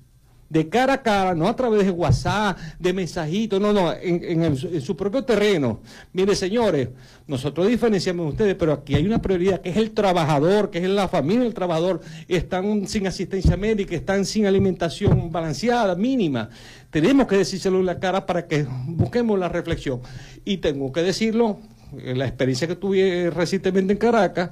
de 0.52 0.68
cara 0.68 0.92
a 0.92 1.02
cara, 1.02 1.34
no 1.34 1.48
a 1.48 1.56
través 1.56 1.86
de 1.86 1.90
WhatsApp, 1.90 2.58
de 2.78 2.92
mensajitos, 2.92 3.58
no, 3.58 3.72
no, 3.72 3.90
en, 3.90 4.54
su 4.54 4.94
propio 4.94 5.24
terreno. 5.24 5.80
Mire, 6.12 6.36
señores, 6.36 6.90
nosotros 7.26 7.68
diferenciamos 7.68 8.26
de 8.26 8.30
ustedes, 8.32 8.54
pero 8.56 8.74
aquí 8.74 8.94
hay 8.94 9.06
una 9.06 9.22
prioridad 9.22 9.62
que 9.62 9.70
es 9.70 9.78
el 9.78 9.92
trabajador, 9.92 10.70
que 10.70 10.76
es 10.80 10.90
la 10.90 11.08
familia 11.08 11.44
del 11.44 11.54
trabajador. 11.54 12.02
Están 12.28 12.86
sin 12.86 13.06
asistencia 13.06 13.56
médica, 13.56 13.94
están 13.94 14.26
sin 14.26 14.44
alimentación 14.44 15.32
balanceada, 15.32 15.94
mínima. 15.94 16.50
Tenemos 16.90 17.26
que 17.26 17.38
decírselo 17.38 17.80
en 17.80 17.86
la 17.86 17.98
cara 17.98 18.26
para 18.26 18.46
que 18.46 18.66
busquemos 18.88 19.38
la 19.38 19.48
reflexión. 19.48 20.02
Y 20.44 20.58
tengo 20.58 20.92
que 20.92 21.00
decirlo, 21.00 21.60
en 21.98 22.18
la 22.18 22.26
experiencia 22.26 22.68
que 22.68 22.76
tuve 22.76 23.30
recientemente 23.30 23.94
en 23.94 23.98
Caracas, 23.98 24.50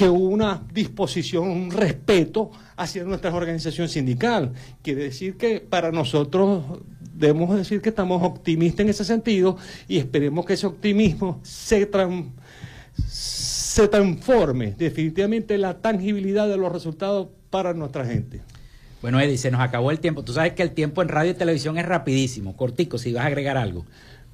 que 0.00 0.08
hubo 0.08 0.30
una 0.30 0.62
disposición, 0.72 1.46
un 1.46 1.70
respeto 1.70 2.50
hacia 2.74 3.04
nuestra 3.04 3.34
organización 3.34 3.86
sindical. 3.86 4.54
Quiere 4.80 5.02
decir 5.02 5.36
que 5.36 5.60
para 5.60 5.92
nosotros 5.92 6.64
debemos 7.12 7.54
decir 7.54 7.82
que 7.82 7.90
estamos 7.90 8.22
optimistas 8.22 8.80
en 8.80 8.88
ese 8.88 9.04
sentido 9.04 9.58
y 9.88 9.98
esperemos 9.98 10.46
que 10.46 10.54
ese 10.54 10.66
optimismo 10.66 11.38
se, 11.42 11.86
se 13.08 13.88
transforme 13.88 14.72
definitivamente 14.72 15.56
en 15.56 15.60
la 15.60 15.82
tangibilidad 15.82 16.48
de 16.48 16.56
los 16.56 16.72
resultados 16.72 17.28
para 17.50 17.74
nuestra 17.74 18.06
gente. 18.06 18.40
Bueno, 19.02 19.20
Eddie, 19.20 19.36
se 19.36 19.50
nos 19.50 19.60
acabó 19.60 19.90
el 19.90 20.00
tiempo. 20.00 20.24
Tú 20.24 20.32
sabes 20.32 20.54
que 20.54 20.62
el 20.62 20.70
tiempo 20.70 21.02
en 21.02 21.08
radio 21.08 21.32
y 21.32 21.34
televisión 21.34 21.76
es 21.76 21.84
rapidísimo, 21.84 22.56
cortico, 22.56 22.96
si 22.96 23.12
vas 23.12 23.24
a 23.24 23.26
agregar 23.26 23.58
algo. 23.58 23.84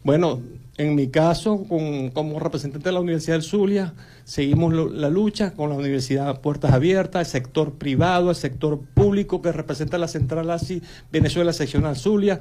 Bueno, 0.07 0.41
en 0.77 0.95
mi 0.95 1.09
caso, 1.09 1.67
como 1.67 2.39
representante 2.39 2.91
de 2.91 2.93
la 2.93 3.01
Universidad 3.01 3.35
del 3.35 3.43
Zulia, 3.43 3.93
seguimos 4.23 4.73
la 4.73 5.11
lucha 5.11 5.53
con 5.53 5.69
la 5.69 5.75
Universidad 5.75 6.41
Puertas 6.43 6.73
Abiertas, 6.73 7.23
el 7.23 7.27
sector 7.27 7.73
privado, 7.73 8.31
el 8.31 8.37
sector 8.37 8.79
público 8.95 9.43
que 9.43 9.51
representa 9.51 9.99
la 9.99 10.07
Central 10.07 10.49
ASI 10.49 10.81
Venezuela 11.11 11.53
Seccional 11.53 11.97
Zulia 11.97 12.39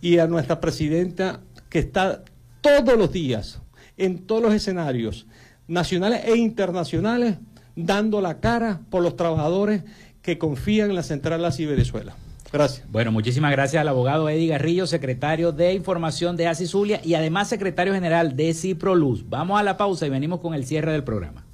y 0.00 0.18
a 0.18 0.28
nuestra 0.28 0.60
presidenta 0.60 1.40
que 1.68 1.80
está 1.80 2.22
todos 2.60 2.96
los 2.96 3.10
días 3.10 3.62
en 3.96 4.18
todos 4.18 4.40
los 4.40 4.54
escenarios 4.54 5.26
nacionales 5.66 6.20
e 6.24 6.36
internacionales 6.36 7.38
dando 7.74 8.20
la 8.20 8.38
cara 8.38 8.82
por 8.90 9.02
los 9.02 9.16
trabajadores 9.16 9.82
que 10.22 10.38
confían 10.38 10.90
en 10.90 10.94
la 10.94 11.02
Central 11.02 11.44
ASI 11.44 11.66
Venezuela. 11.66 12.14
Gracias. 12.52 12.90
Bueno, 12.90 13.12
muchísimas 13.12 13.52
gracias 13.52 13.80
al 13.80 13.88
abogado 13.88 14.28
Eddie 14.28 14.48
Garrillo, 14.48 14.86
secretario 14.86 15.52
de 15.52 15.74
Información 15.74 16.36
de 16.36 16.46
ASI 16.46 16.66
Zulia 16.66 17.00
y 17.04 17.14
además 17.14 17.48
secretario 17.48 17.92
general 17.92 18.36
de 18.36 18.54
Ciproluz. 18.54 19.28
Vamos 19.28 19.60
a 19.60 19.62
la 19.62 19.76
pausa 19.76 20.06
y 20.06 20.10
venimos 20.10 20.40
con 20.40 20.54
el 20.54 20.64
cierre 20.64 20.92
del 20.92 21.04
programa. 21.04 21.44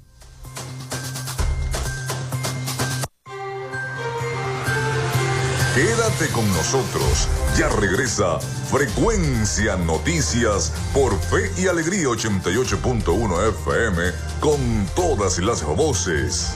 Quédate 5.75 6.31
con 6.31 6.47
nosotros. 6.53 7.27
Ya 7.57 7.67
regresa 7.67 8.39
Frecuencia 8.39 9.75
Noticias 9.75 10.71
por 10.93 11.19
Fe 11.19 11.51
y 11.61 11.67
Alegría 11.67 12.07
88.1 12.07 13.49
FM 13.49 14.11
con 14.39 14.87
todas 14.95 15.39
las 15.39 15.65
voces. 15.65 16.55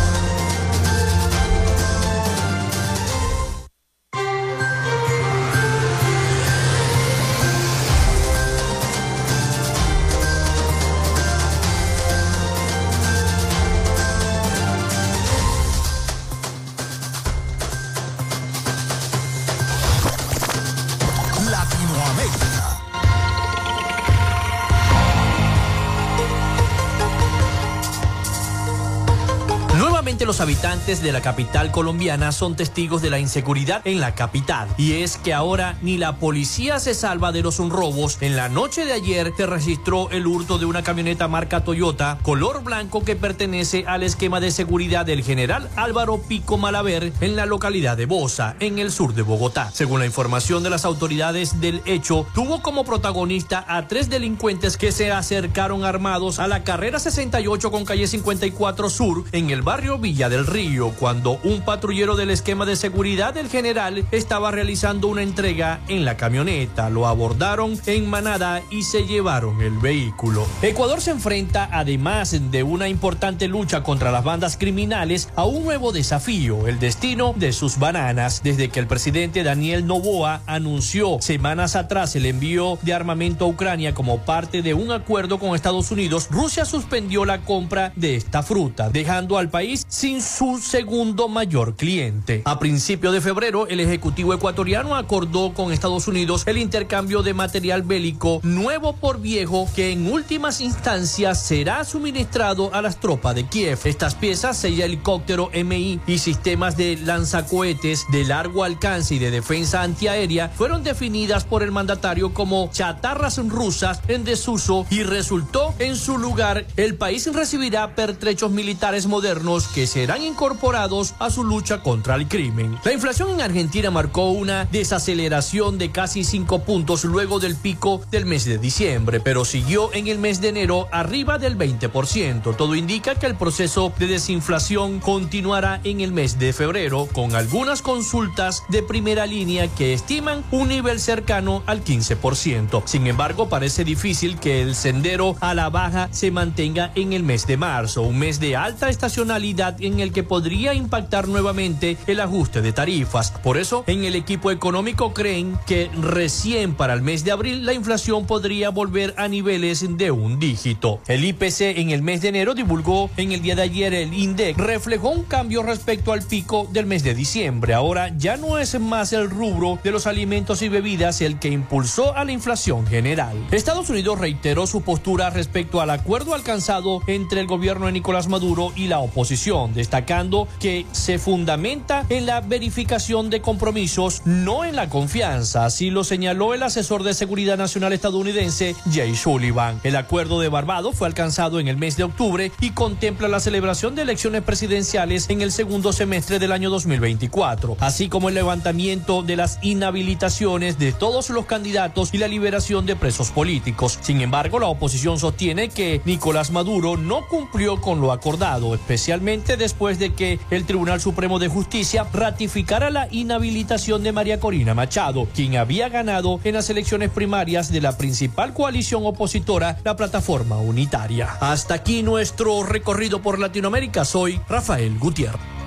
Habitantes 30.51 31.01
de 31.01 31.13
la 31.13 31.21
capital 31.21 31.71
colombiana 31.71 32.33
son 32.33 32.57
testigos 32.57 33.01
de 33.01 33.09
la 33.09 33.19
inseguridad 33.19 33.81
en 33.85 34.01
la 34.01 34.15
capital. 34.15 34.67
Y 34.77 34.95
es 35.01 35.15
que 35.15 35.33
ahora 35.33 35.77
ni 35.81 35.97
la 35.97 36.17
policía 36.17 36.81
se 36.81 36.93
salva 36.93 37.31
de 37.31 37.41
los 37.41 37.59
robos. 37.59 38.17
En 38.19 38.35
la 38.35 38.49
noche 38.49 38.83
de 38.83 38.91
ayer 38.91 39.31
se 39.37 39.45
registró 39.45 40.09
el 40.09 40.27
hurto 40.27 40.57
de 40.57 40.65
una 40.65 40.83
camioneta 40.83 41.29
marca 41.29 41.63
Toyota 41.63 42.17
color 42.21 42.65
blanco 42.65 43.01
que 43.01 43.15
pertenece 43.15 43.85
al 43.87 44.03
esquema 44.03 44.41
de 44.41 44.51
seguridad 44.51 45.05
del 45.05 45.23
general 45.23 45.69
Álvaro 45.77 46.17
Pico 46.17 46.57
Malaver 46.57 47.13
en 47.21 47.37
la 47.37 47.45
localidad 47.45 47.95
de 47.95 48.05
Bosa, 48.05 48.57
en 48.59 48.77
el 48.77 48.91
sur 48.91 49.13
de 49.13 49.21
Bogotá. 49.21 49.71
Según 49.71 50.01
la 50.01 50.05
información 50.05 50.63
de 50.63 50.69
las 50.69 50.83
autoridades 50.83 51.61
del 51.61 51.81
hecho, 51.85 52.27
tuvo 52.33 52.61
como 52.61 52.83
protagonista 52.83 53.63
a 53.69 53.87
tres 53.87 54.09
delincuentes 54.09 54.75
que 54.75 54.91
se 54.91 55.13
acercaron 55.13 55.85
armados 55.85 56.39
a 56.39 56.49
la 56.49 56.65
carrera 56.65 56.99
68 56.99 57.71
con 57.71 57.85
calle 57.85 58.05
54 58.05 58.89
Sur 58.89 59.23
en 59.31 59.49
el 59.49 59.61
barrio 59.61 59.97
Villa 59.97 60.27
del 60.27 60.40
Río 60.47 60.91
cuando 60.99 61.39
un 61.43 61.61
patrullero 61.61 62.15
del 62.15 62.29
esquema 62.29 62.65
de 62.65 62.75
seguridad 62.75 63.33
del 63.33 63.49
general 63.49 64.05
estaba 64.11 64.51
realizando 64.51 65.07
una 65.07 65.23
entrega 65.23 65.81
en 65.87 66.05
la 66.05 66.17
camioneta. 66.17 66.89
Lo 66.89 67.07
abordaron 67.07 67.79
en 67.85 68.09
manada 68.09 68.61
y 68.69 68.83
se 68.83 69.05
llevaron 69.05 69.61
el 69.61 69.77
vehículo. 69.77 70.45
Ecuador 70.61 71.01
se 71.01 71.11
enfrenta, 71.11 71.69
además 71.71 72.35
de 72.51 72.63
una 72.63 72.87
importante 72.87 73.47
lucha 73.47 73.83
contra 73.83 74.11
las 74.11 74.23
bandas 74.23 74.57
criminales, 74.57 75.29
a 75.35 75.45
un 75.45 75.63
nuevo 75.63 75.91
desafío, 75.91 76.67
el 76.67 76.79
destino 76.79 77.33
de 77.35 77.53
sus 77.53 77.79
bananas. 77.79 78.41
Desde 78.43 78.69
que 78.69 78.79
el 78.79 78.87
presidente 78.87 79.43
Daniel 79.43 79.85
Novoa 79.85 80.41
anunció 80.45 81.17
semanas 81.21 81.75
atrás 81.75 82.15
el 82.15 82.25
envío 82.25 82.79
de 82.81 82.93
armamento 82.93 83.45
a 83.45 83.47
Ucrania 83.47 83.93
como 83.93 84.19
parte 84.19 84.61
de 84.61 84.73
un 84.73 84.91
acuerdo 84.91 85.39
con 85.39 85.55
Estados 85.55 85.91
Unidos, 85.91 86.27
Rusia 86.29 86.65
suspendió 86.65 87.25
la 87.25 87.41
compra 87.41 87.91
de 87.95 88.15
esta 88.15 88.43
fruta, 88.43 88.89
dejando 88.89 89.37
al 89.37 89.49
país 89.49 89.85
sin 89.87 90.21
su 90.31 90.59
segundo 90.59 91.27
mayor 91.27 91.75
cliente. 91.75 92.41
A 92.45 92.57
principio 92.57 93.11
de 93.11 93.19
febrero, 93.19 93.67
el 93.67 93.81
Ejecutivo 93.81 94.33
ecuatoriano 94.33 94.95
acordó 94.95 95.53
con 95.53 95.73
Estados 95.73 96.07
Unidos 96.07 96.43
el 96.45 96.57
intercambio 96.57 97.21
de 97.21 97.33
material 97.33 97.81
bélico 97.81 98.39
nuevo 98.43 98.93
por 98.95 99.19
viejo 99.19 99.67
que 99.75 99.91
en 99.91 100.11
últimas 100.11 100.61
instancias 100.61 101.45
será 101.45 101.83
suministrado 101.83 102.73
a 102.73 102.81
las 102.81 102.99
tropas 102.99 103.35
de 103.35 103.45
Kiev. 103.45 103.79
Estas 103.83 104.15
piezas, 104.15 104.57
seis 104.57 104.79
helicóptero 104.79 105.51
MI 105.53 105.99
y 106.07 106.19
sistemas 106.19 106.77
de 106.77 106.97
lanzacohetes 106.97 108.05
de 108.11 108.23
largo 108.23 108.63
alcance 108.63 109.15
y 109.15 109.19
de 109.19 109.31
defensa 109.31 109.81
antiaérea, 109.81 110.49
fueron 110.49 110.83
definidas 110.83 111.43
por 111.43 111.61
el 111.61 111.71
mandatario 111.71 112.33
como 112.33 112.69
chatarras 112.71 113.37
rusas 113.49 114.01
en 114.07 114.23
desuso 114.23 114.85
y 114.89 115.03
resultó 115.03 115.73
en 115.79 115.97
su 115.97 116.17
lugar 116.17 116.65
el 116.77 116.95
país 116.95 117.31
recibirá 117.33 117.95
pertrechos 117.95 118.51
militares 118.51 119.07
modernos 119.07 119.67
que 119.67 119.81
que 119.81 119.87
incorporados 120.19 121.13
a 121.19 121.29
su 121.29 121.43
lucha 121.43 121.81
contra 121.81 122.15
el 122.15 122.27
crimen. 122.27 122.77
La 122.83 122.91
inflación 122.91 123.29
en 123.29 123.41
Argentina 123.41 123.91
marcó 123.91 124.31
una 124.31 124.65
desaceleración 124.65 125.77
de 125.77 125.91
casi 125.91 126.23
5 126.23 126.63
puntos 126.63 127.05
luego 127.05 127.39
del 127.39 127.55
pico 127.55 128.01
del 128.11 128.25
mes 128.25 128.45
de 128.45 128.57
diciembre, 128.57 129.19
pero 129.19 129.45
siguió 129.45 129.93
en 129.93 130.07
el 130.07 130.17
mes 130.17 130.41
de 130.41 130.49
enero 130.49 130.87
arriba 130.91 131.37
del 131.37 131.57
20%. 131.57 132.55
Todo 132.55 132.75
indica 132.75 133.15
que 133.15 133.27
el 133.27 133.35
proceso 133.35 133.93
de 133.97 134.07
desinflación 134.07 134.99
continuará 134.99 135.79
en 135.83 136.01
el 136.01 136.11
mes 136.11 136.39
de 136.39 136.51
febrero, 136.51 137.07
con 137.13 137.35
algunas 137.35 137.81
consultas 137.81 138.63
de 138.69 138.83
primera 138.83 139.25
línea 139.25 139.67
que 139.67 139.93
estiman 139.93 140.43
un 140.51 140.67
nivel 140.67 140.99
cercano 140.99 141.63
al 141.65 141.83
15%. 141.83 142.83
Sin 142.85 143.07
embargo, 143.07 143.49
parece 143.49 143.83
difícil 143.83 144.39
que 144.39 144.61
el 144.61 144.75
sendero 144.75 145.35
a 145.39 145.53
la 145.53 145.69
baja 145.69 146.09
se 146.11 146.31
mantenga 146.31 146.91
en 146.95 147.13
el 147.13 147.23
mes 147.23 147.47
de 147.47 147.57
marzo, 147.57 148.01
un 148.01 148.19
mes 148.19 148.39
de 148.39 148.55
alta 148.55 148.89
estacionalidad 148.89 149.81
en 149.81 150.00
el 150.01 150.11
que 150.11 150.23
podría 150.23 150.73
impactar 150.73 151.27
nuevamente 151.27 151.97
el 152.07 152.19
ajuste 152.19 152.61
de 152.61 152.73
tarifas. 152.73 153.31
Por 153.31 153.57
eso, 153.57 153.83
en 153.87 154.03
el 154.03 154.15
equipo 154.15 154.51
económico 154.51 155.13
creen 155.13 155.57
que 155.65 155.89
recién 156.01 156.75
para 156.75 156.93
el 156.93 157.01
mes 157.01 157.23
de 157.23 157.31
abril 157.31 157.65
la 157.65 157.73
inflación 157.73 158.25
podría 158.25 158.69
volver 158.69 159.13
a 159.17 159.27
niveles 159.27 159.85
de 159.97 160.11
un 160.11 160.39
dígito. 160.39 160.99
El 161.07 161.25
IPC 161.25 161.61
en 161.77 161.91
el 161.91 162.01
mes 162.01 162.21
de 162.21 162.29
enero 162.29 162.53
divulgó 162.53 163.09
en 163.17 163.31
el 163.31 163.41
día 163.41 163.55
de 163.55 163.63
ayer 163.63 163.93
el 163.93 164.13
INDEC 164.13 164.57
reflejó 164.57 165.09
un 165.09 165.23
cambio 165.23 165.63
respecto 165.63 166.13
al 166.13 166.23
pico 166.23 166.67
del 166.71 166.85
mes 166.85 167.03
de 167.03 167.13
diciembre. 167.13 167.73
Ahora 167.73 168.15
ya 168.17 168.37
no 168.37 168.57
es 168.57 168.79
más 168.79 169.13
el 169.13 169.29
rubro 169.29 169.79
de 169.83 169.91
los 169.91 170.07
alimentos 170.07 170.61
y 170.61 170.69
bebidas 170.69 171.21
el 171.21 171.39
que 171.39 171.49
impulsó 171.49 172.15
a 172.15 172.25
la 172.25 172.31
inflación 172.31 172.85
general. 172.87 173.37
Estados 173.51 173.89
Unidos 173.89 174.19
reiteró 174.19 174.67
su 174.67 174.81
postura 174.81 175.29
respecto 175.29 175.81
al 175.81 175.89
acuerdo 175.89 176.33
alcanzado 176.33 177.01
entre 177.07 177.41
el 177.41 177.47
gobierno 177.47 177.85
de 177.85 177.91
Nicolás 177.91 178.27
Maduro 178.27 178.71
y 178.75 178.87
la 178.87 178.99
oposición, 178.99 179.73
destacando 179.91 180.47
que 180.61 180.85
se 180.93 181.19
fundamenta 181.19 182.05
en 182.07 182.25
la 182.25 182.39
verificación 182.39 183.29
de 183.29 183.41
compromisos, 183.41 184.21
no 184.23 184.63
en 184.63 184.77
la 184.77 184.87
confianza. 184.87 185.65
Así 185.65 185.89
lo 185.89 186.05
señaló 186.05 186.53
el 186.53 186.63
asesor 186.63 187.03
de 187.03 187.13
seguridad 187.13 187.57
nacional 187.57 187.91
estadounidense 187.91 188.73
Jay 188.89 189.13
Sullivan. 189.17 189.81
El 189.83 189.97
acuerdo 189.97 190.39
de 190.39 190.47
Barbados 190.47 190.95
fue 190.95 191.07
alcanzado 191.07 191.59
en 191.59 191.67
el 191.67 191.75
mes 191.75 191.97
de 191.97 192.05
octubre 192.05 192.53
y 192.61 192.69
contempla 192.69 193.27
la 193.27 193.41
celebración 193.41 193.93
de 193.93 194.03
elecciones 194.03 194.43
presidenciales 194.43 195.29
en 195.29 195.41
el 195.41 195.51
segundo 195.51 195.91
semestre 195.91 196.39
del 196.39 196.53
año 196.53 196.69
2024, 196.69 197.75
así 197.81 198.07
como 198.07 198.29
el 198.29 198.35
levantamiento 198.35 199.23
de 199.23 199.35
las 199.35 199.59
inhabilitaciones 199.61 200.79
de 200.79 200.93
todos 200.93 201.29
los 201.29 201.47
candidatos 201.47 202.13
y 202.13 202.17
la 202.17 202.29
liberación 202.29 202.85
de 202.85 202.95
presos 202.95 203.31
políticos. 203.31 203.99
Sin 203.99 204.21
embargo, 204.21 204.57
la 204.57 204.67
oposición 204.67 205.19
sostiene 205.19 205.67
que 205.67 205.99
Nicolás 206.05 206.51
Maduro 206.51 206.95
no 206.95 207.27
cumplió 207.27 207.81
con 207.81 207.99
lo 207.99 208.13
acordado, 208.13 208.73
especialmente 208.73 209.57
después 209.57 209.80
de 209.81 210.13
que 210.13 210.39
el 210.51 210.65
Tribunal 210.65 211.01
Supremo 211.01 211.39
de 211.39 211.47
Justicia 211.47 212.05
ratificara 212.13 212.91
la 212.91 213.07
inhabilitación 213.09 214.03
de 214.03 214.11
María 214.11 214.39
Corina 214.39 214.75
Machado, 214.75 215.27
quien 215.33 215.57
había 215.57 215.89
ganado 215.89 216.39
en 216.43 216.53
las 216.53 216.69
elecciones 216.69 217.09
primarias 217.09 217.71
de 217.71 217.81
la 217.81 217.97
principal 217.97 218.53
coalición 218.53 219.01
opositora, 219.05 219.79
la 219.83 219.95
Plataforma 219.95 220.57
Unitaria. 220.57 221.31
Hasta 221.39 221.73
aquí 221.73 222.03
nuestro 222.03 222.61
recorrido 222.63 223.23
por 223.23 223.39
Latinoamérica. 223.39 224.05
Soy 224.05 224.39
Rafael 224.47 224.99
Gutiérrez. 224.99 225.60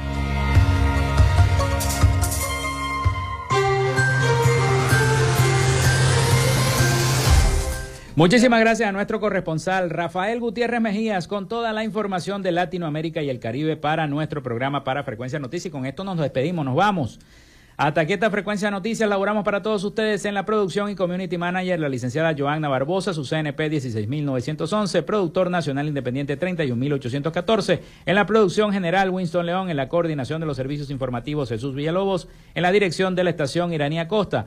Muchísimas 8.17 8.61
gracias 8.61 8.89
a 8.89 8.93
nuestro 8.93 9.19
corresponsal 9.19 9.91
Rafael 9.91 10.39
Gutiérrez 10.39 10.81
Mejías 10.81 11.27
con 11.27 11.49
toda 11.49 11.73
la 11.73 11.83
información 11.83 12.43
de 12.43 12.53
Latinoamérica 12.53 13.23
y 13.23 13.29
el 13.29 13.41
Caribe 13.41 13.77
para 13.77 14.07
nuestro 14.07 14.41
programa 14.41 14.85
para 14.85 15.03
Frecuencia 15.03 15.41
Noticias. 15.41 15.67
Y 15.67 15.71
con 15.73 15.85
esto 15.85 16.05
nos 16.05 16.19
despedimos, 16.19 16.65
nos 16.65 16.77
vamos. 16.77 17.19
Hasta 17.77 18.03
aquí 18.03 18.13
esta 18.13 18.31
frecuencia 18.31 18.71
noticias 18.71 19.09
laboramos 19.09 19.43
para 19.43 19.61
todos 19.61 19.83
ustedes 19.83 20.25
en 20.27 20.35
la 20.35 20.45
producción 20.47 20.91
y 20.91 20.95
community 20.95 21.37
manager, 21.37 21.81
la 21.81 21.89
licenciada 21.89 22.33
Joanna 22.39 22.69
Barbosa, 22.69 23.13
su 23.13 23.25
CNP 23.25 23.69
16911, 23.69 25.03
productor 25.03 25.51
nacional 25.51 25.89
independiente 25.89 26.37
31814, 26.37 27.83
en 28.07 28.15
la 28.15 28.27
producción 28.27 28.73
general 28.73 29.11
Winston 29.11 29.45
León, 29.45 29.71
en 29.71 29.77
la 29.77 29.89
coordinación 29.89 30.41
de 30.41 30.47
los 30.47 30.57
servicios 30.57 30.89
informativos 30.91 31.49
Jesús 31.49 31.75
Villalobos, 31.75 32.29
en 32.55 32.63
la 32.63 32.71
dirección 32.71 33.17
de 33.17 33.25
la 33.25 33.31
estación 33.31 33.73
Iranía 33.73 34.07
Costa 34.07 34.47